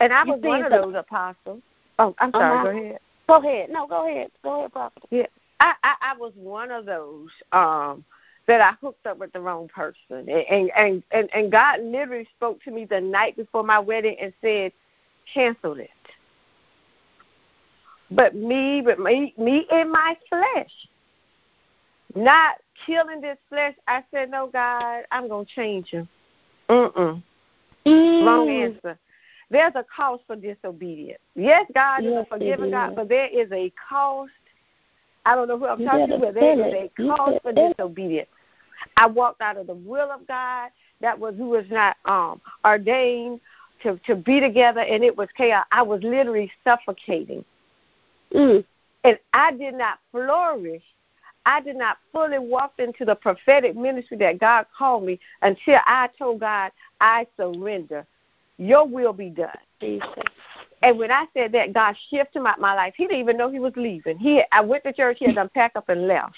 And 0.02 0.12
I 0.12 0.26
was 0.26 0.42
one 0.42 0.64
of 0.64 0.72
those 0.72 0.96
apostles. 0.98 1.62
Oh, 1.98 2.14
I'm 2.20 2.32
sorry. 2.32 2.56
Uh-huh. 2.56 2.64
Go 2.64 2.78
ahead. 2.78 3.00
Go 3.28 3.38
ahead. 3.38 3.70
No, 3.70 3.88
go 3.88 4.08
ahead. 4.08 4.32
Go 4.44 4.60
ahead, 4.60 4.72
prophet. 4.74 5.04
Yeah, 5.10 5.26
I, 5.60 5.74
I 5.84 5.96
I 6.02 6.18
was 6.18 6.34
one 6.36 6.72
of 6.72 6.86
those 6.86 7.30
um 7.52 8.04
that 8.48 8.62
I 8.62 8.74
hooked 8.80 9.08
up 9.08 9.18
with 9.18 9.34
the 9.34 9.40
wrong 9.40 9.68
person, 9.68 10.30
and 10.30 10.72
and 10.72 11.04
and 11.12 11.30
and 11.34 11.52
God 11.52 11.82
literally 11.82 12.28
spoke 12.36 12.62
to 12.64 12.72
me 12.72 12.86
the 12.86 13.02
night 13.02 13.36
before 13.36 13.64
my 13.64 13.80
wedding 13.80 14.18
and 14.22 14.34
said, 14.42 14.72
"Cancel 15.34 15.80
it." 15.80 15.90
but 18.12 18.36
me, 18.36 18.82
but 18.82 19.00
me, 19.00 19.34
me 19.38 19.66
in 19.72 19.92
my 19.92 20.18
flesh, 20.30 20.72
not 22.16 22.56
killing 22.86 23.22
this 23.22 23.38
flesh. 23.50 23.76
I 23.88 24.04
said, 24.12 24.30
no, 24.30 24.48
God, 24.48 25.04
I'm 25.12 25.28
gonna 25.28 25.46
change 25.46 25.90
him. 25.90 26.08
Mm-mm. 26.70 27.22
Mm. 27.86 28.26
Wrong 28.26 28.50
answer. 28.50 28.98
There's 29.50 29.74
a 29.76 29.86
cost 29.96 30.24
for 30.28 30.36
disobedience. 30.36 31.20
Yes, 31.36 31.66
God 31.74 32.04
yes, 32.04 32.12
is 32.12 32.18
a 32.18 32.26
forgiving 32.26 32.72
God, 32.72 32.96
but 32.96 33.10
there 33.10 33.28
is 33.28 33.52
a 33.52 33.72
cost. 33.90 34.32
I 35.26 35.36
don't 35.36 35.48
know 35.48 35.58
who 35.58 35.68
I'm 35.68 35.80
you 35.80 35.86
talking 35.86 36.08
to, 36.08 36.18
but 36.18 36.34
there 36.34 36.68
is 36.68 36.74
a 36.74 37.08
cost 37.08 37.42
for 37.42 37.54
disobedience. 37.54 38.30
I 38.98 39.08
walked 39.08 39.42
out 39.42 39.58
of 39.58 39.68
the 39.68 39.74
will 39.74 40.12
of 40.12 40.28
God. 40.28 40.70
That 41.02 41.20
was 41.20 41.36
who 41.36 41.50
was 41.50 41.66
not 41.70 41.98
um, 42.06 42.42
ordained 42.66 43.40
to 43.84 44.00
to 44.08 44.16
be 44.16 44.40
together, 44.40 44.82
and 44.82 45.04
it 45.04 45.16
was 45.16 45.30
chaos. 45.38 45.66
I 45.72 45.82
was 45.84 46.02
literally 46.04 46.52
suffocating, 46.64 47.46
mm. 48.34 48.64
and 49.04 49.20
I 49.34 49.52
did 49.52 49.76
not 49.76 50.00
flourish. 50.12 50.84
I 51.48 51.62
did 51.62 51.76
not 51.76 51.98
fully 52.12 52.40
walk 52.40 52.74
into 52.80 53.06
the 53.06 53.14
prophetic 53.14 53.76
ministry 53.76 54.18
that 54.18 54.40
God 54.40 54.66
called 54.76 55.04
me 55.04 55.20
until 55.44 55.80
I 55.86 56.10
told 56.18 56.40
God, 56.40 56.72
I 57.00 57.28
surrender. 57.38 58.08
Your 58.58 58.88
will 58.88 59.14
be 59.14 59.30
done. 59.30 59.50
Jesus. 59.82 60.08
And 60.82 61.00
when 61.00 61.12
I 61.12 61.26
said 61.34 61.52
that, 61.54 61.74
God 61.74 61.96
shifted 62.10 62.42
my, 62.42 62.56
my 62.58 62.76
life. 62.76 62.94
He 62.96 63.06
didn't 63.06 63.20
even 63.20 63.38
know 63.38 63.50
he 63.50 63.60
was 63.60 63.74
leaving. 63.76 64.18
He, 64.18 64.44
I 64.52 64.62
went 64.62 64.84
to 64.84 64.94
church. 64.94 65.18
He 65.20 65.26
had 65.26 65.36
done 65.36 65.50
packed 65.54 65.78
up 65.78 65.90
and 65.90 66.08
left. 66.08 66.36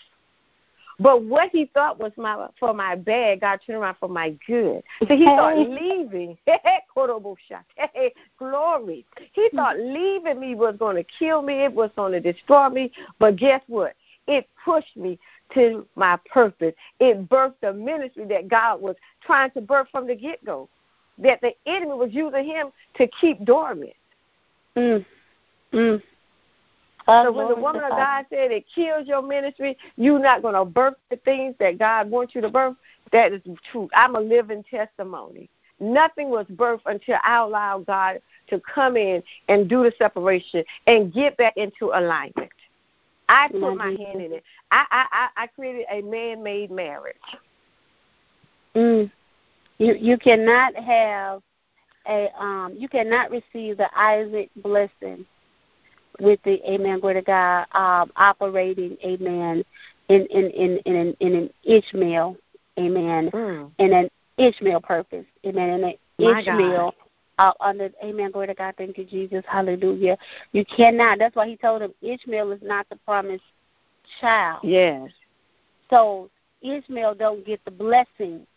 But 1.00 1.24
what 1.24 1.52
he 1.52 1.70
thought 1.74 2.00
was 2.00 2.12
my 2.18 2.48
for 2.60 2.74
my 2.74 2.96
bad, 2.96 3.42
God 3.42 3.60
turned 3.66 3.78
around 3.78 3.98
for 4.00 4.10
my 4.10 4.36
good. 4.48 4.82
So 5.08 5.16
he 5.16 5.26
thought 5.26 5.58
leaving, 5.58 6.38
glory. 8.40 9.06
He 9.34 9.42
mm-hmm. 9.42 9.58
thought 9.58 9.80
leaving 9.80 10.40
me 10.40 10.56
was 10.56 10.76
going 10.80 10.96
to 10.96 11.04
kill 11.04 11.44
me. 11.44 11.64
It 11.64 11.74
was 11.74 11.92
going 11.96 12.14
to 12.14 12.20
destroy 12.20 12.70
me. 12.70 12.92
But 13.20 13.36
guess 13.36 13.62
what? 13.68 13.94
It 14.28 14.50
pushed 14.66 14.98
me 14.98 15.20
to 15.54 15.86
my 15.96 16.18
purpose. 16.32 16.74
It 17.00 17.30
birthed 17.30 17.64
a 17.64 17.74
ministry 17.74 18.26
that 18.26 18.48
God 18.48 18.82
was 18.82 18.96
trying 19.24 19.52
to 19.52 19.62
birth 19.62 19.88
from 19.92 20.08
the 20.08 20.16
get 20.16 20.44
go 20.44 20.68
that 21.20 21.42
the 21.42 21.54
enemy 21.66 21.94
was 21.94 22.10
using 22.14 22.46
him 22.46 22.68
to 22.96 23.08
keep 23.20 23.44
dormant. 23.44 23.94
Mm. 24.76 25.06
Mm. 25.74 26.02
So 27.08 27.32
when 27.32 27.48
the 27.48 27.56
woman 27.56 27.84
of 27.84 27.92
God 27.92 28.26
said 28.30 28.52
it 28.52 28.66
kills 28.74 29.08
your 29.08 29.22
ministry, 29.22 29.78
you're 29.96 30.20
not 30.20 30.42
going 30.42 30.56
to 30.56 30.66
birth 30.66 30.96
the 31.10 31.16
things 31.18 31.56
that 31.60 31.80
God 31.80 32.10
wants 32.10 32.36
you 32.36 32.42
to 32.42 32.50
birth. 32.50 32.76
That 33.14 33.32
is 33.32 33.42
true. 33.72 33.90
I'm 33.96 34.16
a 34.16 34.20
living 34.20 34.64
testimony. 34.70 35.50
Nothing 35.80 36.30
was 36.30 36.46
birthed 36.48 36.82
until 36.86 37.18
I 37.24 37.38
allowed 37.38 37.86
God 37.86 38.22
to 38.50 38.60
come 38.60 38.98
in 38.98 39.24
and 39.48 39.70
do 39.70 39.84
the 39.84 39.94
separation 39.98 40.66
and 40.86 41.14
get 41.14 41.38
back 41.38 41.56
into 41.56 41.92
alignment. 41.94 42.52
I 43.30 43.48
put 43.50 43.76
my 43.76 43.90
hand 43.90 44.22
in 44.22 44.34
it. 44.34 44.44
I 44.72 44.86
I 44.90 45.28
I 45.36 45.48
created 45.48 45.86
a 45.92 46.02
man-made 46.02 46.72
marriage. 46.72 47.16
Mm. 48.76 49.12
You 49.78 49.96
you 49.96 50.18
cannot 50.18 50.76
have 50.76 51.42
a 52.08 52.30
um 52.40 52.76
you 52.78 52.88
cannot 52.88 53.32
receive 53.32 53.78
the 53.78 53.90
Isaac 53.96 54.50
blessing 54.58 55.26
with 56.20 56.40
the 56.44 56.60
Amen 56.70 57.00
glory 57.00 57.16
to 57.16 57.22
God 57.22 57.66
um 57.74 58.12
operating 58.16 58.98
Amen 59.04 59.64
in 60.10 60.26
in 60.28 60.46
in 60.52 60.78
in 60.86 60.96
an, 60.96 61.16
in 61.20 61.36
an 61.36 61.50
Ishmael 61.64 62.38
Amen 62.80 63.30
mm. 63.32 63.72
in 63.78 63.94
an 63.94 64.10
Ishmael 64.38 64.82
purpose 64.82 65.26
Amen 65.46 65.70
in 65.70 65.84
an 65.84 65.94
My 66.20 66.40
Ishmael 66.40 66.94
uh, 67.40 67.52
under 67.60 67.90
Amen 68.04 68.32
glory 68.32 68.48
to 68.48 68.56
God 68.56 68.74
thank 68.78 68.98
you 68.98 69.06
Jesus 69.06 69.44
Hallelujah. 69.48 70.18
You 70.54 70.66
cannot 70.66 71.20
that's 71.20 71.36
why 71.36 71.48
he 71.48 71.58
told 71.58 71.82
him 71.82 71.94
Ishmael 72.02 72.52
is 72.52 72.62
not 72.64 72.88
the 72.90 72.96
promised 72.98 73.44
child. 74.22 74.62
Yes. 74.64 75.12
So 75.90 76.30
Ishmael 76.62 77.16
don't 77.16 77.46
get 77.46 77.64
the 77.66 77.72
blessing 77.72 78.48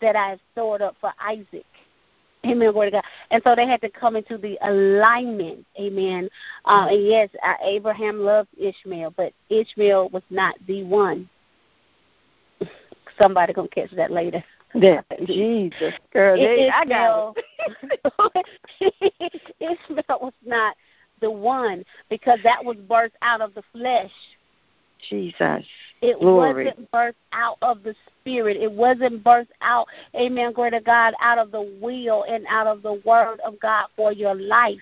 that 0.00 0.16
I 0.16 0.30
have 0.30 0.40
stored 0.52 0.82
up 0.82 0.96
for 1.00 1.12
Isaac. 1.20 1.64
Amen, 2.44 2.72
glory 2.72 2.90
to 2.90 2.96
God. 2.96 3.04
And 3.30 3.42
so 3.42 3.56
they 3.56 3.66
had 3.66 3.80
to 3.80 3.90
come 3.90 4.14
into 4.14 4.38
the 4.38 4.56
alignment. 4.62 5.66
Amen. 5.80 6.28
Uh, 6.64 6.86
and 6.90 7.06
yes, 7.06 7.28
uh, 7.42 7.54
Abraham 7.62 8.20
loved 8.20 8.50
Ishmael, 8.58 9.14
but 9.16 9.32
Ishmael 9.50 10.10
was 10.10 10.22
not 10.30 10.54
the 10.66 10.84
one. 10.84 11.28
Somebody 13.18 13.52
gonna 13.52 13.68
catch 13.68 13.90
that 13.92 14.10
later. 14.10 14.44
Yeah, 14.74 15.00
Jesus, 15.24 15.94
girl, 16.12 16.36
they, 16.36 16.68
I 16.68 16.84
got 16.84 17.34
it. 17.60 18.46
Ishmael 19.60 20.18
was 20.20 20.34
not 20.44 20.76
the 21.20 21.30
one 21.30 21.84
because 22.10 22.38
that 22.42 22.62
was 22.62 22.76
birthed 22.76 23.12
out 23.22 23.40
of 23.40 23.54
the 23.54 23.62
flesh. 23.72 24.10
Jesus. 25.08 25.64
It 26.02 26.18
Glory. 26.18 26.66
wasn't 26.66 26.90
birthed 26.90 27.14
out 27.32 27.58
of 27.62 27.82
the 27.82 27.94
spirit. 28.20 28.56
It 28.56 28.70
wasn't 28.70 29.24
birthed 29.24 29.48
out, 29.62 29.86
amen, 30.14 30.52
glory 30.52 30.72
to 30.72 30.80
God, 30.80 31.14
out 31.20 31.38
of 31.38 31.50
the 31.50 31.78
will 31.80 32.24
and 32.24 32.46
out 32.48 32.66
of 32.66 32.82
the 32.82 33.00
word 33.04 33.40
of 33.40 33.58
God 33.60 33.86
for 33.96 34.12
your 34.12 34.34
life. 34.34 34.80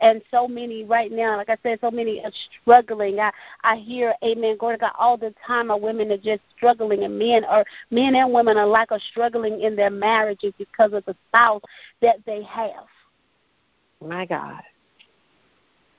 And 0.00 0.22
so 0.30 0.48
many 0.48 0.84
right 0.84 1.12
now, 1.12 1.36
like 1.36 1.50
I 1.50 1.56
said, 1.62 1.78
so 1.80 1.90
many 1.90 2.24
are 2.24 2.32
struggling. 2.62 3.20
I 3.20 3.30
I 3.62 3.76
hear, 3.76 4.14
Amen, 4.24 4.56
glory 4.58 4.76
to 4.76 4.80
God, 4.80 4.92
all 4.98 5.16
the 5.16 5.34
time. 5.46 5.70
Our 5.70 5.78
women 5.78 6.10
are 6.10 6.16
just 6.16 6.42
struggling, 6.56 7.04
and 7.04 7.18
men 7.18 7.44
are 7.44 7.64
men 7.90 8.14
and 8.14 8.32
women 8.32 8.56
alike 8.56 8.90
are 8.90 9.00
struggling 9.10 9.60
in 9.60 9.76
their 9.76 9.90
marriages 9.90 10.54
because 10.58 10.92
of 10.92 11.04
the 11.04 11.16
spouse 11.28 11.62
that 12.00 12.16
they 12.26 12.42
have. 12.44 12.86
My 14.00 14.26
God. 14.26 14.62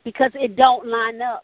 Because 0.04 0.32
it 0.36 0.56
don't 0.56 0.88
line 0.88 1.22
up. 1.22 1.44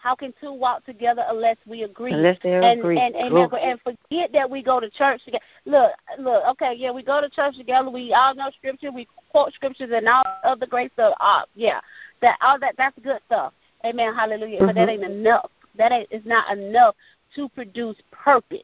How 0.00 0.14
can 0.14 0.32
two 0.40 0.52
walk 0.52 0.86
together 0.86 1.24
unless 1.28 1.56
we 1.66 1.82
agree? 1.82 2.12
Unless 2.12 2.38
they 2.42 2.54
and, 2.54 2.80
agree. 2.80 2.98
And, 2.98 3.14
and, 3.16 3.36
and, 3.36 3.52
and 3.52 3.80
forget 3.80 4.32
that 4.32 4.48
we 4.48 4.62
go 4.62 4.78
to 4.78 4.88
church 4.90 5.24
together. 5.24 5.44
Look, 5.66 5.90
look, 6.18 6.44
okay, 6.50 6.74
yeah, 6.76 6.92
we 6.92 7.02
go 7.02 7.20
to 7.20 7.28
church 7.28 7.56
together. 7.56 7.90
We 7.90 8.12
all 8.12 8.34
know 8.34 8.50
scripture. 8.56 8.92
We 8.92 9.08
quote 9.30 9.52
scriptures 9.54 9.90
and 9.92 10.08
all 10.08 10.22
of 10.44 10.60
the 10.60 10.66
great 10.66 10.92
stuff. 10.92 11.14
Uh, 11.20 11.42
yeah, 11.54 11.80
that 12.22 12.38
all 12.40 12.58
that 12.60 12.74
that's 12.78 12.96
good 13.02 13.18
stuff. 13.26 13.52
Amen. 13.84 14.14
Hallelujah. 14.14 14.58
Mm-hmm. 14.58 14.66
But 14.66 14.74
that 14.76 14.88
mm-hmm. 14.88 15.04
ain't 15.04 15.12
enough. 15.12 15.50
That 15.76 15.92
ain't 15.92 16.08
is 16.12 16.24
not 16.24 16.56
enough 16.56 16.94
to 17.34 17.48
produce 17.50 17.96
purpose. 18.12 18.62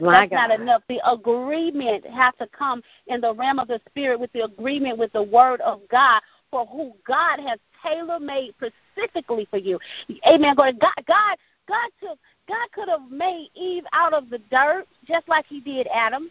My 0.00 0.20
That's 0.20 0.30
God. 0.30 0.48
not 0.48 0.60
enough. 0.60 0.82
The 0.88 1.00
agreement 1.10 2.06
has 2.06 2.34
to 2.40 2.46
come 2.48 2.82
in 3.06 3.20
the 3.20 3.34
realm 3.34 3.58
of 3.58 3.68
the 3.68 3.80
spirit 3.88 4.18
with 4.18 4.32
the 4.32 4.44
agreement 4.44 4.98
with 4.98 5.12
the 5.12 5.22
word 5.22 5.60
of 5.60 5.80
God 5.90 6.22
for 6.50 6.66
who 6.66 6.92
God 7.06 7.40
has 7.40 7.58
tailor 7.84 8.20
made 8.20 8.54
specifically 8.56 9.46
for 9.50 9.58
you. 9.58 9.78
Amen. 10.26 10.54
God, 10.56 10.78
God, 10.80 11.36
God 11.68 11.90
took, 12.00 12.18
God 12.48 12.68
could 12.74 12.88
have 12.88 13.10
made 13.10 13.48
Eve 13.54 13.84
out 13.92 14.12
of 14.12 14.30
the 14.30 14.38
dirt 14.50 14.86
just 15.06 15.28
like 15.28 15.46
He 15.48 15.60
did 15.60 15.88
Adam, 15.94 16.30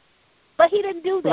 but 0.57 0.69
He 0.69 0.81
didn't 0.81 1.03
do 1.03 1.21
that. 1.23 1.29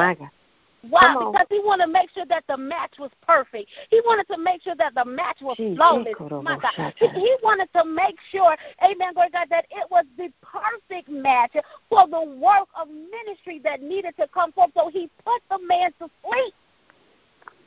Why? 0.90 1.14
Because 1.18 1.46
he 1.50 1.58
wanted 1.60 1.86
to 1.86 1.92
make 1.92 2.10
sure 2.10 2.26
that 2.26 2.44
the 2.48 2.56
match 2.56 2.94
was 2.98 3.10
perfect. 3.26 3.70
He 3.90 4.00
wanted 4.04 4.26
to 4.28 4.38
make 4.38 4.62
sure 4.62 4.74
that 4.76 4.94
the 4.94 5.04
match 5.04 5.38
was 5.40 5.56
flawless. 5.74 6.14
My 6.42 6.58
God. 6.58 6.92
He, 6.98 7.08
he 7.08 7.36
wanted 7.42 7.68
to 7.74 7.84
make 7.84 8.16
sure, 8.30 8.56
amen, 8.84 9.14
God, 9.14 9.30
that 9.32 9.66
it 9.70 9.90
was 9.90 10.04
the 10.16 10.28
perfect 10.42 11.08
match 11.08 11.52
for 11.88 12.06
the 12.06 12.22
work 12.22 12.68
of 12.80 12.88
ministry 12.88 13.60
that 13.64 13.82
needed 13.82 14.14
to 14.20 14.28
come 14.28 14.52
forth. 14.52 14.70
So 14.76 14.90
he 14.92 15.10
put 15.24 15.42
the 15.50 15.58
man 15.66 15.90
to 15.98 16.08
sleep. 16.22 16.54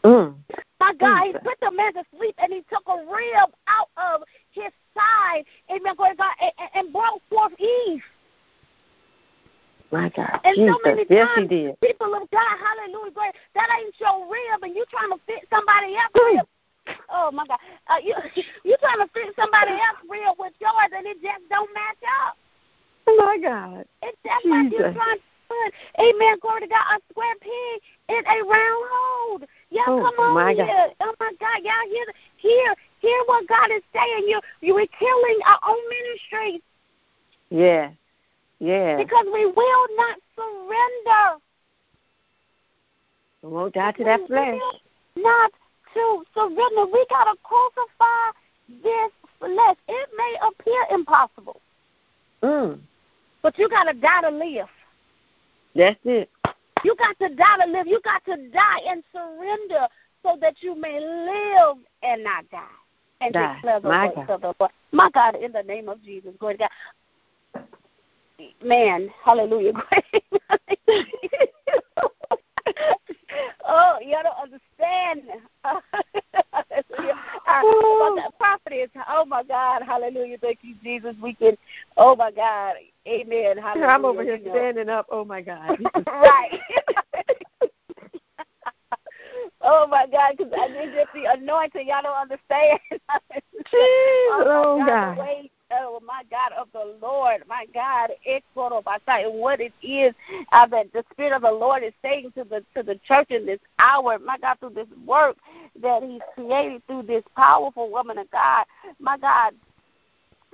Mm. 0.05 0.35
My 0.79 0.93
God, 0.93 1.25
he 1.25 1.33
put 1.33 1.59
the 1.61 1.71
man 1.71 1.93
to 1.93 2.03
sleep 2.15 2.35
and 2.39 2.53
he 2.53 2.63
took 2.71 2.83
a 2.87 2.97
rib 3.11 3.51
out 3.67 3.89
of 3.97 4.23
his 4.51 4.71
side, 4.95 5.43
amen, 5.69 5.95
God, 5.97 6.15
and, 6.41 6.51
and 6.73 6.93
brought 6.93 7.21
forth 7.29 7.53
Eve. 7.59 8.03
My 9.91 10.09
God. 10.09 10.39
And 10.43 10.55
Jesus. 10.55 10.71
so 10.71 10.89
many 10.89 11.05
yes, 11.09 11.27
times, 11.27 11.49
he 11.49 11.65
did. 11.65 11.81
people 11.81 12.13
of 12.13 12.29
God, 12.31 12.53
hallelujah, 12.61 13.11
great. 13.11 13.33
That 13.55 13.67
ain't 13.75 13.93
your 13.99 14.29
rib, 14.29 14.63
and 14.63 14.75
you 14.75 14.85
trying 14.89 15.09
to 15.09 15.19
fit 15.25 15.43
somebody 15.49 15.97
else's 15.97 16.37
rib. 16.37 16.47
Oh 17.11 17.31
my 17.31 17.45
God, 17.45 17.59
uh, 17.89 17.99
you 18.01 18.15
you 18.63 18.77
trying 18.79 18.99
to 18.99 19.09
fit 19.13 19.33
somebody 19.35 19.71
else's 19.71 20.07
rib 20.09 20.37
with 20.37 20.53
yours, 20.61 20.91
and 20.95 21.05
it 21.07 21.17
just 21.21 21.43
don't 21.49 21.69
match 21.73 22.01
up. 22.23 22.37
Oh 23.07 23.17
my 23.17 23.37
God. 23.41 23.85
It's 24.03 24.17
just 24.23 24.45
Jesus. 24.45 24.51
like 24.51 24.71
you 24.71 24.79
trying 24.93 25.19
put, 25.49 25.73
Amen, 25.99 26.37
glory 26.41 26.61
to 26.61 26.67
God, 26.67 26.85
a 26.95 27.01
square 27.11 27.35
peg 27.41 27.81
in 28.09 28.23
a 28.25 28.37
round 28.45 28.85
hole. 28.93 29.41
Y'all 29.71 29.99
oh, 29.99 30.01
come 30.01 30.37
on 30.37 30.55
here. 30.55 30.65
God. 30.65 30.95
Oh 31.01 31.13
my 31.19 31.31
God, 31.39 31.59
y'all 31.63 31.89
hear 31.89 32.05
hear 32.37 32.75
hear 33.01 33.19
what 33.25 33.47
God 33.47 33.71
is 33.71 33.83
saying. 33.93 34.25
You 34.27 34.39
you 34.61 34.77
are 34.77 34.87
killing 34.97 35.39
our 35.45 35.59
own 35.67 35.81
ministry. 35.89 36.61
Yeah. 37.49 37.91
Yeah. 38.59 38.97
Because 38.97 39.25
we 39.33 39.45
will 39.45 39.87
not 39.95 40.17
surrender. 40.35 41.41
We 43.41 43.49
won't 43.49 43.73
die 43.73 43.91
to 43.93 44.03
that 44.03 44.27
flesh. 44.27 44.59
Not 45.15 45.51
to 45.93 46.23
surrender. 46.33 46.85
We 46.91 47.05
gotta 47.09 47.35
crucify 47.43 48.83
this 48.83 49.11
flesh. 49.39 49.77
It 49.87 50.09
may 50.17 50.35
appear 50.45 50.85
impossible. 50.91 51.61
Mm. 52.43 52.79
But 53.41 53.57
you 53.57 53.69
gotta 53.69 53.93
die 53.93 54.21
to 54.21 54.29
live. 54.29 54.67
That's 55.79 55.99
it. 56.03 56.29
You 56.83 56.93
got 56.97 57.17
to 57.19 57.33
die 57.33 57.65
to 57.65 57.71
live. 57.71 57.87
You 57.87 58.01
got 58.03 58.25
to 58.25 58.35
die 58.49 58.79
and 58.85 59.01
surrender 59.13 59.87
so 60.21 60.37
that 60.41 60.55
you 60.59 60.75
may 60.75 60.99
live 60.99 61.77
and 62.03 62.21
not 62.21 62.43
die. 62.51 62.59
and 63.21 63.33
die. 63.33 63.55
declare 63.55 63.79
the 63.79 63.87
My 63.87 64.07
works 64.07 64.17
God. 64.27 64.29
of 64.29 64.41
the 64.41 64.53
Lord. 64.59 64.71
My 64.91 65.09
God, 65.11 65.35
in 65.35 65.53
the 65.53 65.63
name 65.63 65.87
of 65.87 66.03
Jesus, 66.03 66.33
glory 66.37 66.57
to 66.57 66.67
God. 66.67 66.69
Man, 68.61 69.09
hallelujah. 69.23 69.71
oh, 73.65 73.99
y'all 74.01 74.23
don't 74.23 74.37
understand. 74.43 75.21
hallelujah. 76.69 77.15
Oh. 77.51 78.21
Uh, 78.23 78.29
prophet 78.37 78.73
is, 78.73 78.89
oh 79.09 79.25
my 79.25 79.43
God, 79.43 79.81
hallelujah. 79.81 80.37
Thank 80.37 80.59
you, 80.61 80.75
Jesus. 80.83 81.15
We 81.21 81.33
can, 81.33 81.57
oh 81.97 82.15
my 82.15 82.29
God, 82.31 82.75
amen. 83.07 83.57
Hallelujah. 83.57 83.87
I'm 83.87 84.05
over 84.05 84.23
here 84.23 84.39
standing 84.39 84.87
up. 84.87 85.07
Oh 85.11 85.25
my 85.25 85.41
God. 85.41 85.79
right. 86.07 86.59
oh 89.61 89.87
my 89.87 90.05
God, 90.11 90.35
because 90.37 90.53
I 90.55 90.67
need 90.67 90.93
just 90.93 91.09
the 91.13 91.25
anointing. 91.25 91.87
Y'all 91.87 92.03
don't 92.03 92.17
understand. 92.17 92.79
oh 93.73 94.77
my 94.79 94.87
God. 94.87 95.17
The 95.17 95.21
weight, 95.21 95.51
oh 95.71 95.99
my 96.05 96.23
God, 96.29 96.51
of 96.57 96.67
the 96.73 96.95
Lord, 97.01 97.43
my 97.47 97.65
God, 97.73 98.11
and 98.25 99.33
what 99.33 99.59
it 99.59 99.73
is 99.81 100.13
uh, 100.51 100.65
that 100.67 100.91
the 100.93 101.03
Spirit 101.11 101.33
of 101.33 101.41
the 101.43 101.51
Lord 101.51 101.83
is 101.83 101.93
saying 102.01 102.31
to 102.35 102.43
the 102.43 102.63
to 102.75 102.83
the 102.83 102.99
church 103.05 103.29
in 103.29 103.45
this 103.45 103.59
hour, 103.77 104.19
my 104.19 104.37
God, 104.37 104.59
through 104.59 104.71
this 104.71 104.87
work 105.05 105.37
that 105.81 106.03
He's 106.03 106.21
created 106.33 106.85
through 106.87 107.03
this 107.03 107.23
powerful 107.35 107.89
woman 107.91 108.17
of 108.17 108.29
God, 108.31 108.65
my 108.99 109.17
God, 109.17 109.53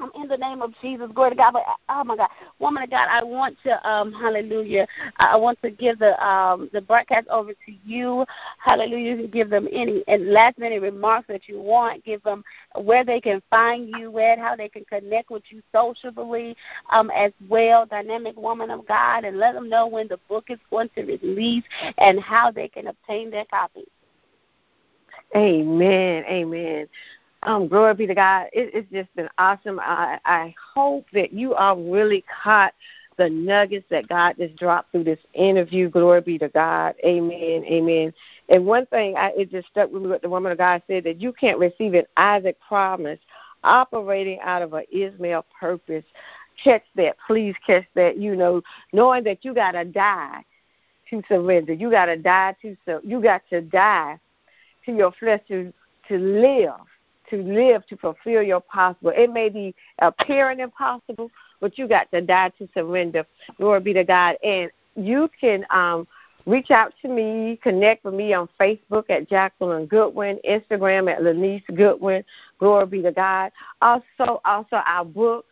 um, 0.01 0.11
in 0.15 0.27
the 0.27 0.37
name 0.37 0.61
of 0.61 0.73
Jesus, 0.81 1.09
glory 1.13 1.31
to 1.31 1.35
God. 1.35 1.53
But 1.53 1.63
oh 1.89 2.03
my 2.03 2.15
God, 2.15 2.29
woman 2.59 2.83
of 2.83 2.89
God, 2.89 3.07
I 3.09 3.23
want 3.23 3.57
to 3.63 3.89
um, 3.89 4.11
Hallelujah. 4.11 4.87
I 5.17 5.35
want 5.37 5.61
to 5.61 5.71
give 5.71 5.99
the 5.99 6.21
um, 6.25 6.69
the 6.73 6.81
broadcast 6.81 7.27
over 7.29 7.53
to 7.53 7.71
you. 7.85 8.25
Hallelujah. 8.59 9.15
You 9.15 9.17
can 9.23 9.31
give 9.31 9.49
them 9.49 9.67
any 9.71 10.03
and 10.07 10.31
last 10.31 10.57
minute 10.57 10.81
remarks 10.81 11.27
that 11.27 11.47
you 11.47 11.61
want. 11.61 12.03
Give 12.03 12.21
them 12.23 12.43
where 12.75 13.03
they 13.03 13.21
can 13.21 13.41
find 13.49 13.89
you 13.97 14.17
at, 14.19 14.39
how 14.39 14.55
they 14.55 14.69
can 14.69 14.85
connect 14.85 15.31
with 15.31 15.43
you 15.49 15.61
socially 15.71 16.55
um, 16.91 17.09
as 17.11 17.31
well. 17.47 17.85
Dynamic 17.85 18.35
woman 18.37 18.69
of 18.71 18.85
God, 18.87 19.23
and 19.23 19.37
let 19.37 19.53
them 19.53 19.69
know 19.69 19.87
when 19.87 20.07
the 20.07 20.19
book 20.27 20.45
is 20.49 20.59
going 20.69 20.89
to 20.95 21.03
release 21.03 21.63
and 21.97 22.19
how 22.19 22.51
they 22.51 22.67
can 22.67 22.87
obtain 22.87 23.31
their 23.31 23.45
copy. 23.45 23.85
Amen. 25.35 26.23
Amen. 26.27 26.87
Um, 27.45 27.67
glory 27.67 27.93
be 27.93 28.07
to 28.07 28.15
God. 28.15 28.47
It, 28.53 28.71
it's 28.73 28.91
just 28.91 29.15
been 29.15 29.29
awesome. 29.37 29.79
I, 29.79 30.19
I 30.25 30.55
hope 30.73 31.05
that 31.13 31.31
you 31.31 31.53
all 31.53 31.77
really 31.77 32.25
caught 32.43 32.73
the 33.17 33.29
nuggets 33.29 33.85
that 33.89 34.09
God 34.09 34.35
just 34.37 34.55
dropped 34.55 34.91
through 34.91 35.05
this 35.05 35.19
interview. 35.33 35.89
Glory 35.89 36.21
be 36.21 36.37
to 36.39 36.49
God. 36.49 36.95
Amen. 37.05 37.63
Amen. 37.65 38.13
And 38.49 38.65
one 38.65 38.87
thing, 38.87 39.15
I, 39.15 39.31
it 39.37 39.51
just 39.51 39.67
stuck 39.67 39.91
with 39.91 40.01
me 40.01 40.09
what 40.09 40.23
the 40.23 40.29
woman 40.29 40.51
of 40.51 40.57
God 40.57 40.81
said 40.87 41.03
that 41.03 41.21
you 41.21 41.31
can't 41.31 41.59
receive 41.59 41.93
an 41.93 42.05
Isaac 42.17 42.57
promise 42.67 43.19
operating 43.63 44.39
out 44.41 44.63
of 44.63 44.73
an 44.73 44.83
Ishmael 44.91 45.45
purpose. 45.57 46.03
Catch 46.61 46.83
that. 46.95 47.15
Please 47.27 47.55
catch 47.65 47.85
that. 47.93 48.17
You 48.17 48.35
know, 48.35 48.61
knowing 48.91 49.23
that 49.25 49.45
you 49.45 49.53
got 49.53 49.73
to 49.73 49.85
die 49.85 50.43
to 51.11 51.21
surrender. 51.27 51.73
You 51.73 51.91
got 51.91 52.07
to 52.07 52.17
die 52.17 52.55
to 52.63 52.75
so 52.85 53.01
you 53.03 53.21
got 53.21 53.43
to 53.51 53.61
die 53.61 54.19
to 54.85 54.91
your 54.91 55.11
flesh 55.11 55.41
to 55.47 55.71
to 56.07 56.17
live 56.17 56.71
to 57.29 57.41
live 57.41 57.85
to 57.87 57.97
fulfill 57.97 58.41
your 58.41 58.61
possible. 58.61 59.13
It 59.15 59.31
may 59.31 59.49
be 59.49 59.75
appearing 59.99 60.59
impossible, 60.59 61.31
but 61.59 61.77
you 61.77 61.87
got 61.87 62.11
to 62.11 62.21
die 62.21 62.49
to 62.57 62.69
surrender. 62.73 63.25
Glory 63.57 63.79
be 63.79 63.93
to 63.93 64.03
God. 64.03 64.37
And 64.43 64.71
you 64.95 65.29
can 65.39 65.65
um, 65.69 66.07
reach 66.45 66.71
out 66.71 66.93
to 67.01 67.07
me, 67.07 67.59
connect 67.61 68.03
with 68.05 68.13
me 68.13 68.33
on 68.33 68.49
Facebook 68.59 69.09
at 69.09 69.29
Jacqueline 69.29 69.85
Goodwin, 69.85 70.39
Instagram 70.47 71.11
at 71.11 71.21
Lenise 71.21 71.63
Goodwin. 71.75 72.23
Glory 72.59 72.85
be 72.85 73.01
to 73.01 73.11
God. 73.11 73.51
Also, 73.81 74.41
also 74.45 74.77
our 74.85 75.05
book. 75.05 75.45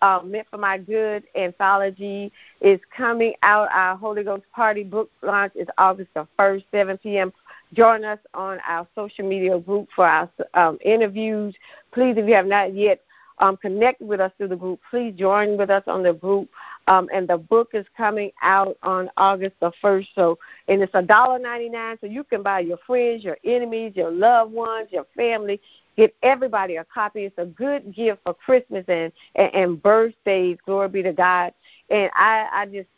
Uh, 0.00 0.20
Meant 0.24 0.46
for 0.48 0.58
My 0.58 0.78
Good 0.78 1.24
anthology 1.34 2.30
is 2.60 2.78
coming 2.96 3.34
out. 3.42 3.68
Our 3.72 3.96
Holy 3.96 4.22
Ghost 4.22 4.44
Party 4.54 4.84
book 4.84 5.10
launch 5.22 5.56
is 5.56 5.66
August 5.76 6.10
the 6.14 6.24
1st, 6.38 6.64
7 6.70 6.98
p.m. 6.98 7.32
Join 7.74 8.04
us 8.04 8.18
on 8.34 8.58
our 8.66 8.86
social 8.94 9.28
media 9.28 9.58
group 9.58 9.88
for 9.94 10.06
our 10.06 10.30
um, 10.54 10.78
interviews. 10.82 11.54
Please, 11.92 12.16
if 12.16 12.26
you 12.26 12.34
have 12.34 12.46
not 12.46 12.74
yet 12.74 13.02
um, 13.38 13.56
connected 13.56 14.06
with 14.06 14.20
us 14.20 14.32
through 14.36 14.48
the 14.48 14.56
group, 14.56 14.80
please 14.90 15.14
join 15.14 15.56
with 15.56 15.70
us 15.70 15.84
on 15.86 16.02
the 16.02 16.12
group. 16.12 16.48
Um, 16.86 17.08
and 17.12 17.28
the 17.28 17.36
book 17.36 17.70
is 17.74 17.84
coming 17.96 18.30
out 18.42 18.78
on 18.82 19.10
August 19.18 19.56
the 19.60 19.70
first. 19.82 20.08
So, 20.14 20.38
and 20.68 20.82
it's 20.82 20.94
a 20.94 21.02
dollar 21.02 21.38
ninety 21.38 21.68
nine. 21.68 21.98
So 22.00 22.06
you 22.06 22.24
can 22.24 22.42
buy 22.42 22.60
your 22.60 22.78
friends, 22.86 23.22
your 23.22 23.36
enemies, 23.44 23.92
your 23.94 24.10
loved 24.10 24.52
ones, 24.52 24.88
your 24.90 25.06
family. 25.14 25.60
Get 25.96 26.14
everybody 26.22 26.76
a 26.76 26.84
copy. 26.84 27.24
It's 27.24 27.36
a 27.38 27.44
good 27.44 27.94
gift 27.94 28.20
for 28.24 28.32
Christmas 28.32 28.84
and 28.88 29.12
and, 29.34 29.54
and 29.54 29.82
birthdays. 29.82 30.56
Glory 30.64 30.88
be 30.88 31.02
to 31.02 31.12
God. 31.12 31.52
And 31.90 32.10
I 32.14 32.48
I 32.50 32.66
just 32.66 32.88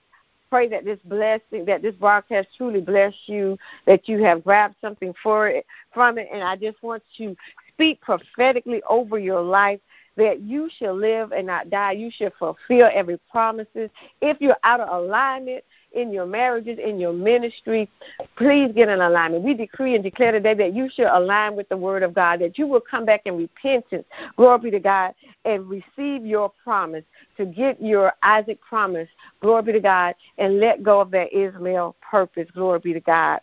pray 0.51 0.69
that 0.69 0.85
this 0.85 0.99
blessing, 1.05 1.65
that 1.67 1.83
this 1.83 1.95
broadcast 1.95 2.49
truly 2.57 2.81
bless 2.81 3.15
you, 3.27 3.57
that 3.87 4.09
you 4.09 4.23
have 4.23 4.45
grabbed 4.45 4.75
something 4.81 5.15
for 5.23 5.49
it 5.49 5.65
from 5.93 6.19
it. 6.19 6.29
And 6.33 6.43
I 6.43 6.57
just 6.57 6.83
want 6.83 7.03
to 7.19 7.37
speak 7.69 8.01
prophetically 8.01 8.83
over 8.89 9.19
your 9.19 9.43
life 9.43 9.81
that 10.17 10.41
you 10.41 10.69
shall 10.79 10.95
live 10.95 11.33
and 11.33 11.47
not 11.47 11.71
die. 11.71 11.93
You 11.93 12.11
shall 12.11 12.33
fulfill 12.39 12.91
every 12.93 13.19
promises. 13.31 13.91
If 14.21 14.41
you're 14.41 14.57
out 14.65 14.81
of 14.81 14.89
alignment 14.89 15.65
in 15.93 16.13
your 16.13 16.27
marriages, 16.27 16.79
in 16.79 16.99
your 16.99 17.13
ministry, 17.13 17.89
please 18.37 18.73
get 18.75 18.89
in 18.89 19.01
alignment. 19.01 19.43
We 19.43 19.55
decree 19.55 19.95
and 19.95 20.05
declare 20.05 20.33
today 20.33 20.55
that 20.55 20.75
you 20.75 20.89
should 20.93 21.07
align 21.07 21.57
with 21.57 21.69
the 21.69 21.77
word 21.77 22.03
of 22.03 22.15
God, 22.15 22.41
that 22.41 22.59
you 22.59 22.67
will 22.67 22.81
come 22.81 23.05
back 23.05 23.23
in 23.25 23.37
repentance, 23.37 24.05
glory 24.37 24.59
be 24.59 24.71
to 24.73 24.81
God, 24.81 25.15
and 25.45 25.69
receive 25.69 26.25
your 26.25 26.53
promise 26.63 27.05
to 27.37 27.45
get 27.45 27.81
your 27.81 28.13
Isaac 28.23 28.61
promise, 28.61 29.09
glory 29.41 29.63
be 29.63 29.73
to 29.73 29.81
God, 29.81 30.15
and 30.39 30.61
let 30.61 30.83
go 30.83 31.01
of 31.01 31.11
that 31.11 31.33
Ishmael 31.33 31.97
purpose, 32.01 32.49
glory 32.55 32.79
be 32.81 32.93
to 32.93 33.01
God. 33.01 33.41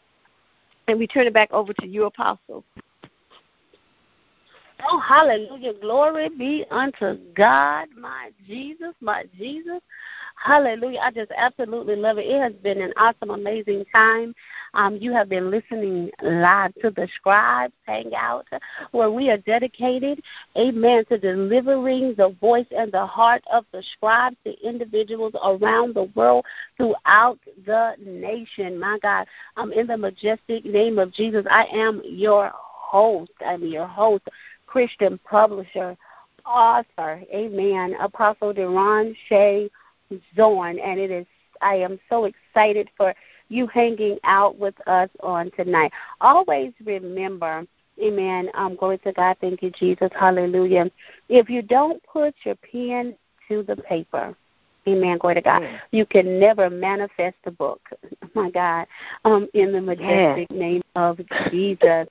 And 0.87 0.97
we 0.97 1.07
turn 1.07 1.27
it 1.27 1.33
back 1.33 1.51
over 1.51 1.73
to 1.73 1.87
you, 1.87 2.05
Apostle. 2.05 2.63
Oh, 4.89 4.99
hallelujah. 4.99 5.73
Glory 5.81 6.29
be 6.29 6.63
unto 6.69 7.17
God, 7.35 7.87
my 7.97 8.31
Jesus, 8.45 8.93
my 9.01 9.25
Jesus. 9.37 9.81
Hallelujah. 10.39 10.99
I 11.01 11.11
just 11.11 11.31
absolutely 11.35 11.95
love 11.95 12.19
it. 12.19 12.27
It 12.27 12.39
has 12.39 12.53
been 12.61 12.79
an 12.79 12.93
awesome, 12.95 13.31
amazing 13.31 13.85
time. 13.91 14.35
Um, 14.75 14.97
you 15.01 15.11
have 15.11 15.29
been 15.29 15.49
listening 15.49 16.11
live 16.21 16.73
to 16.81 16.91
the 16.91 17.07
Scribes 17.15 17.73
Hangout, 17.87 18.45
where 18.91 19.09
we 19.09 19.31
are 19.31 19.37
dedicated, 19.37 20.21
amen, 20.55 21.05
to 21.05 21.17
delivering 21.17 22.13
the 22.15 22.35
voice 22.39 22.67
and 22.75 22.91
the 22.91 23.05
heart 23.05 23.43
of 23.51 23.65
the 23.73 23.83
scribes 23.93 24.37
to 24.45 24.53
individuals 24.61 25.33
around 25.43 25.95
the 25.95 26.03
world 26.15 26.45
throughout 26.77 27.39
the 27.65 27.95
nation. 27.99 28.79
My 28.79 28.99
God, 29.01 29.25
um, 29.57 29.73
in 29.73 29.87
the 29.87 29.97
majestic 29.97 30.63
name 30.65 30.99
of 30.99 31.11
Jesus, 31.11 31.45
I 31.49 31.65
am 31.73 32.01
your 32.05 32.51
host. 32.53 33.31
I'm 33.45 33.65
your 33.65 33.87
host, 33.87 34.23
Christian 34.67 35.19
publisher, 35.27 35.97
author, 36.45 37.23
amen, 37.33 37.95
Apostle 37.99 38.53
Deron 38.53 39.15
Shay 39.27 39.69
Zorn, 40.35 40.79
and 40.79 40.99
it 40.99 41.11
is 41.11 41.25
I 41.61 41.75
am 41.75 41.99
so 42.09 42.25
excited 42.25 42.89
for 42.95 43.13
you 43.49 43.67
hanging 43.67 44.19
out 44.23 44.57
with 44.57 44.75
us 44.87 45.09
on 45.21 45.51
tonight. 45.51 45.91
Always 46.21 46.73
remember, 46.83 47.65
amen, 48.01 48.49
um, 48.53 48.75
glory 48.75 48.97
to 48.99 49.11
God, 49.13 49.37
thank 49.41 49.63
you, 49.63 49.71
Jesus, 49.71 50.09
hallelujah. 50.13 50.91
If 51.29 51.49
you 51.49 51.61
don't 51.61 52.01
put 52.03 52.35
your 52.43 52.55
pen 52.55 53.15
to 53.47 53.63
the 53.63 53.77
paper, 53.77 54.35
Amen. 54.87 55.17
Glory 55.17 55.35
to 55.35 55.41
God. 55.41 55.63
Yes. 55.63 55.81
You 55.91 56.05
can 56.05 56.39
never 56.39 56.69
manifest 56.69 57.35
the 57.43 57.51
book. 57.51 57.81
My 58.33 58.49
God. 58.49 58.87
Um, 59.25 59.49
in 59.53 59.71
the 59.71 59.81
majestic 59.81 60.47
Yes. 60.49 60.57
name 60.57 60.81
of 60.95 61.19
Jesus. 61.49 62.07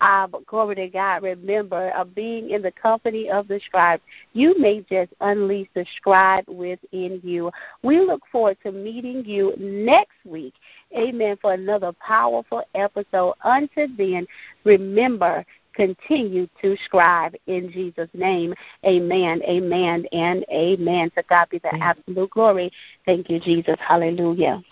Uh, 0.00 0.26
glory 0.46 0.76
to 0.76 0.88
God. 0.88 1.22
Remember, 1.22 1.92
uh, 1.94 2.04
being 2.04 2.50
in 2.50 2.62
the 2.62 2.72
company 2.72 3.30
of 3.30 3.48
the 3.48 3.60
scribe, 3.60 4.00
you 4.32 4.58
may 4.58 4.80
just 4.88 5.12
unleash 5.20 5.68
the 5.74 5.84
scribe 5.96 6.44
within 6.48 7.20
you. 7.24 7.50
We 7.82 8.00
look 8.00 8.22
forward 8.30 8.58
to 8.62 8.72
meeting 8.72 9.24
you 9.24 9.54
next 9.58 10.16
week. 10.24 10.54
Amen. 10.96 11.36
For 11.42 11.54
another 11.54 11.92
powerful 11.92 12.62
episode. 12.74 13.34
Until 13.44 13.88
then, 13.96 14.26
remember 14.64 15.44
continue 15.74 16.48
to 16.62 16.76
scribe 16.84 17.34
in 17.46 17.70
Jesus' 17.70 18.08
name. 18.14 18.54
Amen, 18.84 19.42
amen, 19.42 20.04
and 20.12 20.44
amen. 20.50 21.10
To 21.16 21.22
God 21.28 21.48
be 21.50 21.58
the 21.58 21.74
absolute 21.82 22.30
glory. 22.30 22.70
Thank 23.06 23.30
you, 23.30 23.40
Jesus. 23.40 23.76
Hallelujah. 23.78 24.62